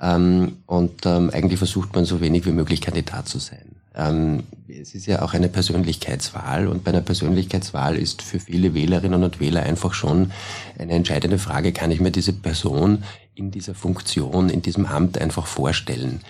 Und 0.00 1.06
eigentlich 1.06 1.58
versucht 1.58 1.92
man 1.96 2.04
so 2.04 2.20
wenig 2.20 2.46
wie 2.46 2.52
möglich 2.52 2.80
Kandidat 2.80 3.28
zu 3.28 3.40
sein. 3.40 3.77
Ähm, 3.98 4.44
es 4.68 4.94
ist 4.94 5.06
ja 5.06 5.22
auch 5.22 5.34
eine 5.34 5.48
Persönlichkeitswahl 5.48 6.68
und 6.68 6.84
bei 6.84 6.92
einer 6.92 7.00
Persönlichkeitswahl 7.00 7.96
ist 7.96 8.22
für 8.22 8.38
viele 8.38 8.72
Wählerinnen 8.72 9.24
und 9.24 9.40
Wähler 9.40 9.64
einfach 9.64 9.92
schon 9.92 10.30
eine 10.78 10.92
entscheidende 10.92 11.38
Frage, 11.38 11.72
kann 11.72 11.90
ich 11.90 12.00
mir 12.00 12.12
diese 12.12 12.32
Person 12.32 13.02
in 13.34 13.50
dieser 13.50 13.74
Funktion, 13.74 14.48
in 14.48 14.62
diesem 14.62 14.86
Amt 14.86 15.18
einfach 15.18 15.46
vorstellen. 15.46 16.20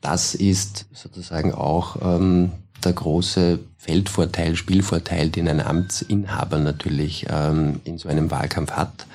Das 0.00 0.34
ist 0.34 0.86
sozusagen 0.92 1.52
auch 1.52 1.96
ähm, 2.02 2.52
der 2.84 2.92
große 2.92 3.60
Feldvorteil, 3.76 4.56
Spielvorteil, 4.56 5.28
den 5.28 5.48
ein 5.48 5.60
Amtsinhaber 5.60 6.58
natürlich 6.58 7.26
ähm, 7.30 7.80
in 7.84 7.98
so 7.98 8.08
einem 8.08 8.30
Wahlkampf 8.30 8.72
hat. 8.72 9.06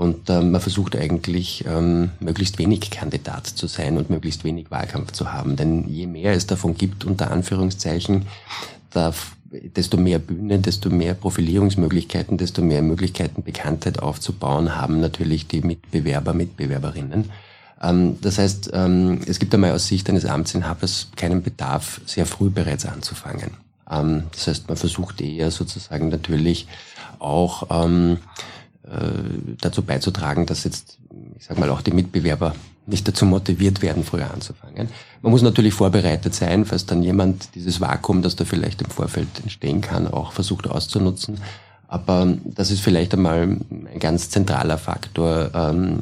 Und 0.00 0.30
ähm, 0.30 0.52
man 0.52 0.62
versucht 0.62 0.96
eigentlich, 0.96 1.66
ähm, 1.66 2.12
möglichst 2.20 2.56
wenig 2.56 2.90
Kandidat 2.90 3.46
zu 3.46 3.66
sein 3.66 3.98
und 3.98 4.08
möglichst 4.08 4.44
wenig 4.44 4.70
Wahlkampf 4.70 5.12
zu 5.12 5.30
haben. 5.30 5.56
Denn 5.56 5.86
je 5.90 6.06
mehr 6.06 6.32
es 6.32 6.46
davon 6.46 6.74
gibt, 6.74 7.04
unter 7.04 7.30
Anführungszeichen, 7.30 8.24
da 8.92 9.12
desto 9.50 9.98
mehr 9.98 10.18
Bühne, 10.18 10.58
desto 10.58 10.88
mehr 10.88 11.12
Profilierungsmöglichkeiten, 11.12 12.38
desto 12.38 12.62
mehr 12.62 12.80
Möglichkeiten, 12.80 13.42
Bekanntheit 13.42 13.98
aufzubauen, 13.98 14.74
haben 14.74 15.00
natürlich 15.00 15.48
die 15.48 15.60
Mitbewerber, 15.60 16.32
Mitbewerberinnen. 16.32 17.30
Ähm, 17.82 18.16
das 18.22 18.38
heißt, 18.38 18.70
ähm, 18.72 19.20
es 19.26 19.38
gibt 19.38 19.52
einmal 19.52 19.72
aus 19.72 19.86
Sicht 19.86 20.08
eines 20.08 20.24
Amtsinhabers 20.24 21.08
keinen 21.14 21.42
Bedarf, 21.42 22.00
sehr 22.06 22.24
früh 22.24 22.48
bereits 22.48 22.86
anzufangen. 22.86 23.50
Ähm, 23.90 24.22
das 24.32 24.46
heißt, 24.46 24.68
man 24.68 24.78
versucht 24.78 25.20
eher 25.20 25.50
sozusagen 25.50 26.08
natürlich 26.08 26.68
auch 27.18 27.68
äh, 27.70 28.16
dazu 29.60 29.82
beizutragen, 29.82 30.46
dass 30.46 30.64
jetzt, 30.64 30.98
ich 31.38 31.44
sag 31.44 31.58
mal, 31.58 31.70
auch 31.70 31.82
die 31.82 31.92
Mitbewerber 31.92 32.54
nicht 32.86 33.06
dazu 33.06 33.24
motiviert 33.24 33.82
werden, 33.82 34.04
früher 34.04 34.32
anzufangen. 34.32 34.88
Man 35.22 35.30
muss 35.30 35.42
natürlich 35.42 35.74
vorbereitet 35.74 36.34
sein, 36.34 36.64
falls 36.64 36.86
dann 36.86 37.02
jemand 37.02 37.54
dieses 37.54 37.80
Vakuum, 37.80 38.22
das 38.22 38.36
da 38.36 38.44
vielleicht 38.44 38.82
im 38.82 38.90
Vorfeld 38.90 39.28
entstehen 39.42 39.80
kann, 39.80 40.08
auch 40.08 40.32
versucht 40.32 40.68
auszunutzen. 40.68 41.40
Aber 41.88 42.36
das 42.44 42.70
ist 42.70 42.80
vielleicht 42.80 43.14
einmal 43.14 43.42
ein 43.42 43.98
ganz 43.98 44.30
zentraler 44.30 44.78
Faktor, 44.78 45.50
ähm, 45.54 46.00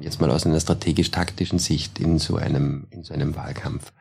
jetzt 0.00 0.20
mal 0.20 0.30
aus 0.30 0.46
einer 0.46 0.58
strategisch-taktischen 0.58 1.60
Sicht 1.60 2.00
in 2.00 2.18
so 2.18 2.36
einem, 2.36 2.86
in 2.90 3.04
so 3.04 3.14
einem 3.14 3.36
Wahlkampf. 3.36 3.92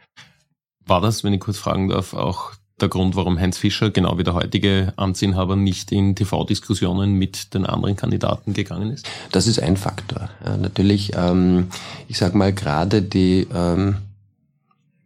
War 0.86 1.00
das, 1.00 1.24
wenn 1.24 1.34
ich 1.34 1.40
kurz 1.40 1.58
fragen 1.58 1.90
darf, 1.90 2.14
auch 2.14 2.54
der 2.82 2.90
Grund, 2.90 3.16
warum 3.16 3.40
Heinz 3.40 3.58
Fischer, 3.58 3.92
genau 3.92 4.18
wie 4.18 4.24
der 4.24 4.34
heutige 4.34 4.94
Amtsinhaber, 4.96 5.56
nicht 5.56 5.92
in 5.92 6.16
TV-Diskussionen 6.16 7.14
mit 7.14 7.54
den 7.54 7.66
anderen 7.66 7.96
Kandidaten 7.96 8.54
gegangen 8.54 8.92
ist? 8.92 9.08
Das 9.32 9.48
ist 9.48 9.60
ein 9.62 9.78
Faktor. 9.78 10.30
Ja, 10.44 10.58
natürlich, 10.58 11.14
ähm, 11.16 11.68
ich 12.08 12.18
sage 12.18 12.38
mal, 12.38 12.54
gerade 12.54 13.02
die 13.02 13.48
ähm, 13.54 13.98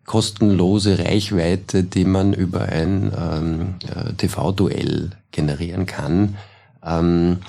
kostenlose 0.06 1.00
Reichweite, 1.00 1.84
die 1.84 2.06
man 2.06 2.34
über 2.34 2.62
ein 2.62 3.12
ähm, 3.18 3.76
äh, 3.94 4.14
TV-Duell 4.14 5.12
generieren 5.32 5.86
kann, 5.86 6.38
ähm, 6.84 7.40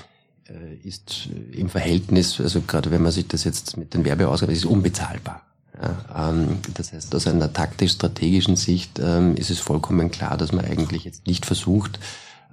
äh, 0.48 0.86
ist 0.86 1.28
im 1.52 1.68
Verhältnis, 1.68 2.40
also 2.40 2.62
gerade 2.62 2.90
wenn 2.90 3.02
man 3.02 3.12
sich 3.12 3.28
das 3.28 3.44
jetzt 3.44 3.76
mit 3.76 3.94
den 3.94 4.04
Werbeausgaben, 4.04 4.54
ist 4.54 4.64
unbezahlbar. 4.64 5.45
Ja, 5.80 6.30
ähm, 6.30 6.58
das 6.74 6.92
heißt, 6.92 7.14
aus 7.14 7.26
einer 7.26 7.52
taktisch-strategischen 7.52 8.56
Sicht 8.56 8.98
ähm, 8.98 9.36
ist 9.36 9.50
es 9.50 9.58
vollkommen 9.58 10.10
klar, 10.10 10.36
dass 10.36 10.52
man 10.52 10.64
eigentlich 10.64 11.04
jetzt 11.04 11.26
nicht 11.26 11.44
versucht, 11.44 11.98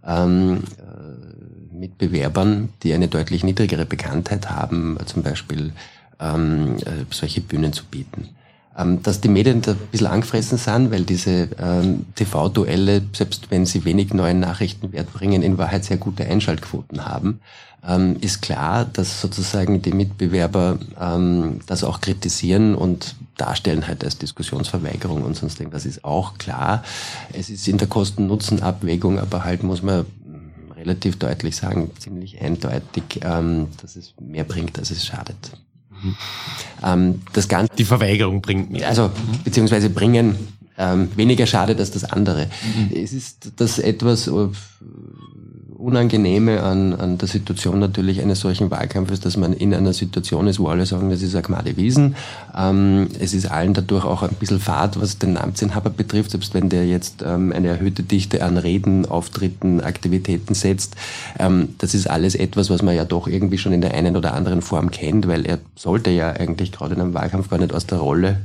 ähm, 0.05 0.63
äh, 0.77 1.73
mit 1.73 1.97
Bewerbern, 1.97 2.69
die 2.83 2.93
eine 2.93 3.07
deutlich 3.07 3.43
niedrigere 3.43 3.85
Bekanntheit 3.85 4.49
haben, 4.49 4.97
zum 5.05 5.23
Beispiel 5.23 5.73
ähm, 6.19 6.77
äh, 6.85 7.05
solche 7.09 7.41
Bühnen 7.41 7.73
zu 7.73 7.85
bieten. 7.85 8.29
Ähm, 8.75 9.03
dass 9.03 9.21
die 9.21 9.29
Medien 9.29 9.61
da 9.61 9.71
ein 9.71 9.77
bisschen 9.91 10.07
angefressen 10.07 10.57
sind, 10.57 10.91
weil 10.91 11.03
diese 11.03 11.49
ähm, 11.59 12.07
TV-Duelle, 12.15 13.03
selbst 13.13 13.51
wenn 13.51 13.65
sie 13.65 13.85
wenig 13.85 14.13
neuen 14.13 14.39
Nachrichtenwert 14.39 15.13
bringen, 15.13 15.43
in 15.43 15.57
Wahrheit 15.57 15.85
sehr 15.85 15.97
gute 15.97 16.25
Einschaltquoten 16.25 17.05
haben, 17.05 17.39
ähm, 17.87 18.17
ist 18.21 18.41
klar, 18.41 18.85
dass 18.85 19.21
sozusagen 19.21 19.81
die 19.81 19.91
Mitbewerber 19.91 20.77
ähm, 20.99 21.59
das 21.65 21.83
auch 21.83 22.01
kritisieren 22.01 22.75
und 22.75 23.15
darstellen 23.37 23.87
halt 23.87 24.03
als 24.03 24.17
Diskussionsverweigerung 24.17 25.23
und 25.23 25.35
sonst 25.35 25.59
irgendwas. 25.59 25.83
Das 25.83 25.91
ist 25.91 26.05
auch 26.05 26.37
klar. 26.37 26.83
Es 27.33 27.49
ist 27.49 27.67
in 27.67 27.77
der 27.77 27.87
Kosten-Nutzen-Abwägung, 27.87 29.19
aber 29.19 29.43
halt 29.43 29.63
muss 29.63 29.81
man 29.81 30.05
relativ 30.77 31.17
deutlich 31.17 31.55
sagen, 31.55 31.91
ziemlich 31.99 32.41
eindeutig, 32.41 33.03
ähm, 33.21 33.67
dass 33.81 33.95
es 33.95 34.13
mehr 34.19 34.43
bringt, 34.43 34.77
als 34.79 34.91
es 34.91 35.05
schadet. 35.05 35.51
Mhm. 35.89 36.15
Ähm, 36.83 37.21
das 37.33 37.47
Ganze, 37.47 37.73
Die 37.77 37.85
Verweigerung 37.85 38.41
bringt 38.41 38.71
mehr. 38.71 38.87
Also, 38.87 39.09
beziehungsweise 39.43 39.89
bringen 39.89 40.37
ähm, 40.77 41.09
weniger 41.15 41.45
schadet 41.45 41.79
als 41.79 41.91
das 41.91 42.03
andere. 42.03 42.47
Mhm. 42.47 42.95
Es 42.95 43.13
ist 43.13 43.51
das 43.57 43.79
etwas 43.79 44.29
Unangenehme 45.83 46.63
an, 46.63 46.93
an 46.93 47.17
der 47.17 47.27
Situation 47.27 47.77
natürlich 47.77 48.21
eines 48.21 48.39
solchen 48.39 48.71
Wahlkampfes, 48.71 49.19
dass 49.19 49.35
man 49.35 49.51
in 49.51 49.73
einer 49.73 49.91
Situation 49.91 50.47
ist, 50.47 50.57
wo 50.57 50.67
alle 50.67 50.85
sagen, 50.85 51.09
das 51.09 51.21
ist 51.21 51.35
eine 51.35 51.43
Gmade 51.43 51.75
Wiesen. 51.75 52.15
Ähm, 52.57 53.09
es 53.19 53.33
ist 53.33 53.51
allen 53.51 53.73
dadurch 53.73 54.05
auch 54.05 54.23
ein 54.23 54.33
bisschen 54.39 54.61
Fahrt, 54.61 55.01
was 55.01 55.19
den 55.19 55.37
Amtsinhaber 55.37 55.89
betrifft, 55.89 56.31
selbst 56.31 56.53
wenn 56.53 56.69
der 56.69 56.87
jetzt 56.87 57.21
ähm, 57.21 57.51
eine 57.51 57.67
erhöhte 57.67 58.01
Dichte 58.01 58.45
an 58.45 58.57
Reden, 58.57 59.05
Auftritten, 59.05 59.81
Aktivitäten 59.81 60.53
setzt. 60.53 60.95
Ähm, 61.37 61.75
das 61.79 61.93
ist 61.93 62.09
alles 62.09 62.35
etwas, 62.35 62.69
was 62.69 62.81
man 62.81 62.95
ja 62.95 63.03
doch 63.03 63.27
irgendwie 63.27 63.57
schon 63.57 63.73
in 63.73 63.81
der 63.81 63.93
einen 63.93 64.15
oder 64.15 64.35
anderen 64.35 64.61
Form 64.61 64.89
kennt, 64.89 65.27
weil 65.27 65.45
er 65.45 65.59
sollte 65.75 66.11
ja 66.11 66.31
eigentlich 66.31 66.71
gerade 66.71 66.95
in 66.95 67.01
einem 67.01 67.13
Wahlkampf 67.13 67.49
gar 67.49 67.59
nicht 67.59 67.73
aus 67.73 67.85
der 67.87 67.97
Rolle 67.97 68.37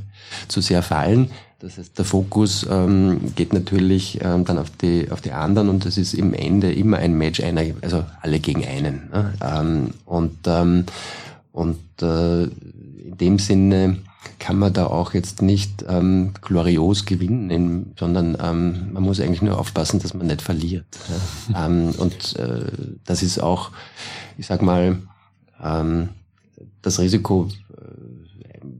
zu 0.49 0.59
sehr 0.59 0.83
fallen. 0.83 1.31
Das 1.59 1.77
heißt, 1.77 1.97
der 1.97 2.05
Fokus 2.05 2.65
ähm, 2.69 3.33
geht 3.35 3.53
natürlich 3.53 4.19
ähm, 4.21 4.45
dann 4.45 4.57
auf 4.57 4.69
die, 4.69 5.11
auf 5.11 5.19
die 5.19 5.33
anderen 5.33 5.67
und 5.67 5.85
das 5.85 5.97
ist 5.97 6.13
im 6.13 6.33
Ende 6.33 6.71
immer 6.71 6.97
ein 6.97 7.13
Match 7.13 7.41
einer, 7.41 7.63
also 7.81 8.05
alle 8.21 8.39
gegen 8.39 8.65
einen. 8.65 9.09
Ne? 9.11 9.33
Ähm, 9.41 9.93
und 10.05 10.37
ähm, 10.45 10.85
und 11.51 11.79
äh, 12.01 12.43
in 12.43 13.17
dem 13.19 13.39
Sinne 13.39 13.97
kann 14.37 14.57
man 14.57 14.71
da 14.71 14.87
auch 14.87 15.13
jetzt 15.13 15.41
nicht 15.41 15.83
ähm, 15.89 16.31
glorios 16.41 17.05
gewinnen, 17.05 17.49
in, 17.49 17.93
sondern 17.99 18.37
ähm, 18.41 18.93
man 18.93 19.03
muss 19.03 19.19
eigentlich 19.19 19.41
nur 19.41 19.59
aufpassen, 19.59 19.99
dass 19.99 20.13
man 20.13 20.27
nicht 20.27 20.41
verliert. 20.41 20.85
Ja? 21.49 21.65
ähm, 21.65 21.89
und 21.97 22.37
äh, 22.37 22.71
das 23.03 23.21
ist 23.21 23.39
auch, 23.39 23.71
ich 24.37 24.47
sag 24.47 24.61
mal, 24.61 24.97
das 26.81 26.99
Risiko 26.99 27.49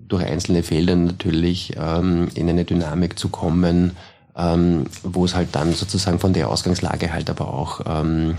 durch 0.10 0.26
einzelne 0.26 0.64
Felder 0.64 0.96
natürlich 0.96 1.76
ähm, 1.78 2.28
in 2.36 2.50
eine 2.50 2.66
Dynamik 2.66 3.18
zu 3.18 3.30
kommen, 3.30 3.96
ähm, 4.36 4.86
wo 5.04 5.26
es 5.26 5.36
halt 5.36 5.50
dann 5.54 5.74
sozusagen 5.74 6.20
von 6.20 6.34
der 6.34 6.50
Ausgangslage 6.50 7.14
halt 7.14 7.30
aber 7.30 7.54
auch 7.54 7.82
ähm, 7.86 8.36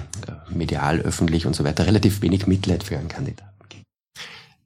medial, 0.48 1.00
öffentlich 1.00 1.46
und 1.46 1.56
so 1.56 1.64
weiter 1.64 1.86
relativ 1.86 2.22
wenig 2.22 2.46
Mitleid 2.46 2.84
für 2.84 2.98
einen 2.98 3.08
Kandidaten. 3.08 3.49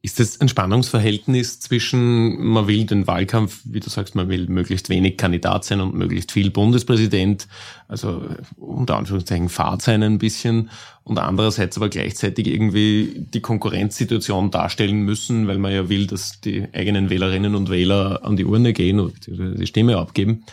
Ist 0.04 0.20
das 0.20 0.38
ein 0.38 0.50
Spannungsverhältnis 0.50 1.60
zwischen, 1.60 2.36
man 2.44 2.68
will 2.68 2.84
den 2.84 3.06
Wahlkampf, 3.06 3.62
wie 3.64 3.80
du 3.80 3.88
sagst, 3.88 4.14
man 4.14 4.28
will 4.28 4.48
möglichst 4.48 4.90
wenig 4.90 5.16
Kandidat 5.16 5.64
sein 5.64 5.80
und 5.80 5.94
möglichst 5.94 6.30
viel 6.30 6.50
Bundespräsident, 6.50 7.48
also 7.88 8.22
unter 8.58 8.98
Anführungszeichen 8.98 9.48
Fahrt 9.48 9.80
sein 9.80 10.02
ein 10.02 10.18
bisschen 10.18 10.68
und 11.04 11.18
andererseits 11.18 11.78
aber 11.78 11.88
gleichzeitig 11.88 12.48
irgendwie 12.48 13.26
die 13.32 13.40
Konkurrenzsituation 13.40 14.50
darstellen 14.50 15.06
müssen, 15.06 15.48
weil 15.48 15.56
man 15.56 15.72
ja 15.72 15.88
will, 15.88 16.06
dass 16.06 16.38
die 16.38 16.66
eigenen 16.74 17.08
Wählerinnen 17.08 17.54
und 17.54 17.70
Wähler 17.70 18.20
an 18.24 18.36
die 18.36 18.44
Urne 18.44 18.74
gehen 18.74 19.00
und 19.00 19.14
die 19.26 19.66
Stimme 19.66 19.96
abgeben. 19.96 20.44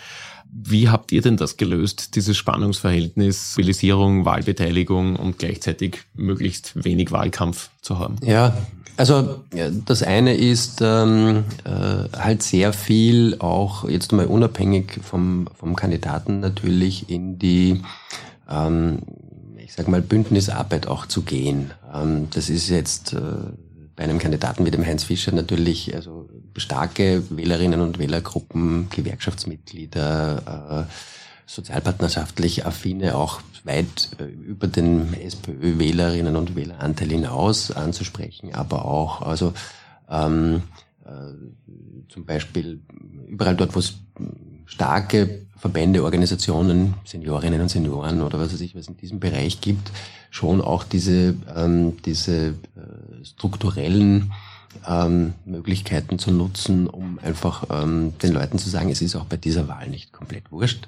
Wie 0.54 0.88
habt 0.88 1.12
ihr 1.12 1.22
denn 1.22 1.36
das 1.36 1.58
gelöst, 1.58 2.16
dieses 2.16 2.38
Spannungsverhältnis, 2.38 3.56
Mobilisierung, 3.58 4.24
Wahlbeteiligung 4.24 5.18
und 5.18 5.40
gleichzeitig 5.40 6.00
möglichst 6.14 6.72
wenig 6.86 7.12
Wahlkampf 7.12 7.70
zu 7.82 8.00
haben? 8.00 8.16
Ja, 8.24 8.56
also 9.02 9.40
das 9.88 10.04
eine 10.04 10.36
ist 10.36 10.80
ähm, 10.80 11.44
äh, 11.64 12.16
halt 12.16 12.44
sehr 12.44 12.72
viel 12.72 13.36
auch 13.40 13.90
jetzt 13.90 14.12
mal 14.12 14.28
unabhängig 14.28 15.00
vom, 15.02 15.48
vom 15.58 15.76
Kandidaten 15.76 16.40
natürlich 16.40 17.10
in 17.10 17.40
die, 17.40 17.82
ähm, 18.48 19.00
ich 19.58 19.74
sag 19.74 19.88
mal, 19.88 20.04
Bündnisarbeit 20.04 20.86
auch 20.86 21.08
zu 21.08 21.24
gehen. 21.24 21.72
Ähm, 21.92 22.28
das 22.30 22.52
ist 22.52 22.70
jetzt 22.70 23.14
äh, 23.14 23.22
bei 23.96 24.04
einem 24.04 24.20
Kandidaten 24.20 24.68
wie 24.68 24.72
dem 24.72 24.86
Heinz 24.86 25.04
Fischer 25.04 25.32
natürlich 25.32 25.96
also 25.96 26.30
starke 26.56 27.24
Wählerinnen 27.32 27.82
und 27.82 27.98
Wählergruppen, 27.98 28.88
Gewerkschaftsmitglieder, 28.92 30.86
äh, 30.88 31.21
sozialpartnerschaftlich 31.54 32.66
affine 32.66 33.16
auch 33.16 33.42
weit 33.64 34.12
äh, 34.20 34.24
über 34.24 34.68
den 34.68 35.14
SPÖ-Wählerinnen 35.14 36.36
und 36.36 36.56
Wähleranteil 36.56 37.10
hinaus 37.10 37.72
anzusprechen, 37.72 38.56
aber 38.56 38.86
auch 38.86 39.22
also 39.22 39.54
ähm, 40.10 40.64
äh, 41.06 41.10
zum 42.10 42.26
Beispiel 42.26 42.82
überall 43.28 43.56
dort, 43.56 43.76
wo 43.76 43.80
es 43.80 43.96
starke 44.66 45.46
Verbände, 45.58 46.04
Organisationen, 46.04 46.96
Seniorinnen 47.06 47.62
und 47.62 47.70
Senioren 47.70 48.22
oder 48.22 48.40
was 48.40 48.54
weiß 48.54 48.62
ich, 48.62 48.76
was 48.76 48.88
in 48.88 48.98
diesem 48.98 49.20
Bereich 49.20 49.62
gibt, 49.62 49.92
schon 50.32 50.60
auch 50.60 50.84
diese, 50.84 51.36
ähm, 51.56 51.98
diese 52.04 52.48
äh, 52.48 53.24
strukturellen 53.24 54.32
ähm, 54.88 55.34
Möglichkeiten 55.46 56.18
zu 56.18 56.32
nutzen, 56.32 56.88
um 56.88 57.20
einfach 57.20 57.66
ähm, 57.70 58.14
den 58.24 58.34
Leuten 58.34 58.58
zu 58.58 58.70
sagen, 58.70 58.90
es 58.90 59.02
ist 59.02 59.16
auch 59.16 59.26
bei 59.26 59.38
dieser 59.38 59.68
Wahl 59.68 59.88
nicht 59.88 60.12
komplett 60.12 60.52
wurscht. 60.52 60.88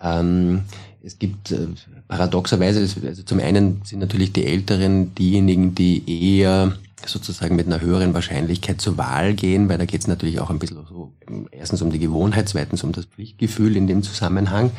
Ähm, 0.00 0.62
es 1.02 1.18
gibt 1.18 1.52
äh, 1.52 1.68
paradoxerweise, 2.08 2.80
also 3.06 3.22
zum 3.22 3.40
einen 3.40 3.82
sind 3.84 4.00
natürlich 4.00 4.32
die 4.32 4.46
Älteren 4.46 5.14
diejenigen, 5.14 5.74
die 5.74 6.34
eher 6.36 6.72
sozusagen 7.06 7.54
mit 7.56 7.66
einer 7.66 7.80
höheren 7.80 8.12
Wahrscheinlichkeit 8.12 8.80
zur 8.80 8.98
Wahl 8.98 9.34
gehen, 9.34 9.68
weil 9.68 9.78
da 9.78 9.84
geht 9.84 10.00
es 10.00 10.08
natürlich 10.08 10.40
auch 10.40 10.50
ein 10.50 10.58
bisschen 10.58 10.78
so 10.88 11.12
erstens 11.52 11.80
um 11.80 11.90
die 11.90 12.00
Gewohnheit, 12.00 12.48
zweitens 12.48 12.82
um 12.82 12.92
das 12.92 13.04
Pflichtgefühl 13.04 13.76
in 13.76 13.86
dem 13.86 14.02
Zusammenhang. 14.02 14.72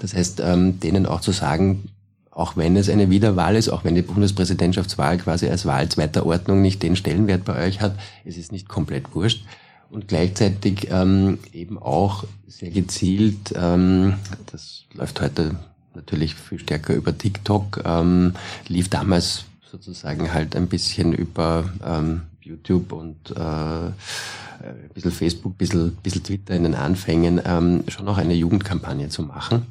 Das 0.00 0.14
heißt, 0.14 0.40
ähm, 0.40 0.80
denen 0.80 1.06
auch 1.06 1.20
zu 1.20 1.32
sagen, 1.32 1.90
auch 2.30 2.56
wenn 2.56 2.76
es 2.76 2.88
eine 2.88 3.10
Wiederwahl 3.10 3.56
ist, 3.56 3.68
auch 3.68 3.84
wenn 3.84 3.94
die 3.94 4.02
Bundespräsidentschaftswahl 4.02 5.18
quasi 5.18 5.48
als 5.48 5.66
Wahl 5.66 5.88
zweiter 5.88 6.26
Ordnung 6.26 6.62
nicht 6.62 6.82
den 6.82 6.96
Stellenwert 6.96 7.44
bei 7.44 7.66
euch 7.66 7.80
hat, 7.80 7.96
es 8.24 8.36
ist 8.36 8.52
nicht 8.52 8.68
komplett 8.68 9.14
wurscht 9.14 9.44
und 9.90 10.08
gleichzeitig 10.08 10.88
ähm, 10.90 11.38
eben 11.52 11.78
auch 11.78 12.24
sehr 12.46 12.70
gezielt, 12.70 13.54
ähm, 13.54 14.14
das 14.50 14.84
läuft 14.94 15.20
heute 15.20 15.56
natürlich 15.94 16.34
viel 16.34 16.58
stärker 16.58 16.94
über 16.94 17.16
TikTok, 17.16 17.82
ähm, 17.84 18.34
lief 18.68 18.88
damals 18.88 19.44
sozusagen 19.70 20.32
halt 20.32 20.56
ein 20.56 20.68
bisschen 20.68 21.12
über 21.12 21.70
ähm, 21.84 22.22
YouTube 22.40 22.92
und 22.92 23.30
äh, 23.32 23.40
ein 23.40 24.90
bisschen 24.94 25.10
Facebook, 25.10 25.52
ein 25.52 25.56
bisschen, 25.56 25.96
bisschen 25.96 26.22
Twitter 26.22 26.54
in 26.54 26.62
den 26.62 26.74
Anfängen, 26.74 27.40
ähm, 27.44 27.84
schon 27.88 28.08
auch 28.08 28.18
eine 28.18 28.34
Jugendkampagne 28.34 29.08
zu 29.08 29.22
machen, 29.22 29.66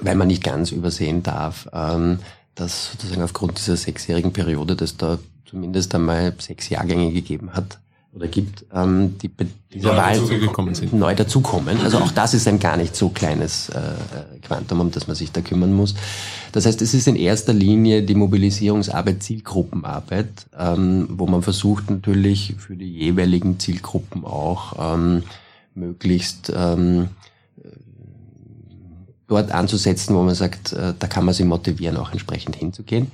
weil 0.00 0.14
man 0.14 0.28
nicht 0.28 0.44
ganz 0.44 0.70
übersehen 0.70 1.22
darf, 1.22 1.68
ähm, 1.72 2.18
dass 2.54 2.92
sozusagen 2.92 3.22
aufgrund 3.22 3.58
dieser 3.58 3.76
sechsjährigen 3.76 4.32
Periode, 4.32 4.76
dass 4.76 4.96
da 4.96 5.18
zumindest 5.44 5.94
einmal 5.94 6.34
sechs 6.38 6.68
Jahrgänge 6.68 7.12
gegeben 7.12 7.54
hat, 7.54 7.78
oder 8.16 8.28
gibt, 8.28 8.64
ähm, 8.74 9.16
die 9.18 9.30
dieser 9.72 9.92
neu 9.92 9.96
Wahl 9.96 10.18
dazugekommen 10.18 10.74
sind. 10.74 10.92
neu 10.94 11.14
dazukommen. 11.14 11.78
Also 11.82 11.98
auch 11.98 12.10
das 12.10 12.32
ist 12.32 12.48
ein 12.48 12.58
gar 12.58 12.78
nicht 12.78 12.96
so 12.96 13.10
kleines 13.10 13.68
äh, 13.68 14.40
Quantum, 14.42 14.80
um 14.80 14.90
das 14.90 15.06
man 15.06 15.14
sich 15.14 15.32
da 15.32 15.42
kümmern 15.42 15.74
muss. 15.74 15.94
Das 16.52 16.64
heißt, 16.64 16.80
es 16.80 16.94
ist 16.94 17.06
in 17.06 17.16
erster 17.16 17.52
Linie 17.52 18.02
die 18.02 18.14
Mobilisierungsarbeit, 18.14 19.22
Zielgruppenarbeit, 19.22 20.46
ähm, 20.58 21.08
wo 21.10 21.26
man 21.26 21.42
versucht 21.42 21.90
natürlich 21.90 22.54
für 22.58 22.74
die 22.74 22.90
jeweiligen 22.90 23.58
Zielgruppen 23.58 24.24
auch 24.24 24.94
ähm, 24.94 25.22
möglichst 25.74 26.50
ähm, 26.56 27.10
dort 29.28 29.52
anzusetzen, 29.52 30.14
wo 30.16 30.22
man 30.22 30.34
sagt, 30.34 30.72
äh, 30.72 30.94
da 30.98 31.06
kann 31.06 31.26
man 31.26 31.34
sie 31.34 31.44
motivieren, 31.44 31.98
auch 31.98 32.12
entsprechend 32.12 32.56
hinzugehen. 32.56 33.12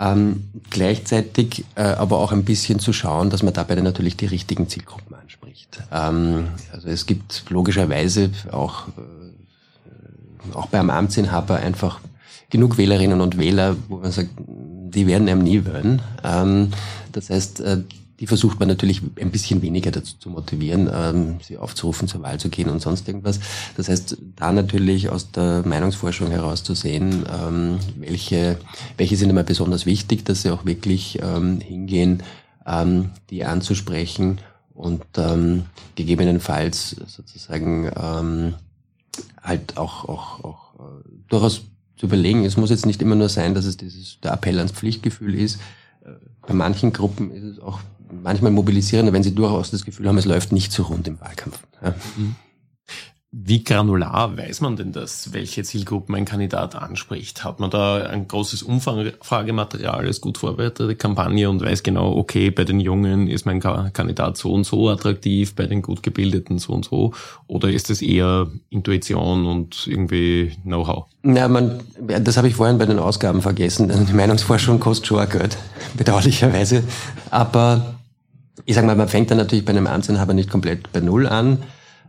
Ähm, 0.00 0.44
gleichzeitig 0.70 1.64
äh, 1.74 1.82
aber 1.82 2.18
auch 2.18 2.32
ein 2.32 2.44
bisschen 2.44 2.78
zu 2.78 2.94
schauen, 2.94 3.28
dass 3.28 3.42
man 3.42 3.52
dabei 3.52 3.74
natürlich 3.74 4.16
die 4.16 4.26
richtigen 4.26 4.66
Zielgruppen 4.66 5.14
anspricht. 5.14 5.82
Ähm, 5.92 6.48
also 6.72 6.88
es 6.88 7.04
gibt 7.04 7.44
logischerweise 7.50 8.30
auch, 8.50 8.88
äh, 8.88 10.54
auch 10.54 10.68
beim 10.68 10.88
Amtsinhaber 10.88 11.56
einfach 11.56 12.00
genug 12.48 12.78
Wählerinnen 12.78 13.20
und 13.20 13.36
Wähler, 13.36 13.76
wo 13.88 13.98
man 13.98 14.10
sagt, 14.10 14.30
die 14.38 15.06
werden 15.06 15.28
einem 15.28 15.42
nie 15.42 15.64
wählen. 15.66 16.00
Ähm, 16.24 16.72
das 17.12 17.28
heißt, 17.28 17.60
äh, 17.60 17.82
die 18.20 18.26
versucht 18.26 18.60
man 18.60 18.68
natürlich 18.68 19.00
ein 19.18 19.30
bisschen 19.30 19.62
weniger 19.62 19.90
dazu 19.90 20.14
zu 20.18 20.28
motivieren, 20.28 20.90
ähm, 20.92 21.36
sie 21.42 21.56
aufzurufen, 21.56 22.06
zur 22.06 22.22
Wahl 22.22 22.38
zu 22.38 22.50
gehen 22.50 22.68
und 22.68 22.80
sonst 22.80 23.08
irgendwas. 23.08 23.40
Das 23.78 23.88
heißt, 23.88 24.18
da 24.36 24.52
natürlich 24.52 25.08
aus 25.08 25.30
der 25.30 25.62
Meinungsforschung 25.66 26.30
heraus 26.30 26.62
zu 26.62 26.74
sehen, 26.74 27.24
ähm, 27.32 27.78
welche, 27.96 28.58
welche 28.98 29.16
sind 29.16 29.30
immer 29.30 29.42
besonders 29.42 29.86
wichtig, 29.86 30.26
dass 30.26 30.42
sie 30.42 30.50
auch 30.50 30.66
wirklich 30.66 31.18
ähm, 31.22 31.60
hingehen, 31.60 32.22
ähm, 32.66 33.08
die 33.30 33.46
anzusprechen 33.46 34.38
und 34.74 35.02
ähm, 35.16 35.64
gegebenenfalls 35.94 36.96
sozusagen 37.06 37.90
ähm, 37.96 38.54
halt 39.42 39.78
auch, 39.78 40.06
auch, 40.10 40.44
auch 40.44 40.74
äh, 40.74 41.08
durchaus 41.30 41.62
zu 41.96 42.04
überlegen. 42.04 42.44
Es 42.44 42.58
muss 42.58 42.68
jetzt 42.68 42.84
nicht 42.84 43.00
immer 43.00 43.14
nur 43.14 43.30
sein, 43.30 43.54
dass 43.54 43.64
es 43.64 43.78
dieses, 43.78 44.20
der 44.20 44.34
Appell 44.34 44.58
ans 44.58 44.72
Pflichtgefühl 44.72 45.34
ist. 45.34 45.58
Äh, 46.04 46.10
bei 46.46 46.52
manchen 46.52 46.92
Gruppen 46.92 47.30
ist 47.30 47.44
es 47.44 47.58
auch 47.60 47.80
manchmal 48.10 48.52
mobilisierender, 48.52 49.12
wenn 49.12 49.22
sie 49.22 49.34
durchaus 49.34 49.70
das 49.70 49.84
Gefühl 49.84 50.08
haben, 50.08 50.18
es 50.18 50.24
läuft 50.24 50.52
nicht 50.52 50.72
so 50.72 50.84
rund 50.84 51.06
im 51.08 51.20
Wahlkampf. 51.20 51.60
Ja. 51.82 51.94
Mhm. 52.16 52.36
Wie 53.32 53.62
granular 53.62 54.36
weiß 54.36 54.60
man 54.60 54.74
denn 54.74 54.90
das, 54.90 55.32
welche 55.32 55.62
Zielgruppen 55.62 56.16
ein 56.16 56.24
Kandidat 56.24 56.74
anspricht? 56.74 57.44
Hat 57.44 57.60
man 57.60 57.70
da 57.70 58.04
ein 58.04 58.26
großes 58.26 58.64
Umfragematerial 58.64 60.04
als 60.04 60.20
gut 60.20 60.38
vorbereitete 60.38 60.96
Kampagne 60.96 61.48
und 61.48 61.62
weiß 61.62 61.84
genau, 61.84 62.16
okay, 62.16 62.50
bei 62.50 62.64
den 62.64 62.80
Jungen 62.80 63.28
ist 63.28 63.46
mein 63.46 63.60
Kandidat 63.60 64.36
so 64.36 64.52
und 64.52 64.64
so 64.64 64.88
attraktiv, 64.88 65.54
bei 65.54 65.66
den 65.66 65.80
gut 65.80 66.02
gebildeten 66.02 66.58
so 66.58 66.72
und 66.72 66.84
so? 66.84 67.12
Oder 67.46 67.70
ist 67.70 67.88
es 67.90 68.02
eher 68.02 68.48
Intuition 68.68 69.46
und 69.46 69.86
irgendwie 69.86 70.56
Know-how? 70.64 71.06
Ja, 71.22 71.46
man, 71.46 71.84
das 72.00 72.36
habe 72.36 72.48
ich 72.48 72.56
vorhin 72.56 72.78
bei 72.78 72.86
den 72.86 72.98
Ausgaben 72.98 73.42
vergessen. 73.42 73.92
Die 74.08 74.12
Meinungsforschung 74.12 74.80
kostet 74.80 75.06
schon 75.06 75.28
Geld, 75.28 75.56
bedauerlicherweise. 75.96 76.82
Aber 77.30 77.99
ich 78.64 78.74
sage 78.74 78.86
mal, 78.86 78.96
man 78.96 79.08
fängt 79.08 79.30
dann 79.30 79.38
natürlich 79.38 79.64
bei 79.64 79.72
einem 79.72 79.86
Amtsinhaber 79.86 80.34
nicht 80.34 80.50
komplett 80.50 80.92
bei 80.92 81.00
Null 81.00 81.26
an, 81.26 81.58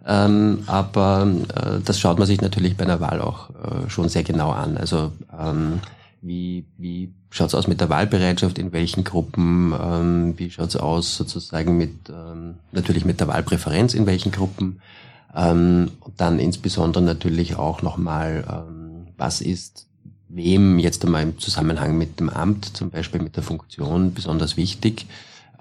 ähm, 0.05 0.63
aber 0.67 1.27
äh, 1.55 1.79
das 1.83 1.99
schaut 1.99 2.17
man 2.17 2.27
sich 2.27 2.41
natürlich 2.41 2.77
bei 2.77 2.85
einer 2.85 2.99
Wahl 2.99 3.21
auch 3.21 3.49
äh, 3.49 3.89
schon 3.89 4.09
sehr 4.09 4.23
genau 4.23 4.51
an. 4.51 4.77
Also 4.77 5.11
ähm, 5.37 5.79
wie, 6.21 6.65
wie 6.77 7.13
schaut's 7.29 7.55
aus 7.55 7.67
mit 7.67 7.81
der 7.81 7.89
Wahlbereitschaft, 7.89 8.59
in 8.59 8.73
welchen 8.73 9.03
Gruppen, 9.03 9.73
ähm, 9.79 10.33
wie 10.37 10.49
schaut's 10.49 10.75
aus 10.75 11.17
sozusagen 11.17 11.77
mit, 11.77 12.09
ähm, 12.09 12.55
natürlich 12.71 13.05
mit 13.05 13.19
der 13.19 13.27
Wahlpräferenz, 13.27 13.93
in 13.93 14.05
welchen 14.05 14.31
Gruppen 14.31 14.81
ähm, 15.35 15.91
und 15.99 16.19
dann 16.19 16.39
insbesondere 16.39 17.03
natürlich 17.03 17.55
auch 17.55 17.81
nochmal, 17.81 18.43
ähm, 18.49 19.07
was 19.17 19.41
ist 19.41 19.87
wem 20.29 20.79
jetzt 20.79 21.03
einmal 21.05 21.23
im 21.23 21.39
Zusammenhang 21.39 21.97
mit 21.97 22.19
dem 22.19 22.29
Amt, 22.29 22.77
zum 22.77 22.89
Beispiel 22.89 23.21
mit 23.21 23.35
der 23.35 23.43
Funktion, 23.43 24.13
besonders 24.13 24.57
wichtig. 24.57 25.05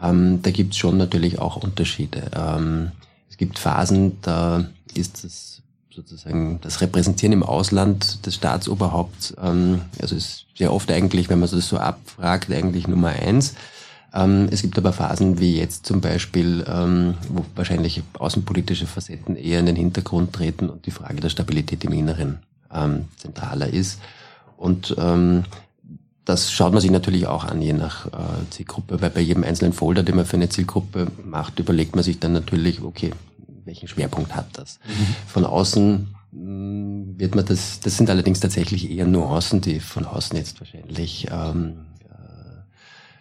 Ähm, 0.03 0.41
da 0.43 0.51
gibt 0.51 0.73
es 0.73 0.79
schon 0.79 0.97
natürlich 0.97 1.39
auch 1.39 1.57
Unterschiede. 1.57 2.31
Ähm, 2.35 2.93
es 3.29 3.37
gibt 3.37 3.59
Phasen, 3.59 4.19
da 4.23 4.65
ist 4.95 5.25
das 5.25 5.63
sozusagen 5.91 6.61
das 6.61 6.81
Repräsentieren 6.81 7.33
im 7.33 7.43
Ausland 7.43 8.25
des 8.25 8.37
Staatsoberhaupts, 8.37 9.35
ähm, 9.43 9.83
also 10.01 10.17
ist 10.17 10.47
sehr 10.57 10.73
oft 10.73 10.91
eigentlich, 10.91 11.29
wenn 11.29 11.41
man 11.41 11.51
das 11.51 11.69
so 11.69 11.79
abfragt, 11.79 12.51
eigentlich 12.51 12.87
Nummer 12.87 13.09
eins. 13.09 13.55
Ähm, 14.13 14.49
es 14.51 14.63
gibt 14.63 14.77
aber 14.79 14.93
Phasen 14.93 15.39
wie 15.39 15.57
jetzt 15.57 15.87
zum 15.87 16.01
Beispiel, 16.01 16.65
ähm, 16.69 17.15
wo 17.29 17.45
wahrscheinlich 17.55 18.03
außenpolitische 18.19 18.87
Facetten 18.87 19.37
eher 19.37 19.61
in 19.61 19.67
den 19.67 19.77
Hintergrund 19.77 20.33
treten 20.33 20.69
und 20.69 20.87
die 20.87 20.91
Frage 20.91 21.21
der 21.21 21.29
Stabilität 21.29 21.85
im 21.85 21.93
Inneren 21.93 22.41
ähm, 22.73 23.07
zentraler 23.17 23.69
ist. 23.69 24.01
Und 24.57 24.95
ähm, 24.99 25.45
das 26.31 26.53
schaut 26.53 26.73
man 26.73 26.81
sich 26.81 26.93
natürlich 26.93 27.27
auch 27.27 27.45
an, 27.45 27.61
je 27.61 27.73
nach 27.73 28.07
äh, 28.07 28.11
Zielgruppe, 28.51 29.03
weil 29.03 29.11
bei 29.11 29.21
jedem 29.21 29.43
einzelnen 29.43 29.73
Folder, 29.73 30.05
den 30.05 30.14
man 30.14 30.27
für 30.27 30.37
eine 30.37 30.49
Zielgruppe 30.49 31.09
macht, 31.25 31.59
überlegt 31.59 31.97
man 31.97 32.05
sich 32.05 32.21
dann 32.21 32.33
natürlich, 32.33 32.83
okay, 32.83 33.11
welchen 33.64 33.88
Schwerpunkt 33.88 34.37
hat 34.37 34.47
das? 34.53 34.79
Mhm. 34.87 35.14
Von 35.27 35.45
außen 35.45 36.14
mh, 36.31 36.40
mm, 36.40 37.19
wird 37.19 37.35
man 37.35 37.45
das, 37.45 37.81
das 37.81 37.97
sind 37.97 38.11
allerdings 38.11 38.38
tatsächlich 38.38 38.88
eher 38.90 39.07
Nuancen, 39.07 39.61
die 39.61 39.81
von 39.81 40.05
außen 40.07 40.37
jetzt 40.37 40.61
wahrscheinlich 40.61 41.27
ähm, 41.33 41.87
äh, 42.09 42.14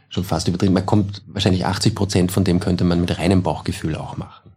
schon 0.09 0.23
fast 0.23 0.47
übertrieben. 0.47 0.75
Man 0.75 0.85
kommt 0.85 1.23
wahrscheinlich 1.25 1.65
80 1.65 1.95
Prozent 1.95 2.31
von 2.31 2.43
dem 2.43 2.59
könnte 2.59 2.83
man 2.83 3.01
mit 3.01 3.17
reinem 3.17 3.41
Bauchgefühl 3.41 3.95
auch 3.95 4.17
machen. 4.17 4.48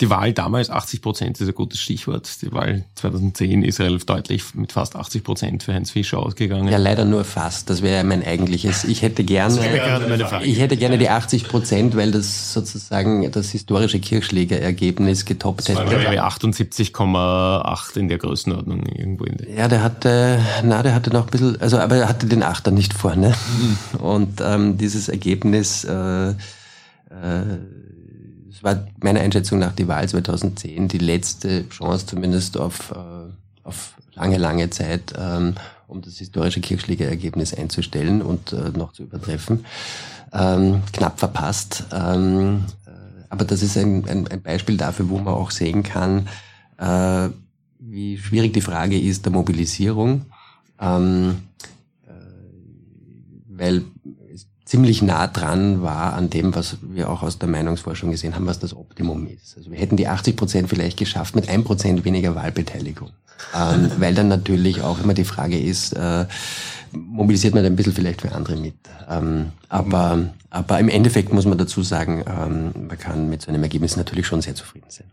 Die 0.00 0.10
Wahl 0.10 0.32
damals, 0.32 0.70
80 0.70 1.02
Prozent 1.02 1.40
ist 1.40 1.48
ein 1.48 1.54
gutes 1.54 1.80
Stichwort. 1.80 2.30
Die 2.42 2.52
Wahl 2.52 2.84
2010 2.94 3.64
ist 3.64 3.80
relativ 3.80 4.06
deutlich 4.06 4.54
mit 4.54 4.70
fast 4.70 4.94
80 4.94 5.24
Prozent 5.24 5.62
für 5.64 5.74
Heinz 5.74 5.90
Fischer 5.90 6.20
ausgegangen. 6.20 6.68
Ja, 6.68 6.78
leider 6.78 7.04
nur 7.04 7.24
fast. 7.24 7.68
Das 7.68 7.82
wäre 7.82 8.04
mein 8.04 8.24
eigentliches. 8.24 8.84
Ich 8.84 9.02
hätte 9.02 9.24
gerne, 9.24 9.58
ich 10.44 10.60
hätte 10.60 10.76
gerne 10.76 10.98
die 10.98 11.08
80 11.08 11.48
Prozent, 11.48 11.96
weil 11.96 12.12
das 12.12 12.52
sozusagen 12.52 13.28
das 13.32 13.50
historische 13.50 13.98
Kirchschlägerergebnis 13.98 15.24
getoppt 15.24 15.68
hätte. 15.68 15.84
Das 15.84 16.04
war 16.04 16.28
78,8 16.28 17.96
in 17.96 18.08
der 18.08 18.18
Größenordnung 18.18 18.86
irgendwo 18.86 19.24
in 19.24 19.36
der. 19.36 19.50
Ja, 19.50 19.66
der 19.66 19.82
hatte, 19.82 20.38
na, 20.62 20.80
der 20.84 20.94
hatte 20.94 21.10
noch 21.10 21.24
ein 21.24 21.30
bisschen, 21.30 21.60
also, 21.60 21.76
aber 21.78 21.96
er 21.96 22.08
hatte 22.08 22.26
den 22.26 22.44
Achter 22.44 22.70
nicht 22.70 22.94
vorne. 22.94 23.34
Mhm. 23.94 24.00
Und 24.00 24.40
ähm, 24.40 24.78
dieses 24.78 25.08
Ergebnis, 25.08 25.82
äh, 25.82 26.28
äh, 26.28 26.34
es 28.58 28.64
war 28.64 28.88
meiner 29.00 29.20
Einschätzung 29.20 29.60
nach 29.60 29.72
die 29.72 29.86
Wahl 29.86 30.08
2010 30.08 30.88
die 30.88 30.98
letzte 30.98 31.68
Chance 31.68 32.06
zumindest 32.06 32.56
auf, 32.56 32.90
äh, 32.90 33.30
auf 33.62 33.94
lange, 34.14 34.36
lange 34.36 34.68
Zeit, 34.70 35.14
ähm, 35.16 35.54
um 35.86 36.02
das 36.02 36.18
historische 36.18 36.60
Kirchschlägerergebnis 36.60 37.54
einzustellen 37.54 38.20
und 38.20 38.52
äh, 38.52 38.70
noch 38.70 38.92
zu 38.94 39.04
übertreffen. 39.04 39.64
Ähm, 40.32 40.82
knapp 40.92 41.20
verpasst. 41.20 41.84
Ähm, 41.92 42.64
äh, 42.84 42.90
aber 43.28 43.44
das 43.44 43.62
ist 43.62 43.78
ein, 43.78 44.08
ein, 44.08 44.26
ein, 44.26 44.42
Beispiel 44.42 44.76
dafür, 44.76 45.08
wo 45.08 45.18
man 45.18 45.34
auch 45.34 45.52
sehen 45.52 45.84
kann, 45.84 46.28
äh, 46.78 47.28
wie 47.78 48.18
schwierig 48.18 48.54
die 48.54 48.60
Frage 48.60 49.00
ist 49.00 49.24
der 49.24 49.30
Mobilisierung. 49.30 50.26
Ähm, 50.80 51.42
äh, 52.08 52.10
weil 53.46 53.84
ziemlich 54.68 55.00
nah 55.00 55.26
dran 55.26 55.82
war 55.82 56.12
an 56.12 56.28
dem, 56.28 56.54
was 56.54 56.76
wir 56.82 57.08
auch 57.08 57.22
aus 57.22 57.38
der 57.38 57.48
Meinungsforschung 57.48 58.10
gesehen 58.10 58.34
haben, 58.34 58.46
was 58.46 58.58
das 58.58 58.76
Optimum 58.76 59.26
ist. 59.26 59.56
Also 59.56 59.70
wir 59.70 59.78
hätten 59.78 59.96
die 59.96 60.08
80 60.08 60.36
Prozent 60.36 60.68
vielleicht 60.68 60.98
geschafft 60.98 61.34
mit 61.34 61.48
ein 61.48 61.64
Prozent 61.64 62.04
weniger 62.04 62.34
Wahlbeteiligung. 62.34 63.10
Ähm, 63.56 63.90
weil 63.98 64.14
dann 64.14 64.28
natürlich 64.28 64.82
auch 64.82 65.02
immer 65.02 65.14
die 65.14 65.24
Frage 65.24 65.58
ist, 65.58 65.94
äh, 65.94 66.26
mobilisiert 66.92 67.54
man 67.54 67.64
ein 67.64 67.76
bisschen 67.76 67.94
vielleicht 67.94 68.20
für 68.20 68.32
andere 68.32 68.56
mit. 68.56 68.74
Ähm, 69.08 69.52
aber, 69.70 70.28
aber 70.50 70.78
im 70.78 70.90
Endeffekt 70.90 71.32
muss 71.32 71.46
man 71.46 71.56
dazu 71.56 71.82
sagen, 71.82 72.22
ähm, 72.26 72.88
man 72.88 72.98
kann 72.98 73.30
mit 73.30 73.40
so 73.40 73.48
einem 73.48 73.62
Ergebnis 73.62 73.96
natürlich 73.96 74.26
schon 74.26 74.42
sehr 74.42 74.54
zufrieden 74.54 74.90
sein. 74.90 75.10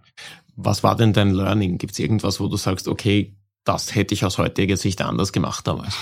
Was 0.58 0.84
war 0.84 0.98
denn 0.98 1.13
dein 1.13 1.32
Learning? 1.32 1.78
Gibt 1.78 1.94
es 1.94 2.00
irgendwas, 2.00 2.41
wo 2.41 2.48
du 2.48 2.58
sagst, 2.58 2.89
okay, 2.89 3.34
das 3.63 3.96
hätte 3.96 4.13
ich 4.13 4.26
aus 4.26 4.38
heutiger 4.38 4.76
Sicht 4.76 5.02
anders 5.02 5.32
gemacht 5.32 5.65
damals? 5.65 5.96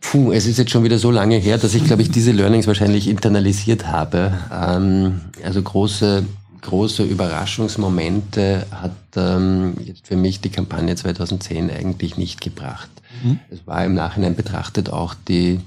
Puh, 0.00 0.32
es 0.32 0.46
ist 0.46 0.58
jetzt 0.58 0.70
schon 0.70 0.84
wieder 0.84 0.98
so 0.98 1.10
lange 1.10 1.36
her, 1.36 1.58
dass 1.58 1.74
ich, 1.74 1.84
glaube 1.84 2.02
ich, 2.02 2.10
diese 2.10 2.32
Learnings 2.32 2.66
wahrscheinlich 2.66 3.08
internalisiert 3.08 3.86
habe. 3.86 4.32
Ähm, 4.52 5.20
also 5.42 5.60
große, 5.60 6.24
große 6.62 7.02
Überraschungsmomente 7.02 8.66
hat 8.70 8.92
ähm, 9.16 9.74
jetzt 9.84 10.06
für 10.06 10.16
mich 10.16 10.40
die 10.40 10.50
Kampagne 10.50 10.94
2010 10.94 11.70
eigentlich 11.70 12.16
nicht 12.16 12.40
gebracht. 12.40 12.90
Mhm. 13.22 13.40
Es 13.50 13.66
war 13.66 13.84
im 13.84 13.94
Nachhinein 13.94 14.36
betrachtet 14.36 14.90
auch 14.90 15.14
die 15.14 15.60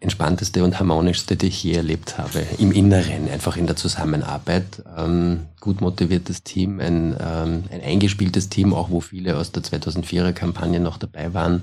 entspannteste 0.00 0.62
und 0.62 0.78
harmonischste, 0.78 1.36
die 1.36 1.46
ich 1.46 1.64
je 1.64 1.74
erlebt 1.74 2.18
habe. 2.18 2.46
Im 2.58 2.70
Inneren, 2.70 3.28
einfach 3.30 3.56
in 3.56 3.66
der 3.66 3.76
Zusammenarbeit. 3.76 4.82
Ähm, 4.96 5.46
gut 5.60 5.80
motiviertes 5.80 6.42
Team, 6.42 6.80
ein, 6.80 7.16
ähm, 7.18 7.64
ein 7.70 7.80
eingespieltes 7.84 8.48
Team, 8.48 8.74
auch 8.74 8.90
wo 8.90 9.00
viele 9.00 9.36
aus 9.36 9.52
der 9.52 9.62
2004er 9.62 10.32
Kampagne 10.32 10.80
noch 10.80 10.98
dabei 10.98 11.34
waren, 11.34 11.62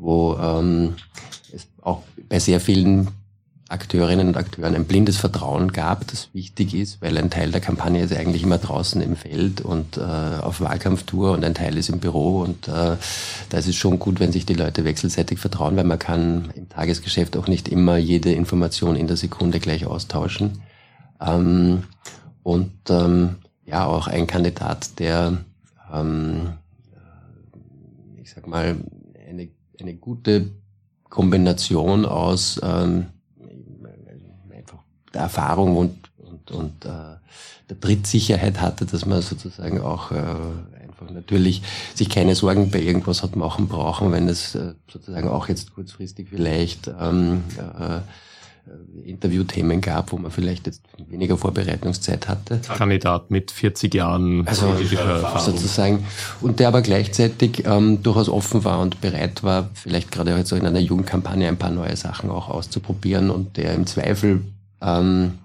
wo 0.00 0.36
ähm, 0.36 0.94
es 1.52 1.68
auch 1.82 2.02
bei 2.28 2.38
sehr 2.38 2.60
vielen 2.60 3.08
Akteurinnen 3.70 4.28
und 4.28 4.36
Akteuren 4.36 4.74
ein 4.74 4.84
blindes 4.84 5.16
Vertrauen 5.16 5.72
gab, 5.72 6.06
das 6.08 6.28
wichtig 6.32 6.74
ist, 6.74 7.00
weil 7.00 7.16
ein 7.16 7.30
Teil 7.30 7.52
der 7.52 7.60
Kampagne 7.60 8.02
ist 8.02 8.12
eigentlich 8.12 8.42
immer 8.42 8.58
draußen 8.58 9.00
im 9.00 9.14
Feld 9.14 9.60
und 9.60 9.96
äh, 9.96 10.00
auf 10.00 10.60
Wahlkampftour 10.60 11.32
und 11.32 11.44
ein 11.44 11.54
Teil 11.54 11.78
ist 11.78 11.88
im 11.88 12.00
Büro 12.00 12.40
und 12.40 12.66
äh, 12.66 12.96
da 13.48 13.58
ist 13.58 13.68
es 13.68 13.76
schon 13.76 14.00
gut, 14.00 14.18
wenn 14.18 14.32
sich 14.32 14.44
die 14.44 14.54
Leute 14.54 14.84
wechselseitig 14.84 15.38
vertrauen, 15.38 15.76
weil 15.76 15.84
man 15.84 16.00
kann 16.00 16.50
im 16.56 16.68
Tagesgeschäft 16.68 17.36
auch 17.36 17.46
nicht 17.46 17.68
immer 17.68 17.96
jede 17.96 18.32
Information 18.32 18.96
in 18.96 19.06
der 19.06 19.16
Sekunde 19.16 19.60
gleich 19.60 19.86
austauschen. 19.86 20.62
Ähm, 21.20 21.84
und 22.42 22.72
ähm, 22.88 23.36
ja, 23.66 23.86
auch 23.86 24.08
ein 24.08 24.26
Kandidat, 24.26 24.98
der, 24.98 25.38
ähm, 25.94 26.54
ich 28.20 28.32
sag 28.32 28.48
mal, 28.48 28.78
eine, 29.80 29.94
gute 29.94 30.50
Kombination 31.08 32.04
aus 32.04 32.60
ähm, 32.62 33.06
der 35.12 35.22
Erfahrung 35.22 35.76
und, 35.76 36.10
und, 36.18 36.50
und 36.50 36.84
äh, 36.84 37.16
der 37.68 37.80
Trittsicherheit 37.80 38.60
hatte, 38.60 38.86
dass 38.86 39.06
man 39.06 39.22
sozusagen 39.22 39.80
auch 39.80 40.10
äh, 40.12 40.16
einfach 40.82 41.10
natürlich 41.10 41.62
sich 41.94 42.08
keine 42.08 42.34
Sorgen 42.34 42.70
bei 42.70 42.80
irgendwas 42.80 43.22
hat 43.22 43.36
machen 43.36 43.68
brauchen, 43.68 44.12
wenn 44.12 44.28
es 44.28 44.54
äh, 44.54 44.74
sozusagen 44.90 45.28
auch 45.28 45.48
jetzt 45.48 45.74
kurzfristig 45.74 46.28
vielleicht 46.30 46.88
ähm, 47.00 47.42
äh, 47.58 48.00
Interviewthemen 49.04 49.80
gab, 49.80 50.12
wo 50.12 50.16
man 50.16 50.30
vielleicht 50.30 50.66
jetzt 50.66 50.82
weniger 51.08 51.36
Vorbereitungszeit 51.36 52.28
hatte. 52.28 52.60
Kandidat 52.76 53.30
mit 53.30 53.50
40 53.50 53.94
Jahren 53.94 54.46
also, 54.46 54.66
Erfahrung. 54.66 55.40
sozusagen 55.40 56.06
und 56.40 56.60
der 56.60 56.68
aber 56.68 56.82
gleichzeitig 56.82 57.64
ähm, 57.66 58.02
durchaus 58.02 58.28
offen 58.28 58.64
war 58.64 58.80
und 58.80 59.00
bereit 59.00 59.42
war, 59.42 59.70
vielleicht 59.74 60.12
gerade 60.12 60.36
jetzt 60.36 60.48
so 60.48 60.56
in 60.56 60.66
einer 60.66 60.80
Jugendkampagne 60.80 61.48
ein 61.48 61.56
paar 61.56 61.70
neue 61.70 61.96
Sachen 61.96 62.30
auch 62.30 62.48
auszuprobieren 62.48 63.30
und 63.30 63.56
der 63.56 63.74
im 63.74 63.86
Zweifel 63.86 64.42
ähm, 64.80 65.38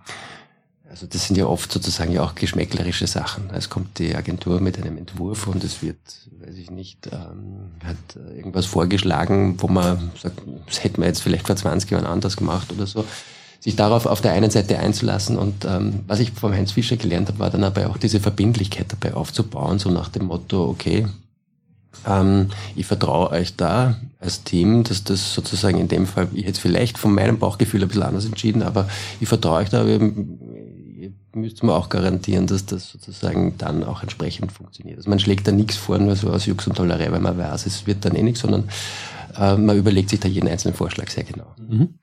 also 0.95 1.07
das 1.07 1.27
sind 1.27 1.35
ja 1.35 1.45
oft 1.45 1.69
sozusagen 1.73 2.13
ja 2.13 2.23
auch 2.23 2.35
geschmäcklerische 2.35 3.05
Sachen. 3.05 3.49
Es 3.53 3.69
kommt 3.69 3.99
die 3.99 4.15
Agentur 4.15 4.61
mit 4.61 4.77
einem 4.77 4.97
Entwurf 4.97 5.45
und 5.45 5.61
es 5.65 5.81
wird, 5.81 5.97
weiß 6.39 6.55
ich 6.55 6.71
nicht, 6.71 7.07
ähm, 7.07 7.71
hat 7.83 7.97
irgendwas 8.33 8.65
vorgeschlagen, 8.65 9.55
wo 9.57 9.67
man 9.67 10.11
sagt, 10.17 10.41
das 10.65 10.85
hätten 10.85 11.01
wir 11.01 11.07
jetzt 11.07 11.21
vielleicht 11.21 11.47
vor 11.47 11.57
20 11.57 11.91
Jahren 11.91 12.05
anders 12.05 12.37
gemacht 12.37 12.71
oder 12.71 12.87
so. 12.87 13.03
Sich 13.59 13.75
darauf 13.75 14.05
auf 14.05 14.21
der 14.21 14.31
einen 14.31 14.49
Seite 14.51 14.79
einzulassen 14.79 15.37
und 15.37 15.65
ähm, 15.65 15.99
was 16.07 16.21
ich 16.21 16.31
vom 16.31 16.53
Heinz 16.53 16.71
Fischer 16.71 16.95
gelernt 16.95 17.27
habe, 17.27 17.39
war 17.39 17.49
dann 17.49 17.65
aber 17.65 17.89
auch 17.89 17.97
diese 17.97 18.21
Verbindlichkeit 18.21 18.85
dabei 18.87 19.15
aufzubauen, 19.15 19.79
so 19.79 19.89
nach 19.89 20.07
dem 20.07 20.27
Motto, 20.27 20.63
okay, 20.63 21.07
ähm, 22.07 22.51
ich 22.77 22.85
vertraue 22.85 23.31
euch 23.31 23.57
da 23.57 23.97
als 24.21 24.43
Team, 24.43 24.85
dass 24.85 25.03
das 25.03 25.33
sozusagen 25.33 25.77
in 25.77 25.89
dem 25.89 26.07
Fall, 26.07 26.29
ich 26.33 26.45
hätte 26.45 26.61
vielleicht 26.61 26.97
von 26.97 27.13
meinem 27.13 27.37
Bauchgefühl 27.37 27.81
ein 27.81 27.89
bisschen 27.89 28.03
anders 28.03 28.25
entschieden, 28.25 28.63
aber 28.63 28.87
ich 29.19 29.27
vertraue 29.27 29.57
euch 29.57 29.69
da, 29.69 29.85
aber 31.35 31.41
ihr, 31.41 31.41
ihr 31.41 31.41
müsst 31.41 31.63
mir 31.63 31.73
auch 31.73 31.89
garantieren, 31.89 32.47
dass 32.47 32.65
das 32.65 32.89
sozusagen 32.89 33.57
dann 33.57 33.83
auch 33.83 34.01
entsprechend 34.01 34.51
funktioniert. 34.51 34.97
Also 34.97 35.09
man 35.09 35.19
schlägt 35.19 35.47
da 35.47 35.51
nichts 35.51 35.75
vor, 35.75 35.97
nur 35.97 36.15
so 36.15 36.29
aus 36.29 36.45
Jux 36.45 36.67
und 36.67 36.75
Tollerei, 36.75 37.11
weil 37.11 37.19
man 37.19 37.37
weiß, 37.37 37.65
es 37.65 37.85
wird 37.85 38.05
dann 38.05 38.15
eh 38.15 38.23
nichts, 38.23 38.41
sondern 38.41 38.69
äh, 39.37 39.57
man 39.57 39.77
überlegt 39.77 40.09
sich 40.09 40.19
da 40.19 40.27
jeden 40.27 40.47
einzelnen 40.47 40.75
Vorschlag 40.75 41.09
sehr 41.09 41.23
genau. 41.23 41.53
Mhm. 41.57 41.95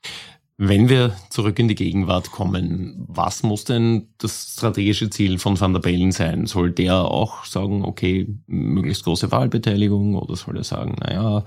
Wenn 0.59 0.89
wir 0.89 1.17
zurück 1.31 1.59
in 1.59 1.67
die 1.67 1.75
Gegenwart 1.75 2.31
kommen, 2.31 2.95
was 3.09 3.43
muss 3.43 3.65
denn 3.65 4.11
das 4.19 4.53
strategische 4.53 5.11
Ziel 5.11 5.39
von 5.39 5.59
Van 5.59 5.73
der 5.73 5.81
Bellen 5.81 6.13
sein? 6.13 6.47
Soll 6.47 6.71
der 6.71 6.97
auch 6.99 7.47
sagen, 7.47 7.85
okay, 7.85 8.29
möglichst 8.47 9.05
große 9.05 9.33
Wahlbeteiligung 9.33 10.15
oder 10.15 10.37
soll 10.37 10.59
er 10.59 10.65
sagen, 10.65 10.97
naja, 11.01 11.45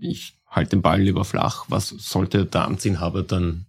ich 0.00 0.38
halte 0.46 0.76
den 0.76 0.82
Ball 0.82 1.02
lieber 1.02 1.24
flach? 1.24 1.66
Was 1.68 1.88
sollte 1.88 2.46
der 2.46 2.64
Amtsinhaber 2.64 3.24
dann 3.24 3.67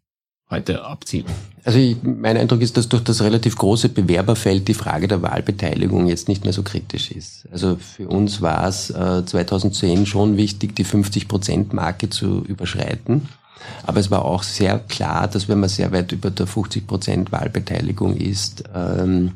heute 0.49 0.83
abziehen? 0.83 1.25
Also 1.63 1.77
ich, 1.77 1.97
mein 2.03 2.37
Eindruck 2.37 2.61
ist, 2.61 2.77
dass 2.77 2.89
durch 2.89 3.03
das 3.03 3.21
relativ 3.21 3.55
große 3.55 3.89
Bewerberfeld 3.89 4.67
die 4.67 4.73
Frage 4.73 5.07
der 5.07 5.21
Wahlbeteiligung 5.21 6.07
jetzt 6.07 6.27
nicht 6.27 6.43
mehr 6.43 6.53
so 6.53 6.63
kritisch 6.63 7.11
ist. 7.11 7.47
Also 7.51 7.75
für 7.75 8.07
uns 8.07 8.41
war 8.41 8.67
es 8.67 8.89
äh, 8.89 9.25
2010 9.25 10.05
schon 10.05 10.37
wichtig, 10.37 10.75
die 10.75 10.85
50-Prozent-Marke 10.85 12.09
zu 12.09 12.43
überschreiten. 12.43 13.27
Aber 13.85 13.99
es 13.99 14.09
war 14.09 14.25
auch 14.25 14.43
sehr 14.43 14.79
klar, 14.79 15.27
dass 15.27 15.47
wenn 15.47 15.59
man 15.59 15.69
sehr 15.69 15.91
weit 15.91 16.11
über 16.11 16.31
der 16.31 16.47
50 16.47 16.87
Prozent 16.87 17.31
Wahlbeteiligung 17.31 18.15
ist, 18.15 18.63
ähm, 18.73 19.33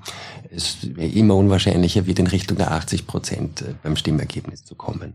es 0.56 0.84
immer 0.98 1.36
unwahrscheinlicher 1.36 2.06
wird, 2.06 2.20
in 2.20 2.28
Richtung 2.28 2.58
der 2.58 2.72
80 2.72 3.08
Prozent 3.08 3.62
äh, 3.62 3.74
beim 3.82 3.96
Stimmergebnis 3.96 4.64
zu 4.64 4.76
kommen. 4.76 5.14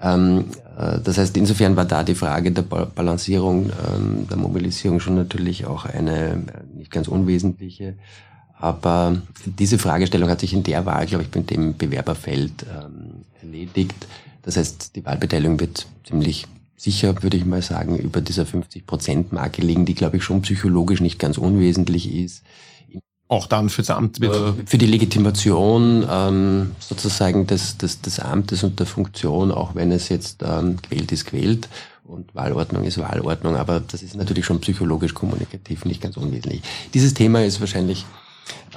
Ähm, 0.00 0.46
äh, 0.78 0.98
das 1.00 1.18
heißt, 1.18 1.36
insofern 1.36 1.76
war 1.76 1.84
da 1.84 2.02
die 2.02 2.14
Frage 2.14 2.52
der 2.52 2.62
Balancierung, 2.62 3.70
ähm, 3.70 4.26
der 4.28 4.36
Mobilisierung 4.36 5.00
schon 5.00 5.14
natürlich 5.14 5.66
auch 5.66 5.84
eine 5.84 6.30
äh, 6.30 6.36
nicht 6.76 6.90
ganz 6.90 7.08
unwesentliche. 7.08 7.94
Aber 8.58 9.16
diese 9.46 9.78
Fragestellung 9.78 10.28
hat 10.28 10.40
sich 10.40 10.52
in 10.52 10.62
der 10.62 10.84
Wahl, 10.84 11.06
glaube 11.06 11.24
ich, 11.24 11.34
mit 11.34 11.50
dem 11.50 11.76
Bewerberfeld 11.76 12.66
ähm, 12.68 13.24
erledigt. 13.40 14.06
Das 14.42 14.56
heißt, 14.56 14.96
die 14.96 15.04
Wahlbeteiligung 15.04 15.58
wird 15.60 15.86
ziemlich 16.06 16.46
sicher, 16.76 17.22
würde 17.22 17.36
ich 17.36 17.44
mal 17.44 17.62
sagen, 17.62 17.98
über 17.98 18.20
dieser 18.20 18.44
50-Prozent-Marke 18.44 19.62
liegen, 19.62 19.84
die, 19.86 19.94
glaube 19.94 20.16
ich, 20.18 20.24
schon 20.24 20.42
psychologisch 20.42 21.00
nicht 21.00 21.18
ganz 21.18 21.38
unwesentlich 21.38 22.14
ist. 22.14 22.42
Auch 23.30 23.46
dann 23.46 23.68
fürs 23.68 23.90
Amt 23.90 24.20
wieder. 24.20 24.56
Für 24.66 24.76
die 24.76 24.86
Legitimation 24.86 26.04
ähm, 26.10 26.72
sozusagen 26.80 27.46
des, 27.46 27.78
des, 27.78 28.00
des 28.00 28.18
Amtes 28.18 28.64
und 28.64 28.80
der 28.80 28.86
Funktion, 28.86 29.52
auch 29.52 29.76
wenn 29.76 29.92
es 29.92 30.08
jetzt 30.08 30.42
ähm, 30.42 30.78
gewählt 30.82 31.12
ist, 31.12 31.26
gewählt 31.26 31.68
und 32.02 32.34
Wahlordnung 32.34 32.82
ist 32.82 32.98
Wahlordnung, 32.98 33.54
aber 33.54 33.78
das 33.78 34.02
ist 34.02 34.16
natürlich 34.16 34.44
schon 34.44 34.60
psychologisch 34.60 35.14
kommunikativ 35.14 35.84
nicht 35.84 36.00
ganz 36.00 36.16
unwesentlich. 36.16 36.62
Dieses 36.92 37.14
Thema 37.14 37.44
ist 37.44 37.60
wahrscheinlich 37.60 38.04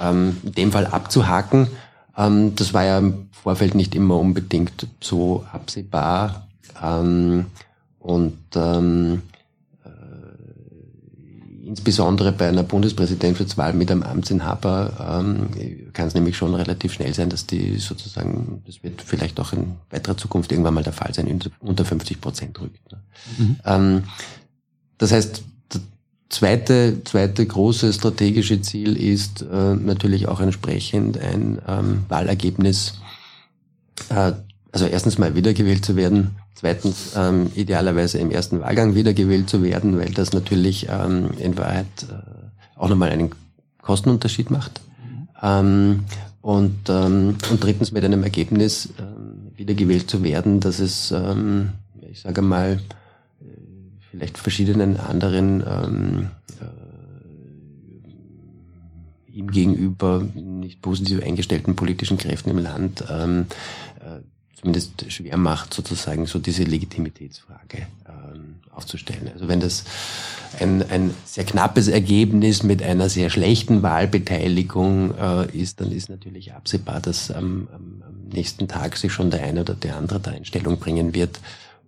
ähm, 0.00 0.36
in 0.44 0.52
dem 0.52 0.70
Fall 0.70 0.86
abzuhaken. 0.86 1.66
Ähm, 2.16 2.54
das 2.54 2.72
war 2.72 2.84
ja 2.84 2.98
im 2.98 3.30
Vorfeld 3.32 3.74
nicht 3.74 3.96
immer 3.96 4.20
unbedingt 4.20 4.86
so 5.00 5.44
absehbar. 5.52 6.46
Ähm, 6.80 7.46
und 7.98 8.38
ähm, 8.54 9.22
äh, 9.32 9.33
insbesondere 11.74 12.30
bei 12.30 12.48
einer 12.48 12.62
Bundespräsidentschaftswahl 12.62 13.72
mit 13.72 13.90
einem 13.90 14.04
Amtsinhaber 14.04 15.22
ähm, 15.24 15.48
kann 15.92 16.06
es 16.06 16.14
nämlich 16.14 16.36
schon 16.36 16.54
relativ 16.54 16.92
schnell 16.92 17.12
sein, 17.12 17.30
dass 17.30 17.46
die 17.46 17.78
sozusagen, 17.78 18.62
das 18.64 18.84
wird 18.84 19.02
vielleicht 19.02 19.40
auch 19.40 19.52
in 19.52 19.72
weiterer 19.90 20.16
Zukunft 20.16 20.52
irgendwann 20.52 20.74
mal 20.74 20.84
der 20.84 20.92
Fall 20.92 21.12
sein, 21.12 21.40
unter 21.58 21.84
50 21.84 22.20
Prozent 22.20 22.60
rückt. 22.60 22.92
Ne? 22.92 22.98
Mhm. 23.38 23.56
Ähm, 23.64 24.04
das 24.98 25.10
heißt, 25.10 25.42
das 25.68 25.80
zweite, 26.28 27.02
zweite 27.02 27.44
große 27.44 27.92
strategische 27.92 28.62
Ziel 28.62 28.96
ist 28.96 29.42
äh, 29.42 29.74
natürlich 29.74 30.28
auch 30.28 30.38
entsprechend 30.38 31.18
ein 31.18 31.60
ähm, 31.66 32.04
Wahlergebnis, 32.08 33.00
äh, 34.10 34.30
also 34.74 34.86
erstens 34.86 35.18
mal 35.18 35.34
wiedergewählt 35.34 35.84
zu 35.84 35.96
werden, 35.96 36.36
Zweitens 36.64 37.12
ähm, 37.16 37.50
idealerweise 37.56 38.18
im 38.18 38.30
ersten 38.30 38.60
Wahlgang 38.60 38.94
wiedergewählt 38.94 39.50
zu 39.50 39.60
werden, 39.62 39.98
weil 39.98 40.10
das 40.10 40.32
natürlich 40.32 40.86
ähm, 40.88 41.30
in 41.38 41.58
Wahrheit 41.58 41.86
äh, 42.08 42.78
auch 42.78 42.88
nochmal 42.88 43.10
einen 43.10 43.30
Kostenunterschied 43.82 44.50
macht. 44.50 44.80
Ähm, 45.42 46.04
und, 46.40 46.88
ähm, 46.88 47.36
und 47.50 47.62
drittens 47.62 47.90
mit 47.90 48.04
einem 48.04 48.22
Ergebnis 48.22 48.90
ähm, 48.98 49.50
wiedergewählt 49.56 50.08
zu 50.08 50.22
werden, 50.22 50.60
dass 50.60 50.78
es, 50.78 51.10
ähm, 51.10 51.70
ich 52.10 52.20
sage 52.20 52.40
mal, 52.40 52.80
äh, 53.42 53.46
vielleicht 54.10 54.38
verschiedenen 54.38 54.96
anderen 54.96 55.64
ähm, 55.66 56.28
äh, 56.60 56.66
ihm 59.32 59.50
gegenüber 59.50 60.24
nicht 60.34 60.80
positiv 60.82 61.20
eingestellten 61.22 61.74
politischen 61.74 62.16
Kräften 62.16 62.50
im 62.50 62.58
Land 62.58 63.04
ähm, 63.10 63.46
zumindest 64.56 65.10
schwer 65.12 65.36
macht, 65.36 65.74
sozusagen 65.74 66.26
so 66.26 66.38
diese 66.38 66.64
Legitimitätsfrage 66.64 67.86
ähm, 68.08 68.56
aufzustellen. 68.72 69.30
Also 69.32 69.48
wenn 69.48 69.60
das 69.60 69.84
ein, 70.60 70.88
ein 70.90 71.14
sehr 71.24 71.44
knappes 71.44 71.88
Ergebnis 71.88 72.62
mit 72.62 72.82
einer 72.82 73.08
sehr 73.08 73.30
schlechten 73.30 73.82
Wahlbeteiligung 73.82 75.14
äh, 75.16 75.56
ist, 75.56 75.80
dann 75.80 75.92
ist 75.92 76.08
natürlich 76.08 76.54
absehbar, 76.54 77.00
dass 77.00 77.30
ähm, 77.30 77.68
am 77.74 78.02
nächsten 78.32 78.68
Tag 78.68 78.96
sich 78.96 79.12
schon 79.12 79.30
der 79.30 79.42
eine 79.42 79.60
oder 79.62 79.74
der 79.74 79.96
andere 79.96 80.20
da 80.20 80.30
in 80.30 80.44
Stellung 80.44 80.78
bringen 80.78 81.14
wird, 81.14 81.40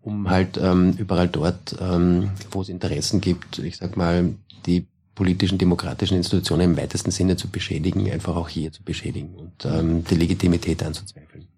um 0.02 0.28
halt 0.28 0.58
ähm, 0.58 0.92
überall 0.98 1.28
dort, 1.28 1.76
ähm, 1.80 2.30
wo 2.50 2.62
es 2.62 2.68
Interessen 2.68 3.20
gibt, 3.20 3.58
ich 3.58 3.76
sag 3.76 3.96
mal, 3.96 4.34
die 4.66 4.86
politischen, 5.14 5.56
demokratischen 5.58 6.16
Institutionen 6.16 6.72
im 6.72 6.76
weitesten 6.76 7.10
Sinne 7.10 7.36
zu 7.36 7.48
beschädigen, 7.48 8.10
einfach 8.10 8.36
auch 8.36 8.48
hier 8.48 8.70
zu 8.70 8.82
beschädigen 8.82 9.34
und 9.34 9.64
ähm, 9.64 10.04
die 10.04 10.14
Legitimität 10.14 10.82
anzuzweifeln. 10.82 11.48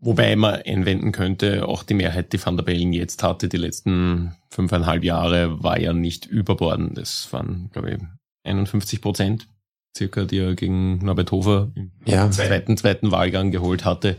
Wobei 0.00 0.36
man 0.36 0.62
einwenden 0.64 1.10
könnte, 1.10 1.66
auch 1.66 1.82
die 1.82 1.94
Mehrheit, 1.94 2.32
die 2.32 2.44
Van 2.44 2.56
der 2.56 2.64
Bellen 2.64 2.92
jetzt 2.92 3.22
hatte, 3.22 3.48
die 3.48 3.56
letzten 3.56 4.36
fünfeinhalb 4.48 5.02
Jahre, 5.02 5.62
war 5.62 5.80
ja 5.80 5.92
nicht 5.92 6.26
überbordend. 6.26 6.96
Das 6.96 7.32
waren, 7.32 7.68
glaube 7.72 7.90
ich, 7.90 7.98
51 8.44 9.00
Prozent 9.00 9.48
circa, 9.96 10.24
die 10.24 10.38
er 10.38 10.54
gegen 10.54 10.98
Norbert 10.98 11.32
Hofer 11.32 11.70
im 11.74 11.90
ja. 12.04 12.30
zweiten, 12.30 12.76
zweiten 12.76 13.10
Wahlgang 13.10 13.50
geholt 13.50 13.84
hatte. 13.84 14.16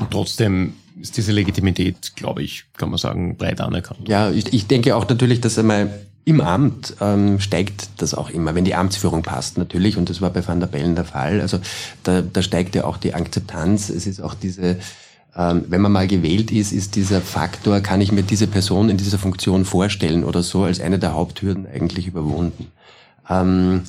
Und 0.00 0.10
trotzdem 0.10 0.74
ist 1.00 1.16
diese 1.16 1.32
Legitimität, 1.32 2.16
glaube 2.16 2.42
ich, 2.42 2.64
kann 2.76 2.90
man 2.90 2.98
sagen, 2.98 3.36
breit 3.36 3.60
anerkannt. 3.60 4.08
Ja, 4.08 4.30
ich, 4.30 4.52
ich 4.52 4.66
denke 4.66 4.96
auch 4.96 5.08
natürlich, 5.08 5.40
dass 5.40 5.58
einmal 5.58 6.00
im 6.24 6.40
Amt 6.40 6.96
ähm, 7.00 7.40
steigt 7.40 7.88
das 7.98 8.14
auch 8.14 8.30
immer, 8.30 8.54
wenn 8.54 8.64
die 8.64 8.74
Amtsführung 8.74 9.22
passt 9.22 9.56
natürlich, 9.56 9.96
und 9.96 10.10
das 10.10 10.20
war 10.20 10.30
bei 10.30 10.46
Van 10.46 10.60
der 10.60 10.66
Bellen 10.66 10.94
der 10.94 11.04
Fall. 11.04 11.40
Also 11.40 11.60
da, 12.02 12.20
da 12.20 12.42
steigt 12.42 12.74
ja 12.74 12.84
auch 12.84 12.98
die 12.98 13.14
Akzeptanz. 13.14 13.88
Es 13.88 14.06
ist 14.06 14.20
auch 14.20 14.34
diese, 14.34 14.78
wenn 15.32 15.80
man 15.80 15.92
mal 15.92 16.08
gewählt 16.08 16.50
ist, 16.50 16.72
ist 16.72 16.96
dieser 16.96 17.20
Faktor, 17.20 17.80
kann 17.80 18.00
ich 18.00 18.10
mir 18.10 18.24
diese 18.24 18.48
Person 18.48 18.90
in 18.90 18.96
dieser 18.96 19.16
Funktion 19.16 19.64
vorstellen 19.64 20.24
oder 20.24 20.42
so, 20.42 20.64
als 20.64 20.80
eine 20.80 20.98
der 20.98 21.14
Haupthürden 21.14 21.66
eigentlich 21.72 22.08
überwunden. 22.08 22.66
Ähm, 23.28 23.82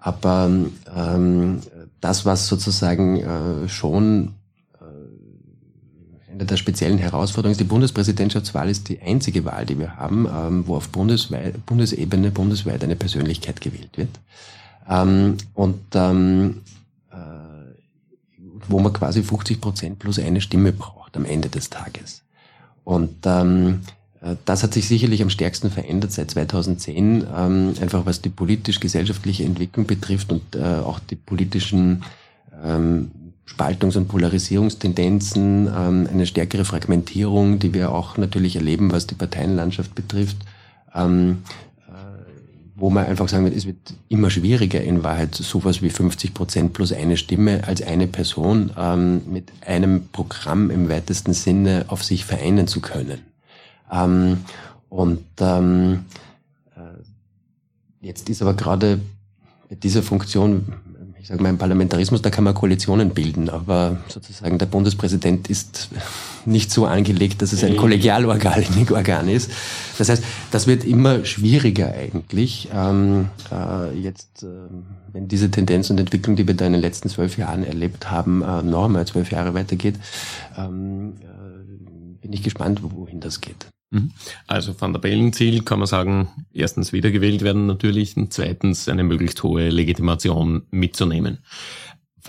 aber 0.00 0.50
ähm, 0.96 1.60
das, 2.00 2.26
was 2.26 2.48
sozusagen 2.48 3.20
äh, 3.20 3.68
schon 3.68 4.34
eine 6.38 6.46
der 6.46 6.56
speziellen 6.56 6.98
Herausforderungen 6.98 7.52
ist, 7.52 7.60
die 7.60 7.64
Bundespräsidentschaftswahl 7.64 8.68
ist 8.68 8.88
die 8.88 9.00
einzige 9.00 9.44
Wahl, 9.44 9.66
die 9.66 9.78
wir 9.78 9.96
haben, 9.96 10.26
ähm, 10.26 10.64
wo 10.66 10.76
auf 10.76 10.88
Bundesebene 10.90 12.30
bundesweit 12.30 12.84
eine 12.84 12.96
Persönlichkeit 12.96 13.60
gewählt 13.60 13.96
wird. 13.96 14.10
Ähm, 14.88 15.36
und 15.54 15.80
ähm, 15.94 16.60
äh, 16.60 16.77
wo 18.68 18.78
man 18.78 18.92
quasi 18.92 19.22
50 19.22 19.60
Prozent 19.60 19.98
plus 19.98 20.18
eine 20.18 20.40
Stimme 20.40 20.72
braucht 20.72 21.16
am 21.16 21.24
Ende 21.24 21.48
des 21.48 21.70
Tages. 21.70 22.22
Und 22.84 23.16
ähm, 23.26 23.80
äh, 24.22 24.36
das 24.44 24.62
hat 24.62 24.74
sich 24.74 24.88
sicherlich 24.88 25.22
am 25.22 25.30
stärksten 25.30 25.70
verändert 25.70 26.12
seit 26.12 26.30
2010, 26.30 27.26
ähm, 27.36 27.74
einfach 27.80 28.06
was 28.06 28.20
die 28.20 28.28
politisch-gesellschaftliche 28.28 29.44
Entwicklung 29.44 29.86
betrifft 29.86 30.32
und 30.32 30.56
äh, 30.56 30.62
auch 30.62 30.98
die 30.98 31.16
politischen 31.16 32.04
ähm, 32.64 33.10
Spaltungs- 33.46 33.96
und 33.96 34.08
Polarisierungstendenzen, 34.08 35.66
ähm, 35.66 36.08
eine 36.12 36.26
stärkere 36.26 36.64
Fragmentierung, 36.64 37.58
die 37.58 37.72
wir 37.72 37.92
auch 37.92 38.16
natürlich 38.16 38.56
erleben, 38.56 38.92
was 38.92 39.06
die 39.06 39.14
Parteienlandschaft 39.14 39.94
betrifft, 39.94 40.36
ähm, 40.94 41.42
äh, 41.42 41.67
wo 42.78 42.90
man 42.90 43.06
einfach 43.06 43.28
sagen 43.28 43.44
wird, 43.44 43.56
es 43.56 43.66
wird 43.66 43.94
immer 44.08 44.30
schwieriger 44.30 44.80
in 44.80 45.02
Wahrheit 45.02 45.34
sowas 45.34 45.82
wie 45.82 45.90
50 45.90 46.32
Prozent 46.32 46.72
plus 46.72 46.92
eine 46.92 47.16
Stimme 47.16 47.64
als 47.66 47.82
eine 47.82 48.06
Person 48.06 48.70
ähm, 48.78 49.22
mit 49.26 49.50
einem 49.66 50.08
Programm 50.12 50.70
im 50.70 50.88
weitesten 50.88 51.32
Sinne 51.32 51.86
auf 51.88 52.04
sich 52.04 52.24
vereinen 52.24 52.68
zu 52.68 52.80
können. 52.80 53.18
Ähm, 53.90 54.44
und 54.88 55.24
ähm, 55.40 56.04
äh, 56.76 58.06
jetzt 58.06 58.28
ist 58.28 58.42
aber 58.42 58.54
gerade 58.54 59.00
mit 59.68 59.82
dieser 59.82 60.04
Funktion 60.04 60.72
ich 61.20 61.28
sage 61.28 61.42
mal, 61.42 61.50
im 61.50 61.58
Parlamentarismus, 61.58 62.22
da 62.22 62.30
kann 62.30 62.44
man 62.44 62.54
Koalitionen 62.54 63.10
bilden, 63.10 63.48
aber 63.50 63.98
sozusagen 64.08 64.58
der 64.58 64.66
Bundespräsident 64.66 65.48
ist 65.48 65.90
nicht 66.44 66.70
so 66.70 66.86
angelegt, 66.86 67.42
dass 67.42 67.52
es 67.52 67.64
ein 67.64 67.76
Kollegialorgan 67.76 69.28
ist. 69.28 69.50
Das 69.98 70.08
heißt, 70.08 70.22
das 70.50 70.66
wird 70.66 70.84
immer 70.84 71.24
schwieriger 71.24 71.92
eigentlich. 71.92 72.68
Ähm, 72.72 73.28
äh, 73.52 73.98
jetzt, 73.98 74.42
äh, 74.42 74.46
wenn 75.12 75.28
diese 75.28 75.50
Tendenz 75.50 75.90
und 75.90 75.98
Entwicklung, 75.98 76.36
die 76.36 76.46
wir 76.46 76.54
da 76.54 76.66
in 76.66 76.72
den 76.72 76.82
letzten 76.82 77.08
zwölf 77.08 77.36
Jahren 77.36 77.64
erlebt 77.64 78.10
haben, 78.10 78.42
äh, 78.42 78.62
noch 78.62 78.84
einmal 78.84 79.06
zwölf 79.06 79.30
Jahre 79.32 79.54
weitergeht, 79.54 79.96
ähm, 80.56 81.14
äh, 81.20 82.22
bin 82.22 82.32
ich 82.32 82.42
gespannt, 82.42 82.80
wohin 82.82 83.20
das 83.20 83.40
geht. 83.40 83.66
Mhm. 83.90 84.10
Also 84.46 84.74
Van 84.78 84.92
der 84.92 85.00
Bellen 85.00 85.32
Ziel 85.32 85.62
kann 85.62 85.78
man 85.78 85.88
sagen, 85.88 86.28
erstens 86.52 86.92
wiedergewählt 86.92 87.42
werden 87.42 87.66
natürlich 87.66 88.16
und 88.16 88.32
zweitens 88.32 88.88
eine 88.88 89.04
möglichst 89.04 89.42
hohe 89.42 89.70
Legitimation 89.70 90.62
mitzunehmen. 90.70 91.38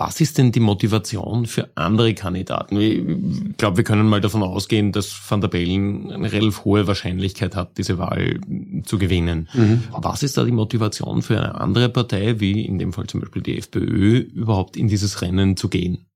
Was 0.00 0.18
ist 0.22 0.38
denn 0.38 0.50
die 0.50 0.60
Motivation 0.60 1.44
für 1.44 1.68
andere 1.74 2.14
Kandidaten? 2.14 2.80
Ich 2.80 3.58
glaube, 3.58 3.78
wir 3.78 3.84
können 3.84 4.08
mal 4.08 4.22
davon 4.22 4.42
ausgehen, 4.42 4.92
dass 4.92 5.20
Van 5.28 5.42
der 5.42 5.48
Bellen 5.48 6.10
eine 6.10 6.32
relativ 6.32 6.64
hohe 6.64 6.86
Wahrscheinlichkeit 6.86 7.54
hat, 7.54 7.76
diese 7.76 7.98
Wahl 7.98 8.40
zu 8.84 8.96
gewinnen. 8.96 9.50
Mhm. 9.52 9.82
Was 9.90 10.22
ist 10.22 10.38
da 10.38 10.44
die 10.44 10.52
Motivation 10.52 11.20
für 11.20 11.36
eine 11.36 11.60
andere 11.60 11.90
Partei, 11.90 12.40
wie 12.40 12.64
in 12.64 12.78
dem 12.78 12.94
Fall 12.94 13.08
zum 13.08 13.20
Beispiel 13.20 13.42
die 13.42 13.58
FPÖ, 13.58 14.20
überhaupt 14.20 14.78
in 14.78 14.88
dieses 14.88 15.20
Rennen 15.20 15.58
zu 15.58 15.68
gehen? 15.68 16.06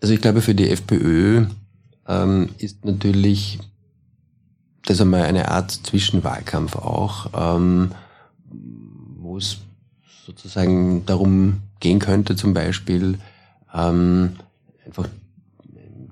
Also 0.00 0.14
ich 0.14 0.20
glaube, 0.20 0.40
für 0.40 0.56
die 0.56 0.68
FPÖ 0.68 1.44
ähm, 2.08 2.48
ist 2.58 2.84
natürlich 2.84 3.60
das 4.84 4.96
ist 4.96 5.00
einmal 5.00 5.22
eine 5.22 5.48
Art 5.48 5.70
Zwischenwahlkampf 5.70 6.76
auch, 6.76 7.30
ähm, 7.34 7.92
wo 9.18 9.36
es 9.36 9.58
sozusagen 10.26 11.06
darum 11.06 11.60
gehen 11.80 11.98
könnte, 11.98 12.36
zum 12.36 12.54
Beispiel 12.54 13.18
ähm, 13.74 14.36
einfach 14.84 15.08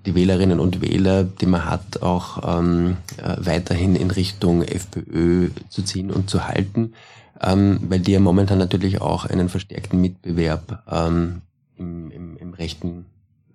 die 0.06 0.14
Wählerinnen 0.14 0.60
und 0.60 0.80
Wähler, 0.80 1.24
die 1.24 1.46
man 1.46 1.66
hat, 1.66 2.02
auch 2.02 2.58
ähm, 2.58 2.96
äh, 3.18 3.36
weiterhin 3.38 3.96
in 3.96 4.10
Richtung 4.10 4.62
FPÖ 4.62 5.50
zu 5.68 5.82
ziehen 5.82 6.10
und 6.10 6.30
zu 6.30 6.46
halten, 6.46 6.94
ähm, 7.42 7.80
weil 7.88 8.00
die 8.00 8.12
ja 8.12 8.20
momentan 8.20 8.58
natürlich 8.58 9.00
auch 9.00 9.26
einen 9.26 9.48
verstärkten 9.48 10.00
Mitbewerb 10.00 10.82
ähm, 10.90 11.42
im, 11.76 12.10
im, 12.10 12.36
im 12.36 12.54
rechten 12.54 13.06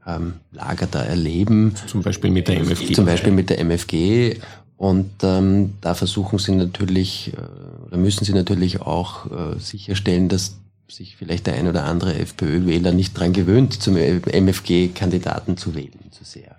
ähm, 0.05 0.35
Lager 0.51 0.87
da 0.87 1.03
erleben. 1.03 1.73
Zum 1.87 2.03
Beispiel 2.03 2.29
mit 2.29 2.47
der 2.47 2.59
MFG. 2.59 2.93
Zum 2.93 3.05
Beispiel 3.05 3.31
mit 3.31 3.49
der 3.49 3.59
MFG 3.59 4.37
und 4.77 5.11
ähm, 5.23 5.73
da 5.81 5.93
versuchen 5.93 6.37
sie 6.39 6.53
natürlich, 6.53 7.33
äh, 7.33 7.85
oder 7.87 7.97
müssen 7.97 8.25
sie 8.25 8.33
natürlich 8.33 8.81
auch 8.81 9.25
äh, 9.25 9.59
sicherstellen, 9.59 10.27
dass 10.27 10.57
sich 10.87 11.15
vielleicht 11.15 11.47
der 11.47 11.55
ein 11.55 11.67
oder 11.67 11.85
andere 11.85 12.13
FPÖ-Wähler 12.15 12.91
nicht 12.91 13.17
dran 13.17 13.33
gewöhnt, 13.33 13.81
zum 13.81 13.95
MFG-Kandidaten 13.95 15.57
zu 15.57 15.73
wählen, 15.73 16.11
zu 16.11 16.23
sehr. 16.23 16.55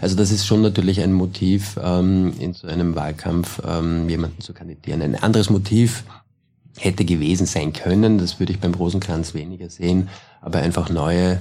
Also 0.00 0.16
das 0.16 0.30
ist 0.30 0.46
schon 0.46 0.62
natürlich 0.62 1.00
ein 1.00 1.12
Motiv, 1.12 1.78
ähm, 1.82 2.32
in 2.38 2.54
so 2.54 2.68
einem 2.68 2.94
Wahlkampf 2.94 3.60
ähm, 3.66 4.08
jemanden 4.08 4.40
zu 4.40 4.54
kandidieren. 4.54 5.02
Ein 5.02 5.16
anderes 5.16 5.50
Motiv 5.50 6.04
hätte 6.78 7.04
gewesen 7.04 7.46
sein 7.46 7.72
können. 7.72 8.18
Das 8.18 8.38
würde 8.38 8.52
ich 8.52 8.60
beim 8.60 8.74
Rosenkranz 8.74 9.34
weniger 9.34 9.70
sehen, 9.70 10.08
aber 10.40 10.58
einfach 10.58 10.90
neue 10.90 11.40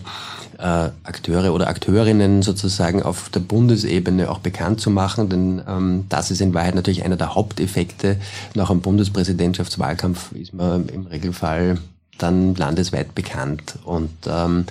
äh, 0.58 0.90
Akteure 1.04 1.54
oder 1.54 1.68
Akteurinnen 1.68 2.42
sozusagen 2.42 3.04
auf 3.04 3.30
der 3.30 3.42
Bundesebene 3.42 4.30
auch 4.30 4.40
bekannt 4.40 4.80
zu 4.80 4.90
machen, 4.90 5.30
denn 5.30 5.62
ähm, 5.68 6.06
das 6.10 6.32
ist 6.32 6.42
in 6.42 6.54
Wahrheit 6.54 6.76
natürlich 6.76 7.04
einer 7.04 7.18
der 7.18 7.36
Haupteffekte. 7.36 8.18
Nach 8.54 8.70
einem 8.70 8.82
Bundespräsidentschaftswahlkampf 8.82 10.32
ist 10.32 10.54
man 10.54 10.88
im 10.90 11.08
Regelfall 11.08 11.80
dann 12.18 12.56
landesweit 12.56 13.14
bekannt 13.14 13.76
und 13.84 14.12
ähm, 14.28 14.66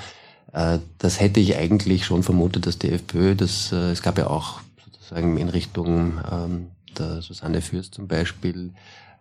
äh, 0.54 0.78
das 0.98 1.20
hätte 1.20 1.40
ich 1.40 1.56
eigentlich 1.56 2.06
schon 2.06 2.22
vermutet, 2.22 2.66
dass 2.66 2.78
die 2.78 2.90
FPÖ, 2.90 3.34
das, 3.34 3.70
äh, 3.72 3.90
es 3.90 4.02
gab 4.02 4.16
ja 4.16 4.28
auch 4.28 4.60
sozusagen 4.82 5.36
in 5.36 5.50
Richtung 5.50 6.14
ähm, 6.32 6.66
der 6.98 7.20
Susanne 7.20 7.60
Fürst 7.60 7.94
zum 7.94 8.08
Beispiel 8.08 8.72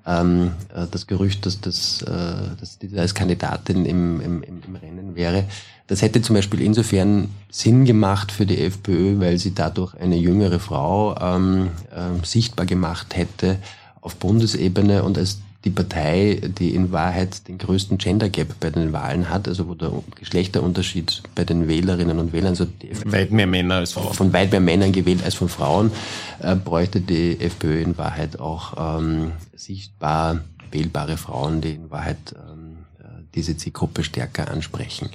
ähm, 0.06 0.52
äh, 0.74 0.86
das 0.90 1.08
Gerücht, 1.08 1.46
dass, 1.46 1.62
das, 1.62 2.02
äh, 2.02 2.56
dass 2.60 2.78
die 2.80 2.98
als 2.98 3.14
Kandidatin 3.14 3.86
im, 3.86 4.22
im, 4.22 4.44
im 4.44 4.76
Rennen 4.76 5.16
wäre. 5.16 5.46
Das 5.88 6.02
hätte 6.02 6.22
zum 6.22 6.36
Beispiel 6.36 6.62
insofern 6.62 7.30
Sinn 7.50 7.86
gemacht 7.86 8.32
für 8.32 8.46
die 8.46 8.62
FPÖ, 8.62 9.20
weil 9.20 9.38
sie 9.38 9.54
dadurch 9.54 9.96
eine 9.96 10.16
jüngere 10.16 10.60
Frau 10.60 11.16
ähm, 11.20 11.70
äh, 11.92 12.26
sichtbar 12.26 12.66
gemacht 12.66 13.16
hätte 13.16 13.60
auf 14.02 14.16
Bundesebene 14.16 15.04
und 15.04 15.18
als 15.18 15.40
die 15.64 15.70
Partei, 15.70 16.42
die 16.58 16.76
in 16.76 16.92
Wahrheit 16.92 17.48
den 17.48 17.58
größten 17.58 17.98
Gender 17.98 18.30
Gap 18.30 18.60
bei 18.60 18.70
den 18.70 18.92
Wahlen 18.92 19.30
hat, 19.30 19.48
also 19.48 19.68
wo 19.68 19.76
der 19.76 19.92
Geschlechterunterschied 20.16 21.24
bei 21.36 21.46
den 21.46 21.68
Wählerinnen 21.68 22.20
und 22.20 22.34
Wählern, 22.34 22.56
so 22.56 22.68
weit 23.06 23.32
mehr 23.32 23.48
Männer 23.48 23.76
als 23.76 23.94
Frauen, 23.94 24.14
von 24.14 24.34
weit 24.34 24.52
mehr 24.52 24.60
Männern 24.60 24.92
gewählt 24.92 25.24
als 25.24 25.36
von 25.36 25.48
Frauen, 25.48 25.92
äh, 26.40 26.56
bräuchte 26.56 27.00
die 27.00 27.40
FPÖ 27.40 27.82
in 27.82 27.98
Wahrheit 27.98 28.40
auch 28.40 29.00
ähm, 29.00 29.32
sichtbar 29.56 30.42
wählbare 30.72 31.16
Frauen, 31.16 31.62
die 31.62 31.72
in 31.72 31.90
Wahrheit 31.92 32.36
ähm, 32.36 32.78
äh, 33.00 33.24
diese 33.34 33.56
Zielgruppe 33.56 34.04
stärker 34.04 34.52
ansprechen. 34.52 35.10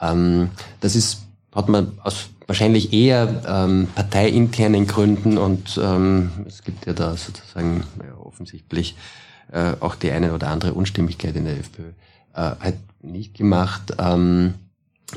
Ähm, 0.00 0.50
das 0.80 0.96
ist 0.96 1.22
hat 1.54 1.70
man 1.70 1.98
aus 2.02 2.28
wahrscheinlich 2.46 2.92
eher 2.92 3.42
ähm, 3.48 3.88
parteiinternen 3.94 4.86
Gründen 4.86 5.38
und 5.38 5.80
ähm, 5.82 6.30
es 6.46 6.62
gibt 6.62 6.86
ja 6.86 6.92
da 6.92 7.16
sozusagen 7.16 7.84
ja, 7.98 8.14
offensichtlich 8.18 8.94
äh, 9.52 9.74
auch 9.80 9.94
die 9.94 10.10
eine 10.10 10.32
oder 10.32 10.48
andere 10.48 10.74
Unstimmigkeit 10.74 11.36
in 11.36 11.44
der 11.44 11.58
FPÖ 11.58 11.90
äh, 12.34 12.54
halt 12.60 12.78
nicht 13.02 13.34
gemacht. 13.34 13.94
Ähm, 13.98 14.54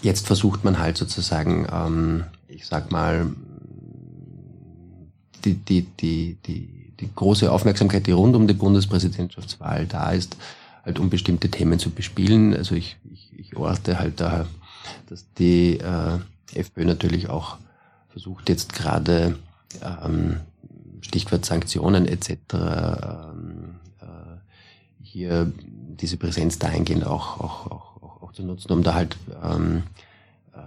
jetzt 0.01 0.27
versucht 0.27 0.63
man 0.63 0.79
halt 0.79 0.97
sozusagen, 0.97 1.67
ähm, 1.71 2.23
ich 2.47 2.65
sag 2.65 2.91
mal, 2.91 3.27
die, 5.45 5.53
die, 5.55 5.83
die, 5.83 6.37
die, 6.45 6.93
die 6.99 7.09
große 7.13 7.51
Aufmerksamkeit, 7.51 8.07
die 8.07 8.11
rund 8.11 8.35
um 8.35 8.47
die 8.47 8.53
Bundespräsidentschaftswahl 8.53 9.85
da 9.85 10.11
ist, 10.11 10.37
halt 10.83 10.99
um 10.99 11.09
bestimmte 11.09 11.49
Themen 11.49 11.79
zu 11.79 11.89
bespielen. 11.91 12.53
Also 12.53 12.75
ich, 12.75 12.97
ich, 13.11 13.31
ich 13.37 13.55
orte 13.55 13.99
halt 13.99 14.19
daher, 14.19 14.47
dass 15.07 15.25
die 15.33 15.77
äh, 15.77 16.19
FPÖ 16.53 16.85
natürlich 16.85 17.29
auch 17.29 17.57
versucht 18.09 18.49
jetzt 18.49 18.73
gerade 18.73 19.37
ähm, 19.81 20.37
Stichwort 21.01 21.45
Sanktionen 21.45 22.05
etc. 22.07 22.29
Ähm, 22.29 22.37
äh, 22.53 23.48
hier 25.11 25.51
diese 25.99 26.17
Präsenz 26.17 26.59
dahingehend 26.59 27.05
auch, 27.05 27.39
auch, 27.39 27.71
auch, 27.71 28.21
auch, 28.21 28.31
zu 28.31 28.43
nutzen, 28.43 28.71
um 28.71 28.83
da 28.83 28.93
halt 28.93 29.17
ähm, 29.43 29.83
äh, 30.53 30.59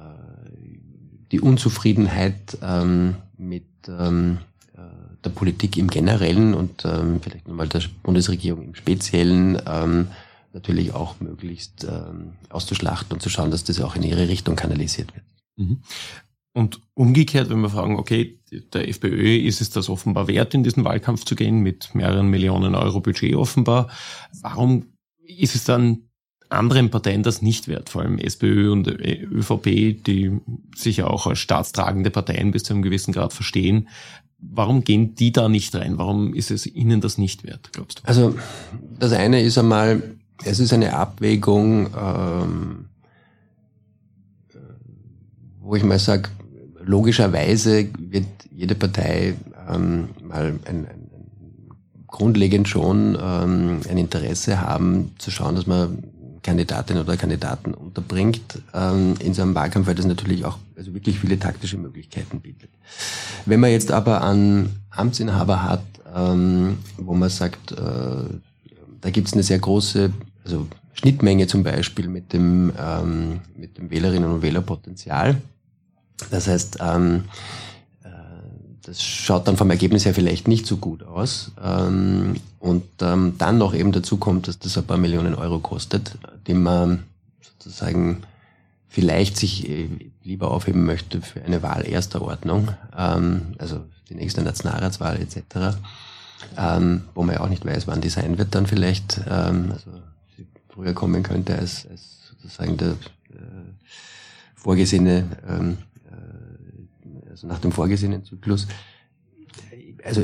die 1.31 1.41
Unzufriedenheit 1.41 2.59
ähm, 2.61 3.17
mit 3.39 3.65
ähm, 3.89 4.39
äh, 4.75 4.81
der 5.25 5.31
Politik 5.31 5.77
im 5.77 5.89
Generellen 5.89 6.55
und 6.55 6.85
ähm, 6.85 7.21
vielleicht 7.23 7.47
nochmal 7.47 7.69
der 7.69 7.83
Bundesregierung 8.03 8.65
im 8.65 8.75
Speziellen 8.75 9.61
ähm, 9.67 10.09
natürlich 10.53 10.93
auch 10.93 11.21
möglichst 11.21 11.85
ähm, 11.85 12.33
auszuschlachten 12.51 13.13
und 13.13 13.21
zu 13.21 13.31
schauen, 13.31 13.51
dass 13.51 13.65
das 13.65 13.81
auch 13.81 13.97
in 13.97 14.03
ihre 14.03 14.29
Richtung 14.29 14.57
kanalisiert 14.57 15.15
wird. 15.15 15.25
Mhm. 15.57 15.79
Und 16.55 16.81
umgekehrt, 16.95 17.49
wenn 17.49 17.61
wir 17.61 17.71
fragen, 17.71 17.99
okay, 17.99 18.39
der 18.75 18.89
FPÖ 18.89 19.39
ist 19.39 19.63
es 19.63 19.71
das 19.71 19.89
offenbar 19.89 20.29
wert, 20.29 20.53
in 20.53 20.63
diesen 20.63 20.85
Wahlkampf 20.85 21.25
zu 21.25 21.35
gehen, 21.35 21.61
mit 21.61 21.95
mehreren 21.95 22.29
Millionen 22.29 22.75
Euro 22.75 23.01
Budget 23.01 23.35
offenbar, 23.35 23.89
warum 24.43 24.85
ist 25.25 25.55
es 25.55 25.65
dann 25.65 26.09
anderen 26.53 26.91
Parteien 26.91 27.23
das 27.23 27.43
nicht 27.43 27.67
wert, 27.67 27.89
vor 27.89 28.03
allem 28.03 28.19
SPÖ 28.19 28.71
und 28.71 28.87
ÖVP, 28.87 30.05
die 30.05 30.39
sich 30.77 30.99
ja 30.99 31.07
auch 31.07 31.27
als 31.27 31.39
staatstragende 31.39 32.11
Parteien 32.11 32.51
bis 32.51 32.65
zu 32.65 32.75
einem 32.75 32.83
gewissen 32.83 33.13
Grad 33.13 33.33
verstehen. 33.33 33.89
Warum 34.39 34.85
gehen 34.85 35.15
die 35.15 35.33
da 35.33 35.49
nicht 35.49 35.75
rein? 35.75 35.99
Warum 35.99 36.35
ist 36.35 36.51
es 36.51 36.67
ihnen 36.67 37.01
das 37.01 37.17
nicht 37.17 37.45
wert, 37.45 37.71
glaubst 37.73 38.01
du? 38.01 38.03
Also 38.05 38.35
das 38.99 39.13
eine 39.13 39.41
ist 39.41 39.57
einmal, 39.57 40.03
es 40.45 40.61
ist 40.61 40.73
eine 40.73 40.95
Abwägung, 40.95 41.89
ähm, 41.97 42.85
wo 45.61 45.77
ich 45.77 45.85
mal 45.85 45.99
sage, 45.99 46.29
logischerweise 46.85 47.89
wird 47.99 48.27
jede 48.51 48.75
Partei 48.75 49.35
ähm, 49.69 50.09
mal 50.23 50.59
ein, 50.65 50.87
ein, 50.87 50.87
grundlegend 52.07 52.69
schon 52.69 53.17
ähm, 53.21 53.81
ein 53.89 53.97
Interesse 53.97 54.61
haben, 54.61 55.13
zu 55.19 55.31
schauen, 55.31 55.57
dass 55.57 55.67
man 55.67 56.05
Kandidatinnen 56.43 57.03
oder 57.03 57.17
Kandidaten 57.17 57.73
unterbringt 57.73 58.61
ähm, 58.75 59.15
in 59.21 59.33
so 59.33 59.43
einem 59.43 59.55
Wahlkampf, 59.55 59.87
weil 59.87 59.95
das 59.95 60.05
natürlich 60.05 60.45
auch 60.45 60.59
also 60.77 60.93
wirklich 60.93 61.19
viele 61.19 61.39
taktische 61.39 61.79
Möglichkeiten 61.79 62.41
bietet. 62.41 62.69
Wenn 63.47 63.61
man 63.61 63.71
jetzt 63.71 63.93
aber 63.93 64.21
an 64.21 64.69
Amtsinhaber 64.91 65.63
hat, 65.63 65.85
ähm, 66.15 66.79
wo 66.99 67.15
man 67.15 67.31
sagt, 67.31 67.73
äh, 67.73 67.77
da 69.01 69.11
gibt 69.11 69.29
es 69.29 69.33
eine 69.33 69.43
sehr 69.43 69.59
große 69.59 70.13
also 70.45 70.67
Schnittmenge 70.93 71.47
zum 71.47 71.63
Beispiel 71.63 72.09
mit 72.09 72.33
dem, 72.33 72.73
ähm, 72.79 73.41
mit 73.57 73.79
dem 73.79 73.91
Wählerinnen 73.91 74.31
und 74.31 74.43
Wählerpotenzial, 74.43 75.41
das 76.31 76.49
heißt, 76.49 76.79
ähm, 76.81 77.25
äh, 78.03 78.09
das 78.83 79.03
schaut 79.03 79.49
dann 79.49 79.57
vom 79.57 79.71
Ergebnis 79.71 80.05
her 80.05 80.15
vielleicht 80.15 80.49
nicht 80.49 80.67
so 80.67 80.77
gut 80.77 81.03
aus. 81.03 81.53
Ähm, 81.63 82.37
und 82.59 82.85
ähm, 83.01 83.35
dann 83.39 83.59
noch 83.59 83.75
eben 83.75 83.93
dazu 83.93 84.17
kommt, 84.17 84.49
dass 84.49 84.59
das 84.59 84.79
ein 84.79 84.85
paar 84.85 84.99
Millionen 84.99 85.35
Euro 85.35 85.59
kostet, 85.59 86.19
die 86.47 86.55
man 86.55 87.05
sozusagen 87.41 88.23
vielleicht 88.89 89.39
sich 89.39 89.69
äh, 89.69 89.89
lieber 90.23 90.51
aufheben 90.51 90.85
möchte 90.85 91.23
für 91.23 91.43
eine 91.43 91.63
Wahl 91.63 91.87
erster 91.89 92.21
Ordnung, 92.21 92.69
ähm, 92.97 93.55
also 93.59 93.81
die 94.11 94.15
nächste 94.15 94.43
Nationalratswahl 94.43 95.19
etc., 95.21 95.79
ähm, 96.59 97.05
wo 97.15 97.23
man 97.23 97.37
ja 97.37 97.41
auch 97.41 97.49
nicht 97.49 97.65
weiß, 97.65 97.87
wann 97.87 98.03
die 98.03 98.11
sein 98.11 98.37
wird 98.37 98.55
dann 98.55 98.67
vielleicht, 98.67 99.21
ähm, 99.29 99.71
also 99.73 99.91
früher 100.69 100.93
kommen 100.93 101.23
könnte 101.23 101.57
als, 101.57 101.87
als 101.91 102.35
sozusagen 102.43 102.77
der 102.77 102.91
äh, 102.91 102.97
vorgesehene 104.55 105.25
ähm, 105.49 105.79
also 107.31 107.47
nach 107.47 107.59
dem 107.59 107.73
vorgesehenen 107.73 108.25
Zyklus, 108.25 108.67
also 110.05 110.23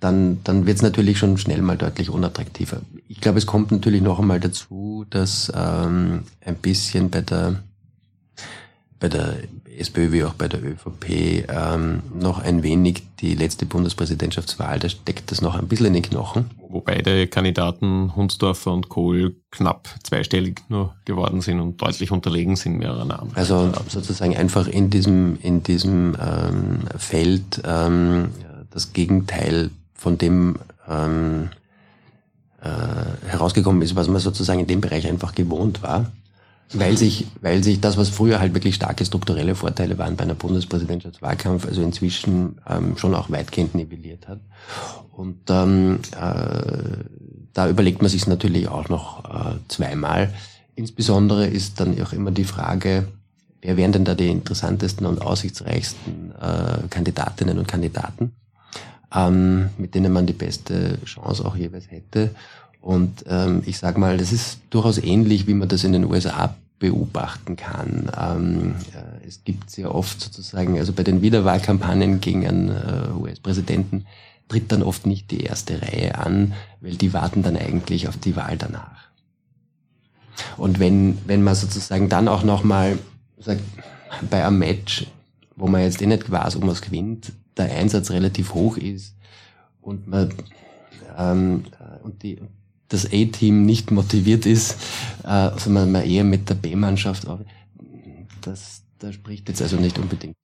dann, 0.00 0.42
dann 0.44 0.66
wird 0.66 0.76
es 0.76 0.82
natürlich 0.82 1.18
schon 1.18 1.38
schnell 1.38 1.62
mal 1.62 1.76
deutlich 1.76 2.10
unattraktiver. 2.10 2.82
Ich 3.08 3.20
glaube, 3.20 3.38
es 3.38 3.46
kommt 3.46 3.72
natürlich 3.72 4.02
noch 4.02 4.18
einmal 4.20 4.38
dazu, 4.38 5.04
dass 5.10 5.52
ähm, 5.54 6.22
ein 6.40 6.54
bisschen 6.56 7.10
bei 7.10 7.22
der 7.22 7.62
bei 9.00 9.08
der 9.08 9.36
SPÖ 9.78 10.12
wie 10.12 10.24
auch 10.24 10.34
bei 10.34 10.48
der 10.48 10.62
ÖVP 10.62 11.46
ähm, 11.48 12.02
noch 12.14 12.38
ein 12.38 12.62
wenig 12.62 13.02
die 13.20 13.34
letzte 13.34 13.66
Bundespräsidentschaftswahl, 13.66 14.78
da 14.78 14.88
steckt 14.88 15.30
das 15.30 15.40
noch 15.40 15.54
ein 15.54 15.68
bisschen 15.68 15.86
in 15.86 15.94
den 15.94 16.02
Knochen. 16.02 16.50
Wo 16.68 16.80
beide 16.80 17.26
Kandidaten 17.26 18.14
Hunsdorfer 18.14 18.72
und 18.72 18.88
Kohl 18.88 19.36
knapp 19.50 19.88
zweistellig 20.02 20.60
nur 20.68 20.94
geworden 21.04 21.40
sind 21.40 21.60
und 21.60 21.80
deutlich 21.80 22.10
unterlegen 22.10 22.56
sind 22.56 22.78
mehreren 22.78 23.10
anderen. 23.10 23.36
Also 23.36 23.72
sozusagen 23.88 24.36
einfach 24.36 24.68
in 24.68 24.90
diesem, 24.90 25.38
in 25.42 25.62
diesem 25.62 26.16
ähm, 26.20 26.80
Feld 26.96 27.62
ähm, 27.64 28.30
das 28.70 28.92
Gegenteil 28.92 29.70
von 29.94 30.18
dem 30.18 30.56
ähm, 30.88 31.48
äh, 32.60 33.28
herausgekommen 33.28 33.82
ist, 33.82 33.96
was 33.96 34.08
man 34.08 34.20
sozusagen 34.20 34.60
in 34.60 34.66
dem 34.66 34.80
Bereich 34.80 35.06
einfach 35.08 35.34
gewohnt 35.34 35.82
war 35.82 36.10
weil 36.74 36.96
sich, 36.96 37.26
weil 37.40 37.64
sich 37.64 37.80
das, 37.80 37.96
was 37.96 38.10
früher 38.10 38.40
halt 38.40 38.54
wirklich 38.54 38.74
starke 38.74 39.04
strukturelle 39.04 39.54
Vorteile 39.54 39.96
waren 39.96 40.16
bei 40.16 40.24
einer 40.24 40.34
Bundespräsidentschaftswahlkampf, 40.34 41.66
also 41.66 41.82
inzwischen 41.82 42.60
ähm, 42.68 42.96
schon 42.98 43.14
auch 43.14 43.30
weitgehend 43.30 43.74
nivelliert 43.74 44.28
hat. 44.28 44.40
Und 45.12 45.38
ähm, 45.48 46.00
äh, 46.12 47.04
da 47.54 47.68
überlegt 47.68 48.02
man 48.02 48.10
sich 48.10 48.26
natürlich 48.26 48.68
auch 48.68 48.88
noch 48.88 49.24
äh, 49.24 49.58
zweimal. 49.68 50.32
Insbesondere 50.74 51.46
ist 51.46 51.80
dann 51.80 52.00
auch 52.02 52.12
immer 52.12 52.30
die 52.30 52.44
Frage, 52.44 53.08
wer 53.62 53.76
wären 53.76 53.92
denn 53.92 54.04
da 54.04 54.14
die 54.14 54.28
interessantesten 54.28 55.06
und 55.06 55.22
aussichtsreichsten 55.22 56.32
äh, 56.40 56.86
Kandidatinnen 56.88 57.58
und 57.58 57.66
Kandidaten, 57.66 58.32
ähm, 59.14 59.70
mit 59.78 59.94
denen 59.94 60.12
man 60.12 60.26
die 60.26 60.34
beste 60.34 60.98
Chance 61.04 61.44
auch 61.44 61.56
jeweils 61.56 61.90
hätte. 61.90 62.30
Und 62.80 63.24
ähm, 63.28 63.62
ich 63.66 63.78
sage 63.78 63.98
mal, 63.98 64.16
das 64.16 64.32
ist 64.32 64.60
durchaus 64.70 64.98
ähnlich, 64.98 65.46
wie 65.46 65.54
man 65.54 65.68
das 65.68 65.84
in 65.84 65.92
den 65.92 66.04
USA 66.04 66.54
beobachten 66.78 67.56
kann. 67.56 68.10
Ähm, 68.16 68.76
äh, 68.94 69.26
es 69.26 69.44
gibt 69.44 69.70
sehr 69.70 69.94
oft 69.94 70.20
sozusagen, 70.20 70.78
also 70.78 70.92
bei 70.92 71.02
den 71.02 71.22
Wiederwahlkampagnen 71.22 72.20
gegen 72.20 72.46
einen 72.46 72.68
äh, 72.68 73.10
US-Präsidenten 73.18 74.06
tritt 74.48 74.72
dann 74.72 74.82
oft 74.82 75.06
nicht 75.06 75.30
die 75.30 75.42
erste 75.42 75.82
Reihe 75.82 76.16
an, 76.16 76.54
weil 76.80 76.96
die 76.96 77.12
warten 77.12 77.42
dann 77.42 77.56
eigentlich 77.56 78.08
auf 78.08 78.16
die 78.16 78.36
Wahl 78.36 78.56
danach. 78.56 79.08
Und 80.56 80.78
wenn, 80.78 81.18
wenn 81.26 81.42
man 81.42 81.54
sozusagen 81.54 82.08
dann 82.08 82.28
auch 82.28 82.44
nochmal 82.44 82.98
sagt, 83.38 83.60
bei 84.30 84.44
einem 84.44 84.58
Match, 84.58 85.06
wo 85.56 85.66
man 85.66 85.82
jetzt 85.82 86.00
eh 86.00 86.06
nicht 86.06 86.30
weiß, 86.30 86.58
man 86.58 86.70
es 86.70 86.80
gewinnt, 86.80 87.32
der 87.56 87.70
Einsatz 87.72 88.10
relativ 88.10 88.54
hoch 88.54 88.76
ist 88.76 89.14
und 89.82 90.06
man 90.06 90.32
ähm, 91.18 91.64
äh, 91.78 92.04
und 92.04 92.22
die 92.22 92.40
das 92.88 93.06
A-Team 93.06 93.64
nicht 93.64 93.90
motiviert 93.90 94.46
ist, 94.46 94.76
äh, 95.24 95.50
sondern 95.56 95.92
man 95.92 96.04
eher 96.04 96.24
mit 96.24 96.48
der 96.48 96.54
B-Mannschaft, 96.54 97.26
das, 98.40 98.82
das 98.98 99.14
spricht 99.14 99.48
jetzt 99.48 99.62
also 99.62 99.76
nicht 99.76 99.98
unbedingt. 99.98 100.36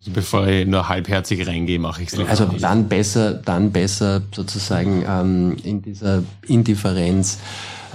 Also 0.00 0.12
bevor 0.12 0.46
ich 0.46 0.66
nur 0.66 0.88
halbherzig 0.88 1.46
reingehe, 1.46 1.78
mache 1.78 2.02
ich 2.02 2.12
es 2.12 2.18
Also 2.18 2.46
dann 2.46 2.88
besser, 2.88 3.34
dann 3.34 3.70
besser 3.70 4.22
sozusagen 4.34 5.04
ähm, 5.06 5.56
in 5.62 5.82
dieser 5.82 6.22
Indifferenz 6.46 7.38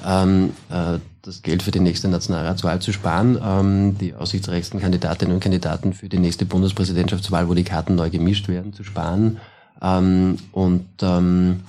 ähm, 0.06 0.52
äh, 0.70 1.00
das 1.24 1.42
Geld 1.42 1.64
für 1.64 1.72
die 1.72 1.80
nächste 1.80 2.08
Nationalratswahl 2.08 2.80
zu 2.80 2.94
sparen, 2.94 3.40
ähm, 3.44 3.98
die 3.98 4.14
aussichtsreichsten 4.14 4.80
Kandidatinnen 4.80 5.34
und 5.34 5.40
Kandidaten 5.40 5.94
für 5.94 6.08
die 6.08 6.20
nächste 6.20 6.46
Bundespräsidentschaftswahl, 6.46 7.50
wo 7.50 7.56
die 7.56 7.64
Karten 7.64 7.96
neu 7.96 8.12
gemischt 8.12 8.48
werden, 8.48 8.74
zu 8.74 8.84
sparen. 8.84 9.40
Ähm, 9.82 10.38
und 10.52 10.86
ähm, 11.02 11.62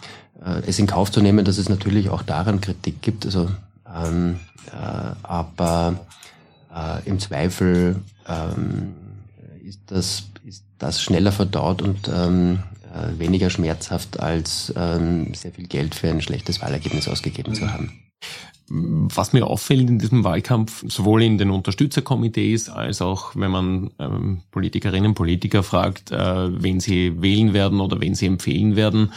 äh, 0.47 0.63
es 0.67 0.79
in 0.79 0.87
Kauf 0.87 1.11
zu 1.11 1.21
nehmen, 1.21 1.45
dass 1.45 1.59
es 1.59 1.69
natürlich 1.69 2.11
auch 2.11 2.23
daran 2.23 2.61
Kritik 2.61 3.03
gibt. 3.03 3.27
Also, 3.27 3.51
ähm, 3.93 4.39
äh, 4.73 5.15
aber 5.23 6.01
äh, 6.75 7.07
im 7.09 7.19
Zweifel 7.19 7.97
ähm, 8.29 8.95
ist, 9.65 9.81
das, 9.87 10.25
ist 10.45 10.65
das 10.79 11.03
schneller 11.03 11.33
verdaut 11.33 11.83
und 11.83 12.09
ähm, 12.09 12.61
äh, 12.95 13.19
weniger 13.19 13.51
schmerzhaft, 13.51 14.21
als 14.21 14.73
ähm, 14.77 15.35
sehr 15.35 15.53
viel 15.53 15.67
Geld 15.67 15.95
für 15.95 16.09
ein 16.09 16.23
schlechtes 16.23 16.63
Wahlergebnis 16.63 17.09
ausgegeben 17.09 17.55
zu 17.55 17.73
haben. 17.73 17.93
Was 18.69 19.33
mir 19.33 19.47
auffällt 19.47 19.89
in 19.89 19.99
diesem 19.99 20.25
Wahlkampf, 20.25 20.85
sowohl 20.89 21.23
in 21.23 21.39
den 21.39 21.51
Unterstützerkomitees 21.51 22.69
als 22.69 23.01
auch 23.01 23.37
wenn 23.37 23.51
man 23.51 23.91
ähm, 23.99 24.43
Politikerinnen 24.51 25.11
und 25.11 25.15
Politiker 25.15 25.63
fragt, 25.63 26.11
äh, 26.11 26.63
wen 26.63 26.81
sie 26.81 27.23
wählen 27.23 27.53
werden 27.53 27.81
oder 27.81 28.01
wen 28.01 28.15
sie 28.15 28.27
empfehlen 28.27 28.75
werden, 28.75 29.13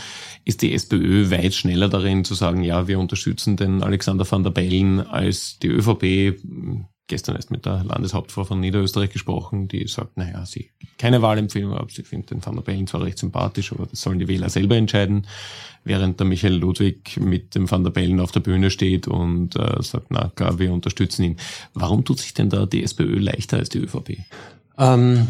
ist 0.45 0.61
die 0.61 0.73
SPÖ 0.73 1.31
weit 1.31 1.55
schneller 1.55 1.89
darin 1.89 2.25
zu 2.25 2.35
sagen, 2.35 2.63
ja, 2.63 2.87
wir 2.87 2.99
unterstützen 2.99 3.57
den 3.57 3.81
Alexander 3.81 4.29
van 4.29 4.43
der 4.43 4.51
Bellen 4.51 4.99
als 4.99 5.57
die 5.59 5.69
ÖVP, 5.69 6.39
gestern 7.09 7.35
erst 7.35 7.51
mit 7.51 7.65
der 7.65 7.83
Landeshauptfrau 7.83 8.45
von 8.45 8.61
Niederösterreich 8.61 9.09
gesprochen, 9.09 9.67
die 9.67 9.85
sagt, 9.87 10.15
naja, 10.15 10.45
sie 10.45 10.69
keine 10.97 11.21
Wahlempfehlung 11.21 11.73
ab, 11.73 11.91
sie 11.91 12.03
findet 12.03 12.31
den 12.31 12.45
Van 12.45 12.55
der 12.55 12.61
Bellen 12.61 12.87
zwar 12.87 13.03
recht 13.03 13.17
sympathisch, 13.17 13.73
aber 13.73 13.85
das 13.87 14.01
sollen 14.01 14.19
die 14.19 14.27
Wähler 14.27 14.49
selber 14.49 14.77
entscheiden, 14.77 15.27
während 15.83 16.19
der 16.19 16.27
Michael 16.27 16.55
Ludwig 16.55 17.19
mit 17.19 17.55
dem 17.55 17.69
Van 17.69 17.83
der 17.83 17.91
Bellen 17.91 18.19
auf 18.19 18.31
der 18.31 18.39
Bühne 18.39 18.71
steht 18.71 19.07
und 19.07 19.55
äh, 19.57 19.81
sagt, 19.81 20.07
na 20.09 20.31
klar, 20.33 20.59
wir 20.59 20.71
unterstützen 20.71 21.23
ihn. 21.23 21.37
Warum 21.73 22.05
tut 22.05 22.19
sich 22.19 22.33
denn 22.33 22.49
da 22.49 22.65
die 22.65 22.83
SPÖ 22.83 23.19
leichter 23.19 23.57
als 23.57 23.69
die 23.69 23.79
ÖVP? 23.79 24.19
Ähm, 24.77 25.27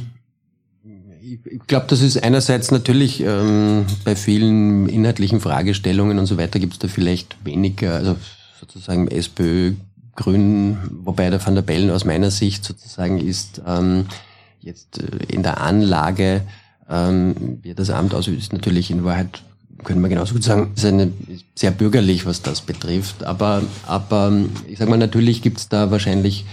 ich 1.22 1.60
glaube, 1.68 1.86
das 1.88 2.02
ist 2.02 2.22
einerseits 2.22 2.72
natürlich 2.72 3.22
ähm, 3.22 3.86
bei 4.04 4.16
vielen 4.16 4.90
inhaltlichen 4.90 5.40
Fragestellungen 5.40 6.20
und 6.20 6.26
so 6.26 6.38
weiter 6.38 6.60
gibt 6.60 6.74
es 6.74 6.80
da 6.80 6.88
vielleicht 6.88 7.38
weniger, 7.46 7.96
also 7.96 8.16
sozusagen 8.60 9.08
SPÖ 9.08 9.74
Grünen, 10.20 10.78
wobei 11.06 11.30
der 11.30 11.44
Van 11.44 11.56
der 11.56 11.62
Bellen 11.62 11.90
aus 11.92 12.04
meiner 12.04 12.30
Sicht 12.30 12.66
sozusagen 12.66 13.20
ist 13.20 13.62
ähm, 13.66 14.06
jetzt 14.60 15.00
äh, 15.02 15.34
in 15.34 15.44
der 15.44 15.62
Anlage, 15.62 16.42
ähm, 16.90 17.60
wie 17.62 17.74
das 17.74 17.90
Amt 17.90 18.14
ausübt, 18.14 18.38
ist 18.38 18.52
natürlich 18.52 18.92
in 18.92 19.06
Wahrheit, 19.06 19.42
können 19.86 20.02
wir 20.02 20.10
genauso 20.10 20.34
gut 20.34 20.44
sagen, 20.44 20.74
ist 20.76 20.84
eine, 20.84 21.14
sehr 21.56 21.72
bürgerlich, 21.72 22.26
was 22.26 22.42
das 22.42 22.60
betrifft. 22.60 23.24
Aber, 23.24 23.64
aber 23.88 24.34
ich 24.68 24.78
sage 24.78 24.92
mal, 24.92 24.98
natürlich 24.98 25.42
gibt 25.42 25.60
es 25.60 25.70
da 25.70 25.90
wahrscheinlich 25.90 26.46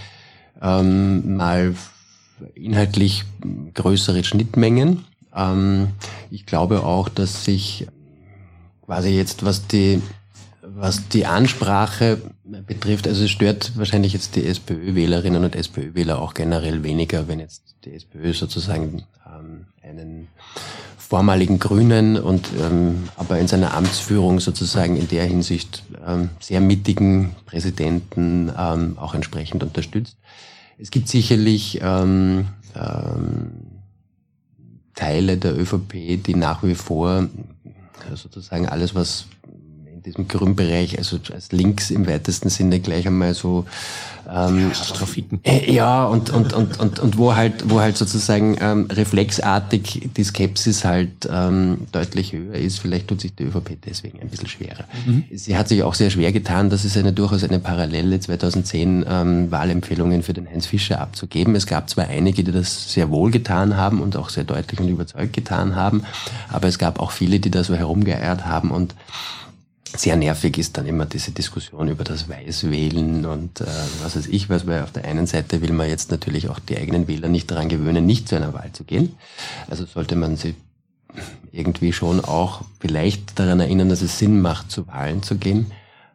ähm, 0.63 1.37
mal 1.37 1.75
inhaltlich 2.55 3.25
größere 3.75 4.23
Schnittmengen. 4.23 5.05
Ähm, 5.35 5.89
ich 6.31 6.47
glaube 6.47 6.85
auch, 6.85 7.09
dass 7.09 7.45
sich 7.45 7.89
quasi 8.85 9.09
jetzt, 9.09 9.45
was 9.45 9.67
die 9.67 10.01
was 10.79 11.09
die 11.09 11.25
Ansprache 11.25 12.21
betrifft, 12.45 13.09
also 13.09 13.25
es 13.25 13.31
stört 13.31 13.73
wahrscheinlich 13.77 14.13
jetzt 14.13 14.37
die 14.37 14.47
SPÖ-Wählerinnen 14.47 15.43
und 15.43 15.57
SPÖ-Wähler 15.57 16.21
auch 16.21 16.35
generell 16.35 16.83
weniger, 16.83 17.29
wenn 17.29 17.41
jetzt 17.41 17.63
die 17.87 17.95
SPÖ 17.95 18.35
sozusagen 18.35 19.05
ähm, 19.27 19.65
einen 19.83 20.29
vormaligen 20.99 21.59
Grünen 21.59 22.19
und 22.19 22.51
ähm, 22.61 23.09
aber 23.17 23.39
in 23.39 23.49
seiner 23.49 23.73
Amtsführung 23.73 24.39
sozusagen 24.39 24.99
in 24.99 25.09
der 25.09 25.25
Hinsicht 25.25 25.83
ähm, 26.07 26.29
sehr 26.41 26.61
mittigen 26.61 27.35
Präsidenten 27.47 28.53
ähm, 28.59 28.99
auch 28.99 29.15
entsprechend 29.15 29.63
unterstützt. 29.63 30.19
Es 30.79 30.91
gibt 30.91 31.09
sicherlich 31.09 31.81
ähm, 31.83 32.49
ähm, 32.75 33.53
Teile 34.95 35.39
der 35.39 35.59
ÖVP, 35.59 36.23
die 36.23 36.35
nach 36.35 36.63
wie 36.63 36.75
vor 36.75 37.29
sozusagen 38.15 38.69
alles, 38.69 38.95
was 38.95 39.27
diesem 40.07 40.29
Grünbereich, 40.29 40.97
also 40.99 41.19
als 41.33 41.53
links 41.53 41.91
im 41.91 42.07
weitesten 42.07 42.49
Sinne 42.49 42.81
gleich 42.81 43.07
einmal 43.07 43.35
so 43.35 43.67
ähm, 44.29 44.73
ja, 45.45 45.53
äh, 45.53 45.73
ja 45.73 46.05
und, 46.05 46.31
und, 46.31 46.53
und, 46.53 46.81
und, 46.81 46.99
und 46.99 47.19
wo 47.19 47.35
halt, 47.37 47.71
wo 47.71 47.81
halt 47.81 47.97
sozusagen 47.97 48.57
ähm, 48.61 48.87
reflexartig 48.91 50.11
die 50.17 50.25
Skepsis 50.25 50.85
halt 50.85 51.29
ähm, 51.31 51.87
deutlich 51.93 52.33
höher 52.33 52.55
ist. 52.55 52.81
Vielleicht 52.81 53.09
tut 53.09 53.21
sich 53.21 53.35
die 53.35 53.45
ÖVP 53.45 53.79
deswegen 53.85 54.21
ein 54.21 54.29
bisschen 54.29 54.49
schwerer. 54.49 54.85
Mhm. 55.05 55.25
Sie 55.33 55.57
hat 55.57 55.69
sich 55.69 55.83
auch 55.83 55.95
sehr 55.95 56.11
schwer 56.11 56.33
getan, 56.33 56.71
das 56.71 56.85
ist 56.85 56.97
eine 56.97 57.13
durchaus 57.13 57.45
eine 57.45 57.59
Parallele 57.59 58.19
2010 58.19 59.05
ähm, 59.09 59.51
Wahlempfehlungen 59.51 60.23
für 60.23 60.33
den 60.33 60.49
Heinz 60.49 60.67
Fischer 60.67 61.01
abzugeben. 61.01 61.55
Es 61.55 61.67
gab 61.67 61.89
zwar 61.89 62.09
einige, 62.09 62.43
die 62.43 62.53
das 62.53 62.93
sehr 62.93 63.11
wohl 63.11 63.31
getan 63.31 63.77
haben 63.77 64.01
und 64.01 64.17
auch 64.17 64.31
sehr 64.31 64.45
deutlich 64.45 64.81
und 64.81 64.89
überzeugt 64.89 65.33
getan 65.33 65.77
haben, 65.77 66.03
aber 66.49 66.69
es 66.69 66.79
gab 66.79 67.01
auch 67.01 67.13
viele, 67.13 67.39
die 67.39 67.51
da 67.51 67.63
so 67.63 67.75
herumgeeiert 67.75 68.45
haben 68.45 68.71
und 68.71 68.95
sehr 69.95 70.17
nervig 70.17 70.59
ist 70.59 70.77
dann 70.77 70.87
immer 70.87 71.07
diese 71.07 71.31
Diskussion 71.31 71.89
über 71.89 72.05
das 72.05 72.29
Weißwählen 72.29 73.25
und 73.25 73.61
äh, 73.61 73.67
was 74.03 74.17
weiß 74.17 74.27
ich 74.27 74.49
was, 74.49 74.67
weil 74.67 74.83
auf 74.83 74.93
der 74.93 75.05
einen 75.05 75.27
Seite 75.27 75.63
will 75.63 75.73
man 75.73 75.89
jetzt 75.89 76.11
natürlich 76.11 76.49
auch 76.49 76.59
die 76.59 76.77
eigenen 76.77 77.09
Wähler 77.09 77.29
nicht 77.29 77.51
daran 77.51 77.69
gewöhnen, 77.69 78.05
nicht 78.05 78.29
zu 78.29 78.37
einer 78.37 78.53
Wahl 78.53 78.73
zu 78.73 78.85
gehen. 78.85 79.17
Also 79.69 79.87
sollte 79.87 80.17
man 80.17 80.37
sie 80.37 80.55
irgendwie 81.53 81.93
schon 81.93 82.21
auch 82.25 82.63
vielleicht 82.81 83.39
daran 83.39 83.61
erinnern, 83.61 83.89
dass 83.89 84.03
es 84.03 84.19
Sinn 84.19 84.41
macht, 84.41 84.71
zu 84.71 84.87
Wahlen 84.87 85.23
zu 85.23 85.37
gehen. 85.37 85.67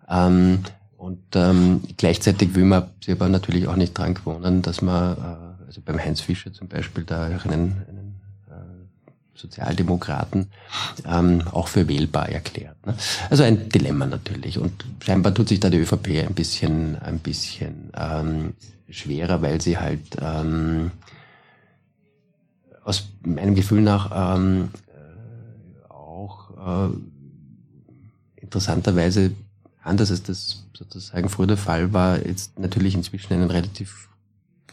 Ähm, 0.10 0.60
und 0.98 1.24
ähm, 1.34 1.82
gleichzeitig 1.98 2.54
will 2.54 2.66
man 2.66 2.92
sie 3.04 3.14
aber 3.14 3.28
natürlich 3.28 3.68
auch 3.68 3.76
nicht 3.76 3.98
dran 3.98 4.14
gewohnen, 4.14 4.62
dass 4.62 4.82
man, 4.82 5.18
äh, 5.18 5.66
also 5.66 5.82
beim 5.84 5.98
Heinz 5.98 6.22
Fischer 6.22 6.54
zum 6.54 6.68
Beispiel, 6.68 7.04
da 7.04 7.26
einen, 7.26 7.44
einen 7.90 8.01
Sozialdemokraten 9.34 10.52
ähm, 11.06 11.44
auch 11.52 11.68
für 11.68 11.88
wählbar 11.88 12.30
erklärt. 12.30 12.86
Ne? 12.86 12.96
Also 13.30 13.44
ein 13.44 13.70
Dilemma 13.70 14.06
natürlich. 14.06 14.60
Und 14.60 14.86
scheinbar 15.04 15.34
tut 15.34 15.50
sich 15.50 15.60
da 15.60 15.70
die 15.70 15.80
ÖVP 15.80 16.28
ein 16.28 16.34
bisschen, 16.34 16.98
ein 16.98 17.20
bisschen 17.20 17.92
ähm, 17.96 18.54
schwerer, 18.90 19.42
weil 19.42 19.62
sie 19.62 19.78
halt 19.78 20.18
ähm, 20.22 20.92
aus 22.84 23.10
meinem 23.26 23.56
Gefühl 23.56 23.82
nach 23.82 24.36
ähm, 24.38 24.70
äh, 24.88 25.92
auch 25.92 26.90
äh, 26.90 26.94
interessanterweise 28.36 29.32
anders 29.84 30.12
als 30.12 30.24
das 30.24 30.66
sozusagen 30.74 31.30
früher 31.30 31.48
der 31.48 31.58
Fall 31.58 31.94
war, 31.94 32.26
jetzt 32.26 32.60
natürlich 32.60 32.96
inzwischen 32.96 33.34
einen 33.34 33.50
relativ 33.50 34.10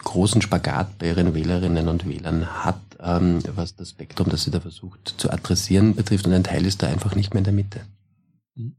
großen 0.04 0.42
Spagat 0.42 0.98
bei 0.98 1.08
ihren 1.08 1.34
Wählerinnen 1.34 1.88
und 1.88 2.08
Wählern 2.08 2.64
hat, 2.64 2.80
ähm, 3.00 3.40
was 3.54 3.76
das 3.76 3.90
Spektrum, 3.90 4.28
das 4.28 4.44
sie 4.44 4.50
da 4.50 4.60
versucht 4.60 5.14
zu 5.16 5.30
adressieren, 5.30 5.94
betrifft. 5.94 6.26
Und 6.26 6.32
ein 6.32 6.44
Teil 6.44 6.66
ist 6.66 6.82
da 6.82 6.88
einfach 6.88 7.14
nicht 7.14 7.34
mehr 7.34 7.40
in 7.40 7.44
der 7.44 7.52
Mitte. 7.52 7.80
Mhm. 8.54 8.76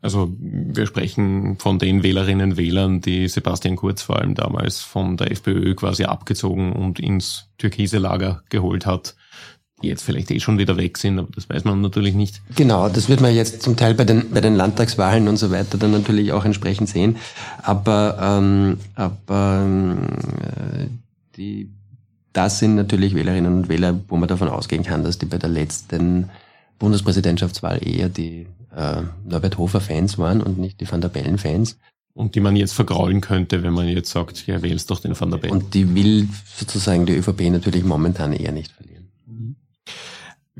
Also 0.00 0.34
wir 0.38 0.86
sprechen 0.86 1.58
von 1.58 1.78
den 1.78 2.02
Wählerinnen 2.02 2.52
und 2.52 2.56
Wählern, 2.56 3.00
die 3.00 3.28
Sebastian 3.28 3.76
Kurz 3.76 4.02
vor 4.02 4.16
allem 4.16 4.34
damals 4.34 4.80
von 4.80 5.16
der 5.16 5.30
FPÖ 5.30 5.74
quasi 5.74 6.04
abgezogen 6.04 6.72
und 6.72 7.00
ins 7.00 7.48
türkise 7.58 7.98
Lager 7.98 8.42
geholt 8.48 8.86
hat 8.86 9.14
die 9.82 9.88
jetzt 9.88 10.02
vielleicht 10.02 10.30
eh 10.30 10.40
schon 10.40 10.58
wieder 10.58 10.76
weg 10.76 10.98
sind, 10.98 11.18
aber 11.18 11.28
das 11.34 11.48
weiß 11.48 11.64
man 11.64 11.80
natürlich 11.80 12.14
nicht. 12.14 12.42
Genau, 12.56 12.88
das 12.88 13.08
wird 13.08 13.20
man 13.20 13.34
jetzt 13.34 13.62
zum 13.62 13.76
Teil 13.76 13.94
bei 13.94 14.04
den, 14.04 14.30
bei 14.30 14.40
den 14.40 14.54
Landtagswahlen 14.54 15.28
und 15.28 15.36
so 15.36 15.50
weiter 15.50 15.78
dann 15.78 15.92
natürlich 15.92 16.32
auch 16.32 16.44
entsprechend 16.44 16.88
sehen. 16.88 17.16
Aber, 17.62 18.18
ähm, 18.20 18.78
aber 18.94 19.66
äh, 20.42 20.86
die, 21.36 21.70
das 22.32 22.58
sind 22.58 22.74
natürlich 22.74 23.14
Wählerinnen 23.14 23.54
und 23.54 23.68
Wähler, 23.68 23.98
wo 24.08 24.16
man 24.16 24.28
davon 24.28 24.48
ausgehen 24.48 24.82
kann, 24.82 25.02
dass 25.02 25.18
die 25.18 25.26
bei 25.26 25.38
der 25.38 25.50
letzten 25.50 26.30
Bundespräsidentschaftswahl 26.78 27.80
eher 27.86 28.08
die 28.08 28.46
äh, 28.74 29.02
Norbert 29.24 29.58
Hofer-Fans 29.58 30.18
waren 30.18 30.42
und 30.42 30.58
nicht 30.58 30.80
die 30.80 30.90
Van 30.90 31.00
der 31.00 31.08
Bellen-Fans. 31.08 31.78
Und 32.12 32.34
die 32.34 32.40
man 32.40 32.56
jetzt 32.56 32.72
vergraulen 32.72 33.20
könnte, 33.20 33.62
wenn 33.62 33.72
man 33.72 33.86
jetzt 33.88 34.10
sagt, 34.10 34.46
ja, 34.46 34.60
wählst 34.62 34.90
doch 34.90 35.00
den 35.00 35.18
Van 35.18 35.30
der 35.30 35.38
Bellen. 35.38 35.54
Und 35.54 35.74
die 35.74 35.94
will 35.94 36.28
sozusagen 36.56 37.06
die 37.06 37.14
ÖVP 37.14 37.42
natürlich 37.50 37.84
momentan 37.84 38.32
eher 38.32 38.52
nicht 38.52 38.72
verlieren. 38.72 38.89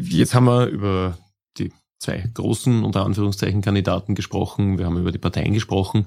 Jetzt 0.02 0.34
haben 0.34 0.46
wir 0.46 0.66
über 0.66 1.18
die 1.58 1.72
zwei 1.98 2.24
großen, 2.34 2.84
unter 2.84 3.04
Anführungszeichen, 3.04 3.62
Kandidaten 3.62 4.14
gesprochen. 4.14 4.78
Wir 4.78 4.86
haben 4.86 4.98
über 4.98 5.12
die 5.12 5.18
Parteien 5.18 5.52
gesprochen. 5.52 6.06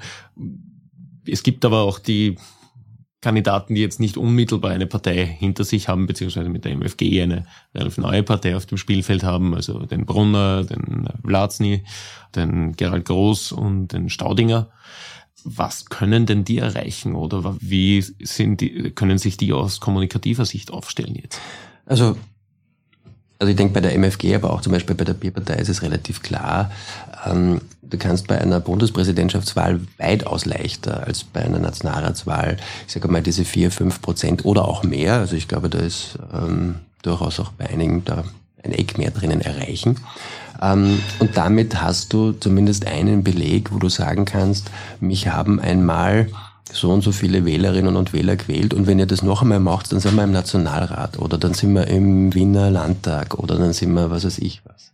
Es 1.25 1.43
gibt 1.43 1.63
aber 1.65 1.81
auch 1.81 1.99
die 1.99 2.37
Kandidaten, 3.23 3.73
die 3.73 3.81
jetzt 3.81 4.01
nicht 4.01 4.17
unmittelbar 4.17 4.71
eine 4.71 4.85
Partei 4.85 5.25
hinter 5.25 5.63
sich 5.63 5.87
haben, 5.87 6.07
beziehungsweise 6.07 6.49
mit 6.49 6.65
der 6.65 6.73
MFG 6.73 7.21
eine 7.21 7.45
relativ 7.73 7.97
neue 7.97 8.21
Partei 8.21 8.55
auf 8.55 8.65
dem 8.65 8.77
Spielfeld 8.77 9.23
haben, 9.23 9.55
also 9.55 9.79
den 9.85 10.05
Brunner, 10.05 10.63
den 10.65 11.07
Vlazny, 11.25 11.85
den 12.35 12.73
Gerald 12.73 13.05
Groß 13.05 13.53
und 13.53 13.93
den 13.93 14.09
Staudinger. 14.09 14.69
Was 15.45 15.85
können 15.85 16.25
denn 16.25 16.43
die 16.43 16.57
erreichen 16.57 17.15
oder 17.15 17.55
wie 17.61 18.01
sind 18.01 18.59
die, 18.59 18.91
können 18.91 19.17
sich 19.17 19.37
die 19.37 19.53
aus 19.53 19.79
kommunikativer 19.79 20.45
Sicht 20.45 20.71
aufstellen 20.71 21.15
jetzt? 21.15 21.39
Also 21.85 22.17
also 23.43 23.51
ich 23.51 23.57
denke 23.57 23.73
bei 23.73 23.81
der 23.81 23.93
MFG, 23.97 24.35
aber 24.35 24.53
auch 24.53 24.61
zum 24.61 24.71
Beispiel 24.71 24.95
bei 24.95 25.03
der 25.03 25.15
Bierpartei 25.15 25.55
ist 25.55 25.67
es 25.67 25.81
relativ 25.81 26.21
klar, 26.21 26.71
ähm, 27.25 27.59
du 27.81 27.97
kannst 27.97 28.27
bei 28.27 28.39
einer 28.39 28.61
Bundespräsidentschaftswahl 28.61 29.81
weitaus 29.97 30.45
leichter 30.45 31.05
als 31.05 31.25
bei 31.25 31.41
einer 31.41 31.59
Nationalratswahl, 31.59 32.55
ich 32.87 32.93
sage 32.93 33.09
mal 33.09 33.21
diese 33.21 33.43
vier, 33.43 33.69
fünf 33.69 34.01
Prozent 34.01 34.45
oder 34.45 34.65
auch 34.65 34.83
mehr, 34.83 35.15
also 35.15 35.35
ich 35.35 35.49
glaube, 35.49 35.67
da 35.67 35.79
ist 35.79 36.17
ähm, 36.33 36.75
durchaus 37.01 37.41
auch 37.41 37.51
bei 37.51 37.69
einigen 37.69 38.05
da 38.05 38.23
ein 38.63 38.71
Eck 38.71 38.97
mehr 38.97 39.11
drinnen 39.11 39.41
erreichen. 39.41 39.97
Ähm, 40.61 40.99
und 41.19 41.35
damit 41.35 41.81
hast 41.81 42.13
du 42.13 42.31
zumindest 42.31 42.87
einen 42.87 43.25
Beleg, 43.25 43.73
wo 43.73 43.77
du 43.77 43.89
sagen 43.89 44.23
kannst, 44.23 44.71
mich 45.01 45.27
haben 45.27 45.59
einmal 45.59 46.29
so 46.73 46.91
und 46.91 47.01
so 47.01 47.11
viele 47.11 47.45
Wählerinnen 47.45 47.95
und 47.95 48.13
Wähler 48.13 48.35
gewählt 48.35 48.73
und 48.73 48.87
wenn 48.87 48.99
ihr 48.99 49.05
das 49.05 49.21
noch 49.21 49.41
einmal 49.41 49.59
macht, 49.59 49.91
dann 49.91 49.99
sind 49.99 50.15
wir 50.15 50.23
im 50.23 50.31
Nationalrat 50.31 51.19
oder 51.19 51.37
dann 51.37 51.53
sind 51.53 51.73
wir 51.73 51.87
im 51.87 52.33
Wiener 52.33 52.69
Landtag 52.71 53.35
oder 53.35 53.57
dann 53.57 53.73
sind 53.73 53.93
wir 53.93 54.09
was 54.09 54.25
weiß 54.25 54.39
ich 54.39 54.61
was. 54.65 54.91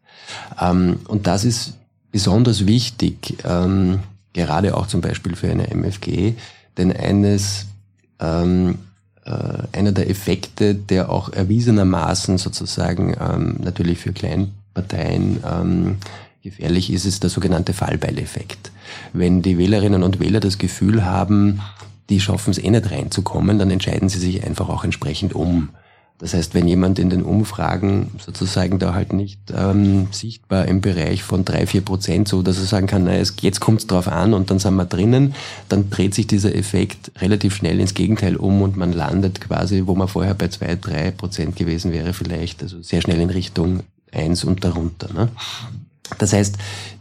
Ähm, 0.60 1.00
und 1.08 1.26
das 1.26 1.46
ist 1.46 1.74
besonders 2.12 2.68
wichtig, 2.68 3.38
ähm, 3.46 4.00
gerade 4.34 4.76
auch 4.76 4.88
zum 4.88 5.02
Beispiel 5.02 5.36
für 5.36 5.50
eine 5.50 5.70
MFG, 5.70 6.36
denn 6.78 6.96
eines 6.96 7.66
ähm, 8.20 8.80
äh, 9.26 9.78
einer 9.78 9.92
der 9.92 10.10
Effekte, 10.10 10.76
der 10.76 11.10
auch 11.10 11.32
erwiesenermaßen 11.32 12.38
sozusagen 12.38 13.16
ähm, 13.20 13.58
natürlich 13.60 14.00
für 14.00 14.14
Kleinparteien 14.14 15.44
ähm, 15.46 15.98
gefährlich 16.42 16.92
ist, 16.92 17.06
ist 17.06 17.24
der 17.24 17.30
sogenannte 17.30 17.74
Fallbeileffekt. 17.74 18.72
Wenn 19.14 19.42
die 19.42 19.58
Wählerinnen 19.58 20.04
und 20.04 20.20
Wähler 20.20 20.40
das 20.40 20.58
Gefühl 20.58 21.06
haben, 21.06 21.62
die 22.10 22.20
schaffen 22.20 22.52
es 22.52 22.58
eh 22.58 22.70
nicht 22.70 22.90
reinzukommen, 22.92 23.60
dann 23.60 23.72
entscheiden 23.72 24.10
sie 24.10 24.20
sich 24.20 24.44
einfach 24.44 24.70
auch 24.70 24.84
entsprechend 24.84 25.34
um. 25.34 25.70
Das 26.20 26.34
heißt, 26.34 26.54
wenn 26.54 26.68
jemand 26.68 27.00
in 27.00 27.10
den 27.10 27.24
Umfragen 27.24 28.12
sozusagen 28.18 28.78
da 28.78 28.94
halt 28.94 29.14
nicht 29.14 29.40
ähm, 29.56 30.08
sichtbar 30.12 30.68
im 30.68 30.82
Bereich 30.82 31.24
von 31.24 31.46
drei 31.46 31.66
vier 31.66 31.80
Prozent, 31.80 32.28
so 32.28 32.42
dass 32.42 32.58
er 32.58 32.66
sagen 32.66 32.88
kann, 32.88 33.06
na, 33.06 33.16
jetzt 33.16 33.62
kommt 33.62 33.80
es 33.80 33.88
drauf 33.88 34.10
an 34.10 34.34
und 34.34 34.52
dann 34.52 34.60
sind 34.60 34.76
wir 34.76 34.84
drinnen, 34.84 35.34
dann 35.70 35.90
dreht 35.90 36.14
sich 36.14 36.28
dieser 36.28 36.54
Effekt 36.54 37.14
relativ 37.22 37.56
schnell 37.56 37.80
ins 37.80 37.94
Gegenteil 37.94 38.36
um 38.36 38.62
und 38.62 38.76
man 38.76 38.92
landet 38.92 39.40
quasi, 39.40 39.84
wo 39.86 39.96
man 39.96 40.10
vorher 40.10 40.34
bei 40.34 40.50
zwei 40.50 40.76
drei 40.76 41.12
Prozent 41.12 41.56
gewesen 41.56 41.94
wäre 41.94 42.12
vielleicht, 42.12 42.62
also 42.64 42.82
sehr 42.82 43.02
schnell 43.02 43.22
in 43.22 43.30
Richtung 43.30 43.84
eins 44.12 44.44
und 44.44 44.66
darunter. 44.66 45.14
Ne? 45.14 45.30
Das 46.18 46.34
heißt, 46.34 46.58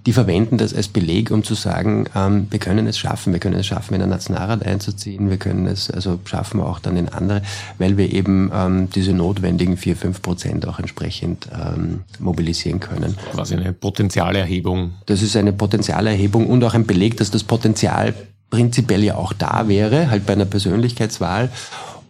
die 0.06 0.12
verwenden 0.12 0.58
das 0.58 0.74
als 0.74 0.88
Beleg, 0.88 1.30
um 1.30 1.44
zu 1.44 1.54
sagen, 1.54 2.06
ähm, 2.14 2.46
wir 2.50 2.58
können 2.58 2.86
es 2.86 2.98
schaffen, 2.98 3.32
wir 3.32 3.40
können 3.40 3.58
es 3.58 3.66
schaffen, 3.66 3.94
in 3.94 4.02
ein 4.02 4.08
Nationalrat 4.08 4.64
einzuziehen, 4.64 5.30
wir 5.30 5.36
können 5.36 5.66
es 5.66 5.90
also 5.90 6.18
schaffen 6.24 6.60
auch 6.60 6.78
dann 6.78 6.96
in 6.96 7.08
andere, 7.08 7.42
weil 7.78 7.96
wir 7.96 8.12
eben 8.12 8.50
ähm, 8.54 8.88
diese 8.90 9.12
notwendigen 9.12 9.76
vier 9.76 9.96
fünf 9.96 10.22
Prozent 10.22 10.66
auch 10.66 10.78
entsprechend 10.78 11.48
ähm, 11.52 12.00
mobilisieren 12.18 12.80
können. 12.80 13.16
Quasi 13.32 13.54
eine 13.54 13.72
Potenzialerhebung. 13.72 14.92
Das 15.06 15.22
ist 15.22 15.36
eine 15.36 15.52
Potenzialerhebung 15.52 16.46
und 16.46 16.62
auch 16.64 16.74
ein 16.74 16.86
Beleg, 16.86 17.16
dass 17.16 17.30
das 17.30 17.44
Potenzial 17.44 18.14
prinzipiell 18.50 19.04
ja 19.04 19.16
auch 19.16 19.32
da 19.32 19.68
wäre, 19.68 20.10
halt 20.10 20.26
bei 20.26 20.32
einer 20.32 20.46
Persönlichkeitswahl. 20.46 21.50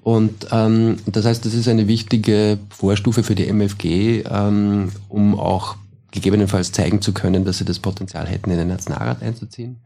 Und 0.03 0.47
ähm, 0.53 0.99
das 1.07 1.25
heißt, 1.27 1.45
das 1.45 1.55
ist 1.55 1.69
eine 1.69 1.89
wichtige 1.89 2.59
Vorstufe 2.71 3.23
für 3.23 3.35
die 3.35 3.47
MFG, 3.53 4.23
ähm, 4.31 4.91
um 5.09 5.39
auch 5.39 5.77
gegebenenfalls 6.11 6.73
zeigen 6.73 7.03
zu 7.03 7.13
können, 7.13 7.45
dass 7.45 7.59
sie 7.59 7.65
das 7.65 7.79
Potenzial 7.79 8.27
hätten, 8.27 8.51
in 8.51 8.59
den 8.59 8.69
Nationalrat 8.69 9.23
einzuziehen. 9.23 9.77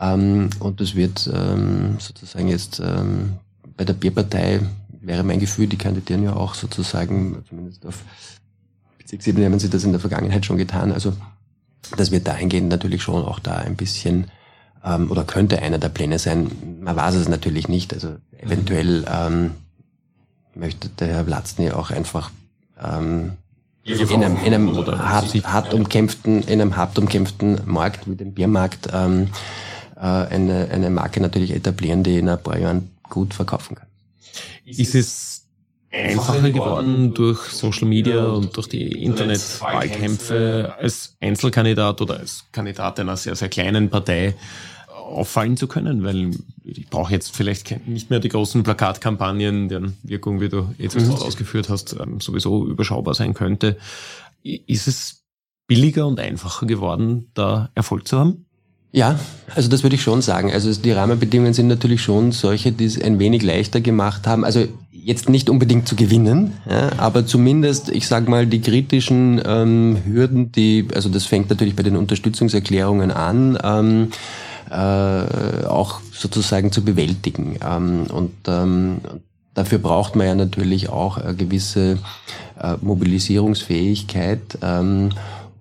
Ähm, 0.00 0.50
und 0.60 0.80
das 0.80 0.94
wird 0.94 1.30
ähm, 1.32 1.96
sozusagen 1.98 2.48
jetzt 2.48 2.80
ähm, 2.80 3.34
bei 3.76 3.84
der 3.84 3.94
Bierpartei, 3.94 4.60
wäre 5.00 5.22
mein 5.22 5.40
Gefühl, 5.40 5.66
die 5.66 5.76
kandidieren 5.76 6.22
ja 6.22 6.34
auch 6.34 6.54
sozusagen, 6.54 7.44
zumindest 7.48 7.84
auf 7.86 8.02
Bezirksebene 8.98 9.46
haben 9.46 9.58
sie 9.58 9.68
das 9.68 9.84
in 9.84 9.92
der 9.92 10.00
Vergangenheit 10.00 10.46
schon 10.46 10.56
getan. 10.56 10.92
Also 10.92 11.14
das 11.96 12.10
wird 12.10 12.26
dahingehend 12.26 12.68
natürlich 12.68 13.02
schon 13.02 13.22
auch 13.22 13.38
da 13.38 13.56
ein 13.56 13.76
bisschen 13.76 14.30
ähm, 14.82 15.10
oder 15.10 15.24
könnte 15.24 15.60
einer 15.60 15.78
der 15.78 15.90
Pläne 15.90 16.18
sein. 16.18 16.50
Man 16.80 16.96
weiß 16.96 17.14
es 17.16 17.28
natürlich 17.28 17.68
nicht. 17.68 17.92
Also 17.92 18.16
eventuell 18.38 19.04
ähm, 19.08 19.52
möchte 20.54 20.88
der 20.88 21.08
Herr 21.08 21.24
Platzny 21.24 21.70
auch 21.70 21.90
einfach 21.90 22.30
ähm, 22.82 23.32
in 23.84 24.24
einem, 24.24 24.36
in 24.44 24.54
einem 24.54 24.86
hart, 24.98 25.34
hart 25.44 25.74
umkämpften, 25.74 26.42
in 26.42 26.60
einem 26.60 26.76
hart 26.76 26.98
umkämpften 26.98 27.60
Markt 27.66 28.08
wie 28.08 28.16
dem 28.16 28.32
Biermarkt 28.32 28.88
ähm, 28.92 29.28
äh, 29.96 30.00
eine, 30.00 30.68
eine 30.70 30.90
Marke 30.90 31.20
natürlich 31.20 31.52
etablieren, 31.52 32.02
die 32.02 32.18
in 32.18 32.28
ein 32.28 32.42
paar 32.42 32.58
Jahren 32.58 32.90
gut 33.10 33.34
verkaufen 33.34 33.76
kann. 33.76 33.86
Ist 34.64 34.94
es 34.94 35.46
einfacher 35.92 36.50
geworden 36.50 37.14
durch 37.14 37.40
Social 37.50 37.86
Media 37.86 38.24
und 38.24 38.56
durch 38.56 38.68
die 38.68 39.04
Internetwahlkämpfe 39.04 40.74
als 40.78 41.16
Einzelkandidat 41.20 42.00
oder 42.00 42.18
als 42.18 42.46
Kandidat 42.52 42.98
einer 43.00 43.16
sehr, 43.16 43.36
sehr 43.36 43.48
kleinen 43.48 43.90
Partei 43.90 44.34
auffallen 45.14 45.56
zu 45.56 45.66
können, 45.66 46.04
weil 46.04 46.32
ich 46.64 46.88
brauche 46.88 47.12
jetzt 47.12 47.34
vielleicht 47.34 47.86
nicht 47.86 48.10
mehr 48.10 48.20
die 48.20 48.28
großen 48.28 48.62
Plakatkampagnen, 48.62 49.68
deren 49.68 49.96
Wirkung, 50.02 50.40
wie 50.40 50.48
du 50.48 50.74
jetzt 50.78 50.98
mhm. 50.98 51.10
ausgeführt 51.12 51.68
hast, 51.68 51.96
ähm, 52.00 52.20
sowieso 52.20 52.66
überschaubar 52.66 53.14
sein 53.14 53.34
könnte. 53.34 53.76
Ist 54.42 54.88
es 54.88 55.22
billiger 55.66 56.06
und 56.06 56.20
einfacher 56.20 56.66
geworden, 56.66 57.30
da 57.34 57.70
Erfolg 57.74 58.06
zu 58.06 58.18
haben? 58.18 58.46
Ja, 58.92 59.18
also 59.52 59.68
das 59.68 59.82
würde 59.82 59.96
ich 59.96 60.02
schon 60.02 60.22
sagen. 60.22 60.52
Also 60.52 60.72
die 60.72 60.92
Rahmenbedingungen 60.92 61.52
sind 61.52 61.66
natürlich 61.66 62.00
schon 62.00 62.30
solche, 62.30 62.70
die 62.70 62.84
es 62.84 63.00
ein 63.00 63.18
wenig 63.18 63.42
leichter 63.42 63.80
gemacht 63.80 64.28
haben. 64.28 64.44
Also 64.44 64.68
jetzt 64.92 65.28
nicht 65.28 65.50
unbedingt 65.50 65.88
zu 65.88 65.96
gewinnen, 65.96 66.52
ja, 66.70 66.90
aber 66.96 67.26
zumindest, 67.26 67.88
ich 67.88 68.06
sage 68.06 68.30
mal, 68.30 68.46
die 68.46 68.60
kritischen 68.60 69.42
ähm, 69.44 69.98
Hürden, 70.06 70.52
die, 70.52 70.86
also 70.94 71.08
das 71.08 71.26
fängt 71.26 71.50
natürlich 71.50 71.74
bei 71.74 71.82
den 71.82 71.96
Unterstützungserklärungen 71.96 73.10
an. 73.10 73.58
Ähm, 73.62 74.08
äh, 74.74 75.66
auch 75.66 76.00
sozusagen 76.12 76.72
zu 76.72 76.84
bewältigen. 76.84 77.58
Ähm, 77.64 78.06
und 78.12 78.32
ähm, 78.48 78.98
dafür 79.54 79.78
braucht 79.78 80.16
man 80.16 80.26
ja 80.26 80.34
natürlich 80.34 80.88
auch 80.88 81.16
eine 81.18 81.34
gewisse 81.34 81.98
äh, 82.60 82.74
Mobilisierungsfähigkeit. 82.80 84.58
Ähm, 84.62 85.10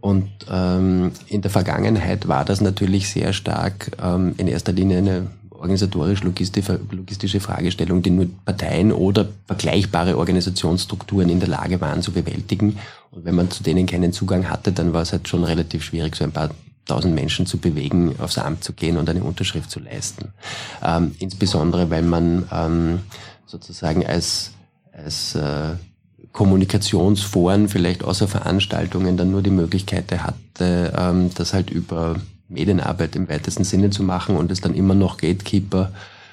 und 0.02 0.30
ähm, 0.52 1.12
in 1.28 1.42
der 1.42 1.52
Vergangenheit 1.52 2.28
war 2.28 2.44
das 2.44 2.60
natürlich 2.60 3.10
sehr 3.10 3.34
stark 3.34 3.92
ähm, 4.04 4.34
in 4.38 4.48
erster 4.48 4.74
Linie 4.74 4.98
eine 4.98 5.28
organisatorisch-logistische 5.52 7.40
Fragestellung, 7.40 8.02
die 8.02 8.10
nur 8.10 8.28
Parteien 8.44 8.92
oder 8.92 9.30
vergleichbare 9.46 10.18
Organisationsstrukturen 10.18 11.30
in 11.30 11.40
der 11.40 11.48
Lage 11.48 11.80
waren 11.80 12.02
zu 12.02 12.12
bewältigen. 12.12 12.80
Und 13.12 13.24
wenn 13.24 13.36
man 13.36 13.50
zu 13.50 13.64
denen 13.64 13.86
keinen 13.86 14.12
Zugang 14.12 14.50
hatte, 14.50 14.74
dann 14.74 14.92
war 14.92 15.04
es 15.04 15.14
halt 15.14 15.30
schon 15.30 15.46
relativ 15.46 15.84
schwierig, 15.84 16.18
so 16.18 16.26
ein 16.26 16.34
paar 16.34 16.50
tausend 16.86 17.16
Menschen 17.16 17.46
zu 17.46 17.58
bewegen, 17.58 18.16
aufs 18.20 18.38
Amt 18.38 18.64
zu 18.64 18.74
gehen 18.74 18.98
und 18.98 19.10
eine 19.10 19.24
Unterschrift 19.24 19.72
zu 19.72 19.80
leisten. 19.80 20.34
Ähm, 20.84 21.16
insbesondere, 21.20 21.90
weil 21.90 22.04
man 22.04 22.48
ähm, 22.52 23.00
sozusagen 23.46 24.06
als, 24.06 24.52
als 24.92 25.36
äh, 25.36 25.76
Kommunikationsforen 26.34 27.70
vielleicht 27.70 28.04
außer 28.04 28.28
Veranstaltungen 28.28 29.18
dann 29.18 29.32
nur 29.32 29.42
die 29.42 29.52
Möglichkeit 29.52 30.12
hatte, 30.12 30.94
ähm, 30.98 31.30
das 31.36 31.54
halt 31.54 31.70
über 31.70 32.16
Medienarbeit 32.50 33.16
im 33.16 33.30
weitesten 33.30 33.64
Sinne 33.64 33.90
zu 33.92 34.04
machen 34.04 34.36
und 34.36 34.52
es 34.52 34.62
dann 34.62 34.74
immer 34.74 34.96
noch 34.96 35.18
Gatekeeper 35.18 35.92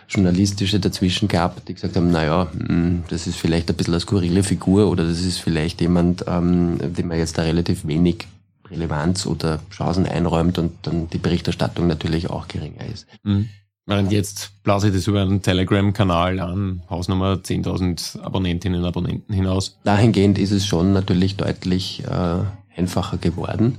journalistische 0.09 0.81
dazwischen 0.81 1.29
gab, 1.29 1.65
die 1.67 1.75
gesagt 1.75 1.97
haben, 1.97 2.11
naja, 2.11 2.49
hm, 2.53 3.05
das 3.09 3.27
ist 3.27 3.37
vielleicht 3.37 3.71
ein 3.71 3.77
bisschen 3.77 3.95
eine 3.95 4.01
skurrile 4.01 4.43
Figur 4.43 4.89
oder 4.89 5.05
das 5.05 5.21
ist 5.21 5.39
vielleicht 5.39 5.81
jemand, 5.81 6.25
ähm, 6.27 6.79
dem 6.81 7.09
man 7.09 7.19
jetzt 7.19 7.39
da 7.39 7.43
relativ 7.43 7.87
wenig 7.87 8.27
Relevanz 8.71 9.27
oder 9.27 9.61
Chancen 9.71 10.07
einräumt 10.07 10.59
und 10.59 10.73
dann 10.83 11.09
die 11.11 11.19
Berichterstattung 11.19 11.87
natürlich 11.87 12.31
auch 12.31 12.49
geringer 12.49 12.85
ist. 12.87 13.07
Mhm. 13.23 13.49
Während 13.87 14.13
jetzt 14.13 14.63
blase 14.63 14.89
ich 14.89 14.95
das 14.95 15.07
über 15.09 15.23
einen 15.23 15.43
Telegram-Kanal 15.43 16.39
an, 16.39 16.83
Hausnummer 16.89 17.35
10.000 17.35 18.21
Abonnentinnen 18.21 18.81
und 18.81 18.87
Abonnenten 18.87 19.35
hinaus. 19.35 19.79
Dahingehend 19.83 20.39
ist 20.39 20.53
es 20.53 20.65
schon 20.65 20.93
natürlich 20.93 21.37
deutlich 21.37 22.05
äh, 22.05 22.79
einfacher 22.79 23.17
geworden. 23.17 23.79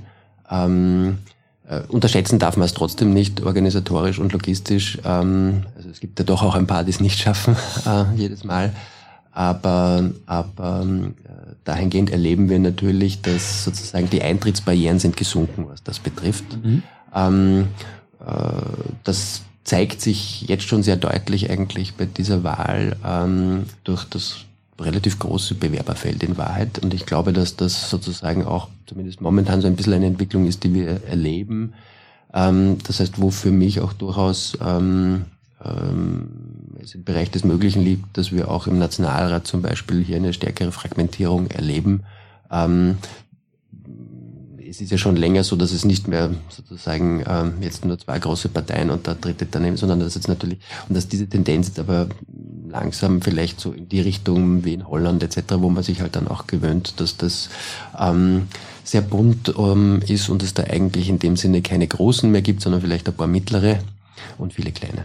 Ähm, 0.50 1.18
äh, 1.66 1.80
unterschätzen 1.88 2.38
darf 2.38 2.56
man 2.56 2.66
es 2.66 2.74
trotzdem 2.74 3.14
nicht, 3.14 3.42
organisatorisch 3.42 4.18
und 4.18 4.32
logistisch. 4.32 4.98
Ähm, 5.04 5.64
also 5.76 5.88
es 5.88 6.00
gibt 6.00 6.18
ja 6.18 6.24
doch 6.24 6.42
auch 6.42 6.56
ein 6.56 6.66
paar, 6.66 6.84
die 6.84 6.90
es 6.90 7.00
nicht 7.00 7.18
schaffen, 7.18 7.56
äh, 7.86 8.04
jedes 8.14 8.44
Mal. 8.44 8.72
Aber, 9.32 10.10
aber 10.26 10.86
äh, 10.86 11.54
dahingehend 11.64 12.10
erleben 12.10 12.50
wir 12.50 12.58
natürlich, 12.58 13.22
dass 13.22 13.64
sozusagen 13.64 14.10
die 14.10 14.22
Eintrittsbarrieren 14.22 14.98
sind 14.98 15.16
gesunken, 15.16 15.66
was 15.68 15.82
das 15.82 15.98
betrifft. 15.98 16.44
Mhm. 16.62 16.82
Ähm, 17.14 17.68
äh, 18.20 18.32
das 19.04 19.42
zeigt 19.64 20.00
sich 20.00 20.42
jetzt 20.42 20.64
schon 20.64 20.82
sehr 20.82 20.96
deutlich 20.96 21.50
eigentlich 21.50 21.94
bei 21.94 22.04
dieser 22.04 22.44
Wahl 22.44 22.96
ähm, 23.04 23.64
durch 23.84 24.04
das 24.04 24.44
relativ 24.78 25.18
große 25.18 25.54
Bewerberfeld 25.54 26.22
in 26.22 26.36
Wahrheit. 26.36 26.78
Und 26.80 26.92
ich 26.92 27.06
glaube, 27.06 27.32
dass 27.32 27.56
das 27.56 27.88
sozusagen 27.88 28.44
auch 28.44 28.68
zumindest 28.86 29.20
momentan 29.20 29.60
so 29.60 29.66
ein 29.66 29.76
bisschen 29.76 29.94
eine 29.94 30.06
Entwicklung 30.06 30.46
ist, 30.46 30.64
die 30.64 30.74
wir 30.74 31.04
erleben. 31.04 31.72
Ähm, 32.34 32.78
das 32.86 33.00
heißt, 33.00 33.20
wo 33.20 33.30
für 33.30 33.50
mich 33.50 33.80
auch 33.80 33.92
durchaus 33.92 34.58
ähm, 34.64 35.26
ähm, 35.64 36.28
es 36.82 36.94
im 36.94 37.04
Bereich 37.04 37.30
des 37.30 37.44
Möglichen 37.44 37.82
liegt, 37.82 38.16
dass 38.16 38.32
wir 38.32 38.50
auch 38.50 38.66
im 38.66 38.78
Nationalrat 38.78 39.46
zum 39.46 39.62
Beispiel 39.62 40.02
hier 40.02 40.16
eine 40.16 40.32
stärkere 40.32 40.72
Fragmentierung 40.72 41.46
erleben. 41.48 42.02
Ähm, 42.50 42.96
es 44.68 44.80
ist 44.80 44.90
ja 44.90 44.98
schon 44.98 45.16
länger 45.16 45.44
so, 45.44 45.54
dass 45.54 45.72
es 45.72 45.84
nicht 45.84 46.08
mehr 46.08 46.30
sozusagen 46.48 47.22
ähm, 47.28 47.54
jetzt 47.60 47.84
nur 47.84 47.98
zwei 47.98 48.18
große 48.18 48.48
Parteien 48.48 48.90
und 48.90 49.06
der 49.06 49.16
dritte 49.16 49.46
daneben, 49.46 49.76
sondern 49.76 50.00
dass 50.00 50.14
jetzt 50.14 50.28
natürlich, 50.28 50.58
und 50.88 50.96
dass 50.96 51.08
diese 51.08 51.28
Tendenz 51.28 51.68
jetzt 51.68 51.78
aber 51.78 52.08
langsam 52.68 53.20
vielleicht 53.20 53.60
so 53.60 53.72
in 53.72 53.88
die 53.88 54.00
Richtung 54.00 54.64
wie 54.64 54.72
in 54.72 54.88
Holland 54.88 55.22
etc., 55.22 55.56
wo 55.58 55.68
man 55.68 55.82
sich 55.82 56.00
halt 56.00 56.16
dann 56.16 56.26
auch 56.26 56.46
gewöhnt, 56.46 56.94
dass 57.00 57.18
das 57.18 57.50
ähm, 57.98 58.48
sehr 58.82 59.02
bunt 59.02 59.54
ähm, 59.58 60.00
ist 60.08 60.30
und 60.30 60.42
es 60.42 60.54
da 60.54 60.64
eigentlich 60.64 61.10
in 61.10 61.18
dem 61.18 61.36
Sinne 61.36 61.60
keine 61.60 61.86
großen 61.86 62.30
mehr 62.30 62.42
gibt, 62.42 62.62
sondern 62.62 62.80
vielleicht 62.80 63.06
ein 63.08 63.14
paar 63.14 63.26
mittlere 63.26 63.78
und 64.38 64.54
viele 64.54 64.72
kleine. 64.72 65.04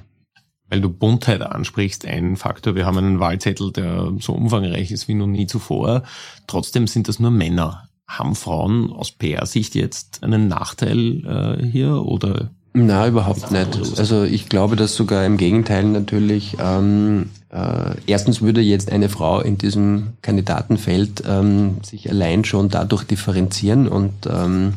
Weil 0.70 0.82
du 0.82 0.90
Buntheit 0.90 1.42
ansprichst, 1.42 2.06
ein 2.06 2.36
Faktor. 2.36 2.76
Wir 2.76 2.86
haben 2.86 2.98
einen 2.98 3.20
Wahlzettel, 3.20 3.72
der 3.72 4.12
so 4.20 4.34
umfangreich 4.34 4.92
ist 4.92 5.08
wie 5.08 5.14
noch 5.14 5.28
nie 5.28 5.48
zuvor. 5.48 6.04
Trotzdem 6.46 6.88
sind 6.88 7.08
das 7.08 7.20
nur 7.20 7.32
Männer. 7.32 7.88
Haben 8.08 8.36
Frauen 8.36 8.92
aus 8.92 9.12
PR-Sicht 9.12 9.76
jetzt 9.76 10.24
einen 10.24 10.48
Nachteil 10.48 11.58
äh, 11.60 11.66
hier 11.66 12.06
oder? 12.06 12.52
Na, 12.74 13.08
überhaupt 13.08 13.52
nicht. 13.52 13.98
Also 13.98 14.24
ich 14.24 14.50
glaube, 14.50 14.76
dass 14.76 14.96
sogar 14.96 15.26
im 15.26 15.38
Gegenteil 15.38 15.84
natürlich. 15.86 16.58
Ähm, 16.60 17.32
äh, 17.50 17.96
erstens 18.06 18.42
würde 18.42 18.62
jetzt 18.62 18.92
eine 18.92 19.10
Frau 19.10 19.40
in 19.40 19.58
diesem 19.58 20.14
Kandidatenfeld 20.22 21.24
ähm, 21.28 21.78
sich 21.82 22.10
allein 22.10 22.44
schon 22.44 22.70
dadurch 22.70 23.04
differenzieren 23.06 23.88
und 23.88 24.14
ähm, 24.30 24.74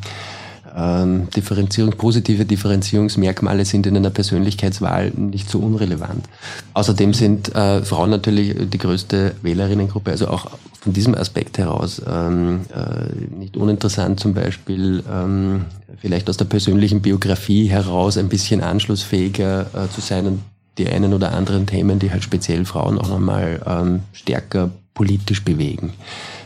ähm, 0.76 1.28
Differenzierung, 1.30 1.92
positive 1.92 2.44
Differenzierungsmerkmale 2.44 3.64
sind 3.64 3.86
in 3.86 3.96
einer 3.96 4.10
Persönlichkeitswahl 4.10 5.10
nicht 5.10 5.50
so 5.50 5.58
unrelevant. 5.58 6.26
Außerdem 6.74 7.14
sind 7.14 7.54
äh, 7.54 7.82
Frauen 7.84 8.10
natürlich 8.10 8.54
die 8.70 8.78
größte 8.78 9.34
Wählerinnengruppe, 9.42 10.10
also 10.10 10.28
auch 10.28 10.50
von 10.80 10.92
diesem 10.92 11.14
Aspekt 11.14 11.58
heraus 11.58 12.00
ähm, 12.08 12.60
äh, 12.74 13.36
nicht 13.38 13.56
uninteressant 13.56 14.18
zum 14.18 14.32
Beispiel 14.32 15.02
ähm, 15.10 15.66
vielleicht 15.98 16.30
aus 16.30 16.38
der 16.38 16.46
persönlichen 16.46 17.02
Biografie 17.02 17.68
heraus 17.68 18.16
ein 18.16 18.28
bisschen 18.28 18.62
anschlussfähiger 18.62 19.66
äh, 19.74 19.94
zu 19.94 20.00
sein 20.00 20.26
und 20.26 20.40
die 20.78 20.88
einen 20.88 21.12
oder 21.12 21.32
anderen 21.32 21.66
Themen, 21.66 21.98
die 21.98 22.10
halt 22.10 22.24
speziell 22.24 22.64
Frauen 22.64 22.98
auch 22.98 23.08
nochmal 23.08 23.60
ähm, 23.66 24.00
stärker 24.12 24.70
politisch 24.94 25.44
bewegen. 25.44 25.92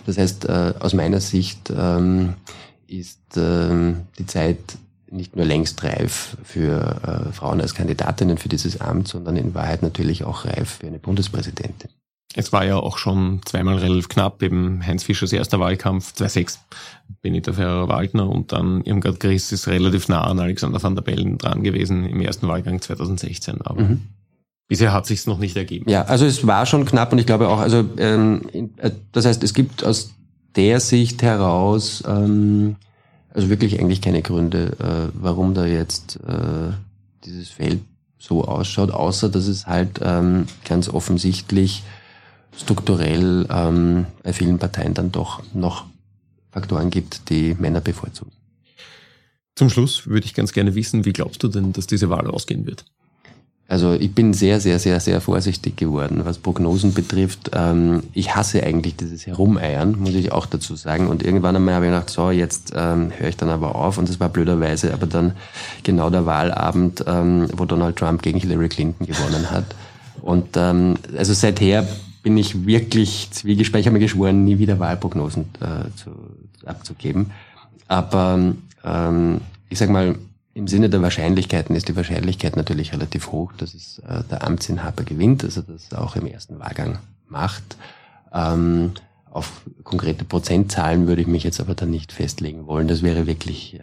Das 0.06 0.18
heißt, 0.18 0.46
äh, 0.46 0.74
aus 0.80 0.94
meiner 0.94 1.20
Sicht 1.20 1.72
ähm, 1.76 2.34
ist 2.86 3.36
ähm, 3.36 4.02
die 4.18 4.26
Zeit 4.26 4.58
nicht 5.10 5.36
nur 5.36 5.44
längst 5.44 5.82
reif 5.84 6.36
für 6.42 7.28
äh, 7.28 7.32
Frauen 7.32 7.60
als 7.60 7.74
Kandidatinnen 7.74 8.36
für 8.36 8.48
dieses 8.48 8.80
Amt, 8.80 9.08
sondern 9.08 9.36
in 9.36 9.54
Wahrheit 9.54 9.82
natürlich 9.82 10.24
auch 10.24 10.44
reif 10.44 10.78
für 10.80 10.86
eine 10.86 10.98
Bundespräsidentin. 10.98 11.90
Es 12.36 12.52
war 12.52 12.64
ja 12.64 12.76
auch 12.76 12.98
schon 12.98 13.40
zweimal 13.44 13.78
relativ 13.78 14.08
knapp, 14.08 14.42
eben 14.42 14.84
Heinz 14.84 15.04
Fischers 15.04 15.32
erster 15.32 15.60
Wahlkampf, 15.60 16.14
2006, 16.14 16.58
Benita 17.22 17.52
Ferrer-Waldner 17.52 18.28
und 18.28 18.50
dann 18.50 18.82
Irmgard 18.82 19.20
Gries 19.20 19.52
ist 19.52 19.68
relativ 19.68 20.08
nah 20.08 20.24
an 20.24 20.40
Alexander 20.40 20.82
van 20.82 20.96
der 20.96 21.02
Bellen 21.02 21.38
dran 21.38 21.62
gewesen 21.62 22.04
im 22.04 22.20
ersten 22.20 22.48
Wahlgang 22.48 22.80
2016. 22.80 23.62
Aber 23.62 23.82
mhm. 23.82 24.00
bisher 24.66 24.92
hat 24.92 25.06
sich's 25.06 25.26
noch 25.26 25.38
nicht 25.38 25.56
ergeben. 25.56 25.88
Ja, 25.88 26.02
also 26.06 26.26
es 26.26 26.44
war 26.44 26.66
schon 26.66 26.84
knapp 26.86 27.12
und 27.12 27.20
ich 27.20 27.26
glaube 27.26 27.48
auch, 27.48 27.60
also 27.60 27.84
ähm, 27.98 28.42
äh, 28.78 28.90
das 29.12 29.26
heißt, 29.26 29.44
es 29.44 29.54
gibt 29.54 29.84
aus 29.84 30.12
der 30.56 30.80
Sicht 30.80 31.22
heraus 31.22 32.02
ähm, 32.06 32.76
also 33.34 33.50
wirklich 33.50 33.80
eigentlich 33.80 34.00
keine 34.00 34.22
Gründe, 34.22 34.76
äh, 34.78 35.12
warum 35.12 35.54
da 35.54 35.66
jetzt 35.66 36.20
äh, 36.26 36.72
dieses 37.24 37.48
Feld 37.50 37.80
so 38.16 38.44
ausschaut, 38.44 38.92
außer 38.92 39.28
dass 39.28 39.48
es 39.48 39.66
halt 39.66 40.00
ähm, 40.02 40.46
ganz 40.64 40.88
offensichtlich 40.88 41.82
strukturell 42.56 43.46
ähm, 43.50 44.06
bei 44.22 44.32
vielen 44.32 44.58
Parteien 44.58 44.94
dann 44.94 45.10
doch 45.10 45.42
noch 45.52 45.84
Faktoren 46.52 46.90
gibt, 46.90 47.28
die 47.28 47.56
Männer 47.58 47.80
bevorzugen. 47.80 48.30
Zum 49.56 49.68
Schluss 49.68 50.06
würde 50.06 50.26
ich 50.26 50.34
ganz 50.34 50.52
gerne 50.52 50.76
wissen, 50.76 51.04
wie 51.04 51.12
glaubst 51.12 51.42
du 51.42 51.48
denn, 51.48 51.72
dass 51.72 51.88
diese 51.88 52.10
Wahl 52.10 52.28
ausgehen 52.28 52.66
wird? 52.66 52.84
Also 53.66 53.94
ich 53.94 54.14
bin 54.14 54.34
sehr, 54.34 54.60
sehr, 54.60 54.78
sehr, 54.78 55.00
sehr 55.00 55.22
vorsichtig 55.22 55.76
geworden, 55.76 56.20
was 56.24 56.38
Prognosen 56.38 56.92
betrifft. 56.92 57.50
Ähm, 57.54 58.02
ich 58.12 58.36
hasse 58.36 58.62
eigentlich 58.62 58.96
dieses 58.96 59.26
Herumeiern, 59.26 59.98
muss 59.98 60.14
ich 60.14 60.32
auch 60.32 60.44
dazu 60.44 60.76
sagen. 60.76 61.08
Und 61.08 61.22
irgendwann 61.22 61.56
einmal 61.56 61.74
habe 61.74 61.86
ich 61.86 61.92
gedacht, 61.92 62.10
so, 62.10 62.30
jetzt 62.30 62.72
ähm, 62.76 63.10
höre 63.16 63.28
ich 63.28 63.38
dann 63.38 63.48
aber 63.48 63.74
auf. 63.74 63.96
Und 63.96 64.08
das 64.08 64.20
war 64.20 64.28
blöderweise 64.28 64.92
aber 64.92 65.06
dann 65.06 65.32
genau 65.82 66.10
der 66.10 66.26
Wahlabend, 66.26 67.04
ähm, 67.06 67.48
wo 67.56 67.64
Donald 67.64 67.96
Trump 67.96 68.20
gegen 68.20 68.38
Hillary 68.38 68.68
Clinton 68.68 69.06
gewonnen 69.06 69.50
hat. 69.50 69.64
Und 70.20 70.56
ähm, 70.56 70.96
also 71.16 71.32
seither 71.32 71.86
bin 72.22 72.36
ich 72.36 72.66
wirklich 72.66 73.28
zwiegespräch, 73.30 73.80
ich 73.80 73.86
habe 73.86 73.94
mir 73.94 74.00
geschworen, 74.00 74.44
nie 74.44 74.58
wieder 74.58 74.78
Wahlprognosen 74.78 75.46
äh, 75.60 75.94
zu, 75.96 76.10
abzugeben. 76.66 77.30
Aber 77.88 78.54
ähm, 78.84 79.40
ich 79.68 79.78
sag 79.78 79.90
mal, 79.90 80.16
im 80.54 80.68
Sinne 80.68 80.88
der 80.88 81.02
Wahrscheinlichkeiten 81.02 81.74
ist 81.74 81.88
die 81.88 81.96
Wahrscheinlichkeit 81.96 82.56
natürlich 82.56 82.92
relativ 82.92 83.32
hoch, 83.32 83.52
dass 83.58 83.74
es 83.74 83.98
äh, 83.98 84.22
der 84.30 84.46
Amtsinhaber 84.46 85.02
gewinnt, 85.02 85.44
also 85.44 85.62
das 85.62 85.92
auch 85.92 86.16
im 86.16 86.26
ersten 86.26 86.58
Wahlgang 86.60 86.98
macht. 87.28 87.76
Ähm, 88.32 88.92
auf 89.30 89.62
konkrete 89.82 90.24
Prozentzahlen 90.24 91.08
würde 91.08 91.22
ich 91.22 91.26
mich 91.26 91.42
jetzt 91.42 91.58
aber 91.58 91.74
dann 91.74 91.90
nicht 91.90 92.12
festlegen 92.12 92.66
wollen. 92.66 92.86
Das 92.86 93.02
wäre 93.02 93.26
wirklich 93.26 93.74
äh, 93.74 93.80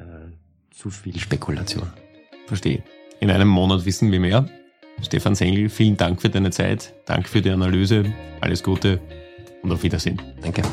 zu 0.71 0.89
viel 0.89 1.19
Spekulation. 1.19 1.87
Verstehe. 2.47 2.83
In 3.19 3.29
einem 3.29 3.49
Monat 3.49 3.85
wissen 3.85 4.11
wir 4.11 4.19
mehr. 4.21 4.47
Stefan 5.01 5.35
Sengel, 5.35 5.69
vielen 5.69 5.97
Dank 5.97 6.21
für 6.21 6.29
deine 6.29 6.51
Zeit. 6.51 6.93
Danke 7.05 7.27
für 7.27 7.41
die 7.41 7.49
Analyse. 7.49 8.05
Alles 8.39 8.63
Gute 8.63 8.99
und 9.61 9.71
auf 9.71 9.83
Wiedersehen. 9.83 10.21
Danke. 10.41 10.63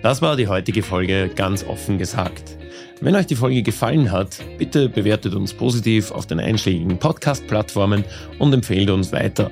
Das 0.00 0.22
war 0.22 0.36
die 0.36 0.46
heutige 0.46 0.84
Folge 0.84 1.28
ganz 1.34 1.64
offen 1.64 1.98
gesagt. 1.98 2.56
Wenn 3.00 3.16
euch 3.16 3.26
die 3.26 3.34
Folge 3.34 3.62
gefallen 3.62 4.12
hat, 4.12 4.38
bitte 4.56 4.88
bewertet 4.88 5.34
uns 5.34 5.52
positiv 5.52 6.12
auf 6.12 6.24
den 6.24 6.38
einschlägigen 6.38 6.98
Podcast-Plattformen 6.98 8.04
und 8.38 8.52
empfehlt 8.52 8.90
uns 8.90 9.10
weiter. 9.10 9.50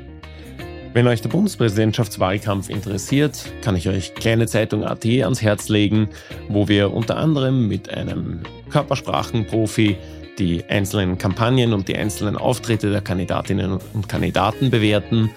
Wenn 0.92 1.08
euch 1.08 1.20
der 1.20 1.30
Bundespräsidentschaftswahlkampf 1.30 2.70
interessiert, 2.70 3.44
kann 3.60 3.74
ich 3.74 3.88
euch 3.88 4.14
Kleine 4.14 4.46
Zeitung 4.46 4.84
AT 4.84 5.04
ans 5.04 5.42
Herz 5.42 5.68
legen, 5.68 6.10
wo 6.48 6.68
wir 6.68 6.92
unter 6.92 7.16
anderem 7.16 7.66
mit 7.66 7.88
einem 7.88 8.42
Körpersprachenprofi 8.70 9.96
die 10.38 10.64
einzelnen 10.68 11.18
Kampagnen 11.18 11.72
und 11.72 11.88
die 11.88 11.96
einzelnen 11.96 12.36
Auftritte 12.36 12.92
der 12.92 13.00
Kandidatinnen 13.00 13.78
und 13.94 14.08
Kandidaten 14.08 14.70
bewerten, 14.70 15.30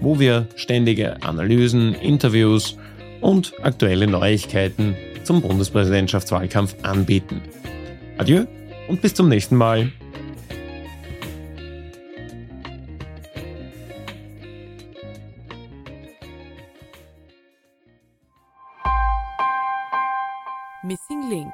wo 0.00 0.18
wir 0.18 0.48
ständige 0.56 1.22
Analysen, 1.22 1.94
Interviews 1.94 2.76
und 3.20 3.52
aktuelle 3.62 4.06
Neuigkeiten 4.06 4.96
zum 5.24 5.42
Bundespräsidentschaftswahlkampf 5.42 6.76
anbieten. 6.82 7.42
Adieu 8.18 8.44
und 8.88 9.02
bis 9.02 9.14
zum 9.14 9.28
nächsten 9.28 9.56
Mal. 9.56 9.92
Missing 20.82 21.30
Link 21.30 21.52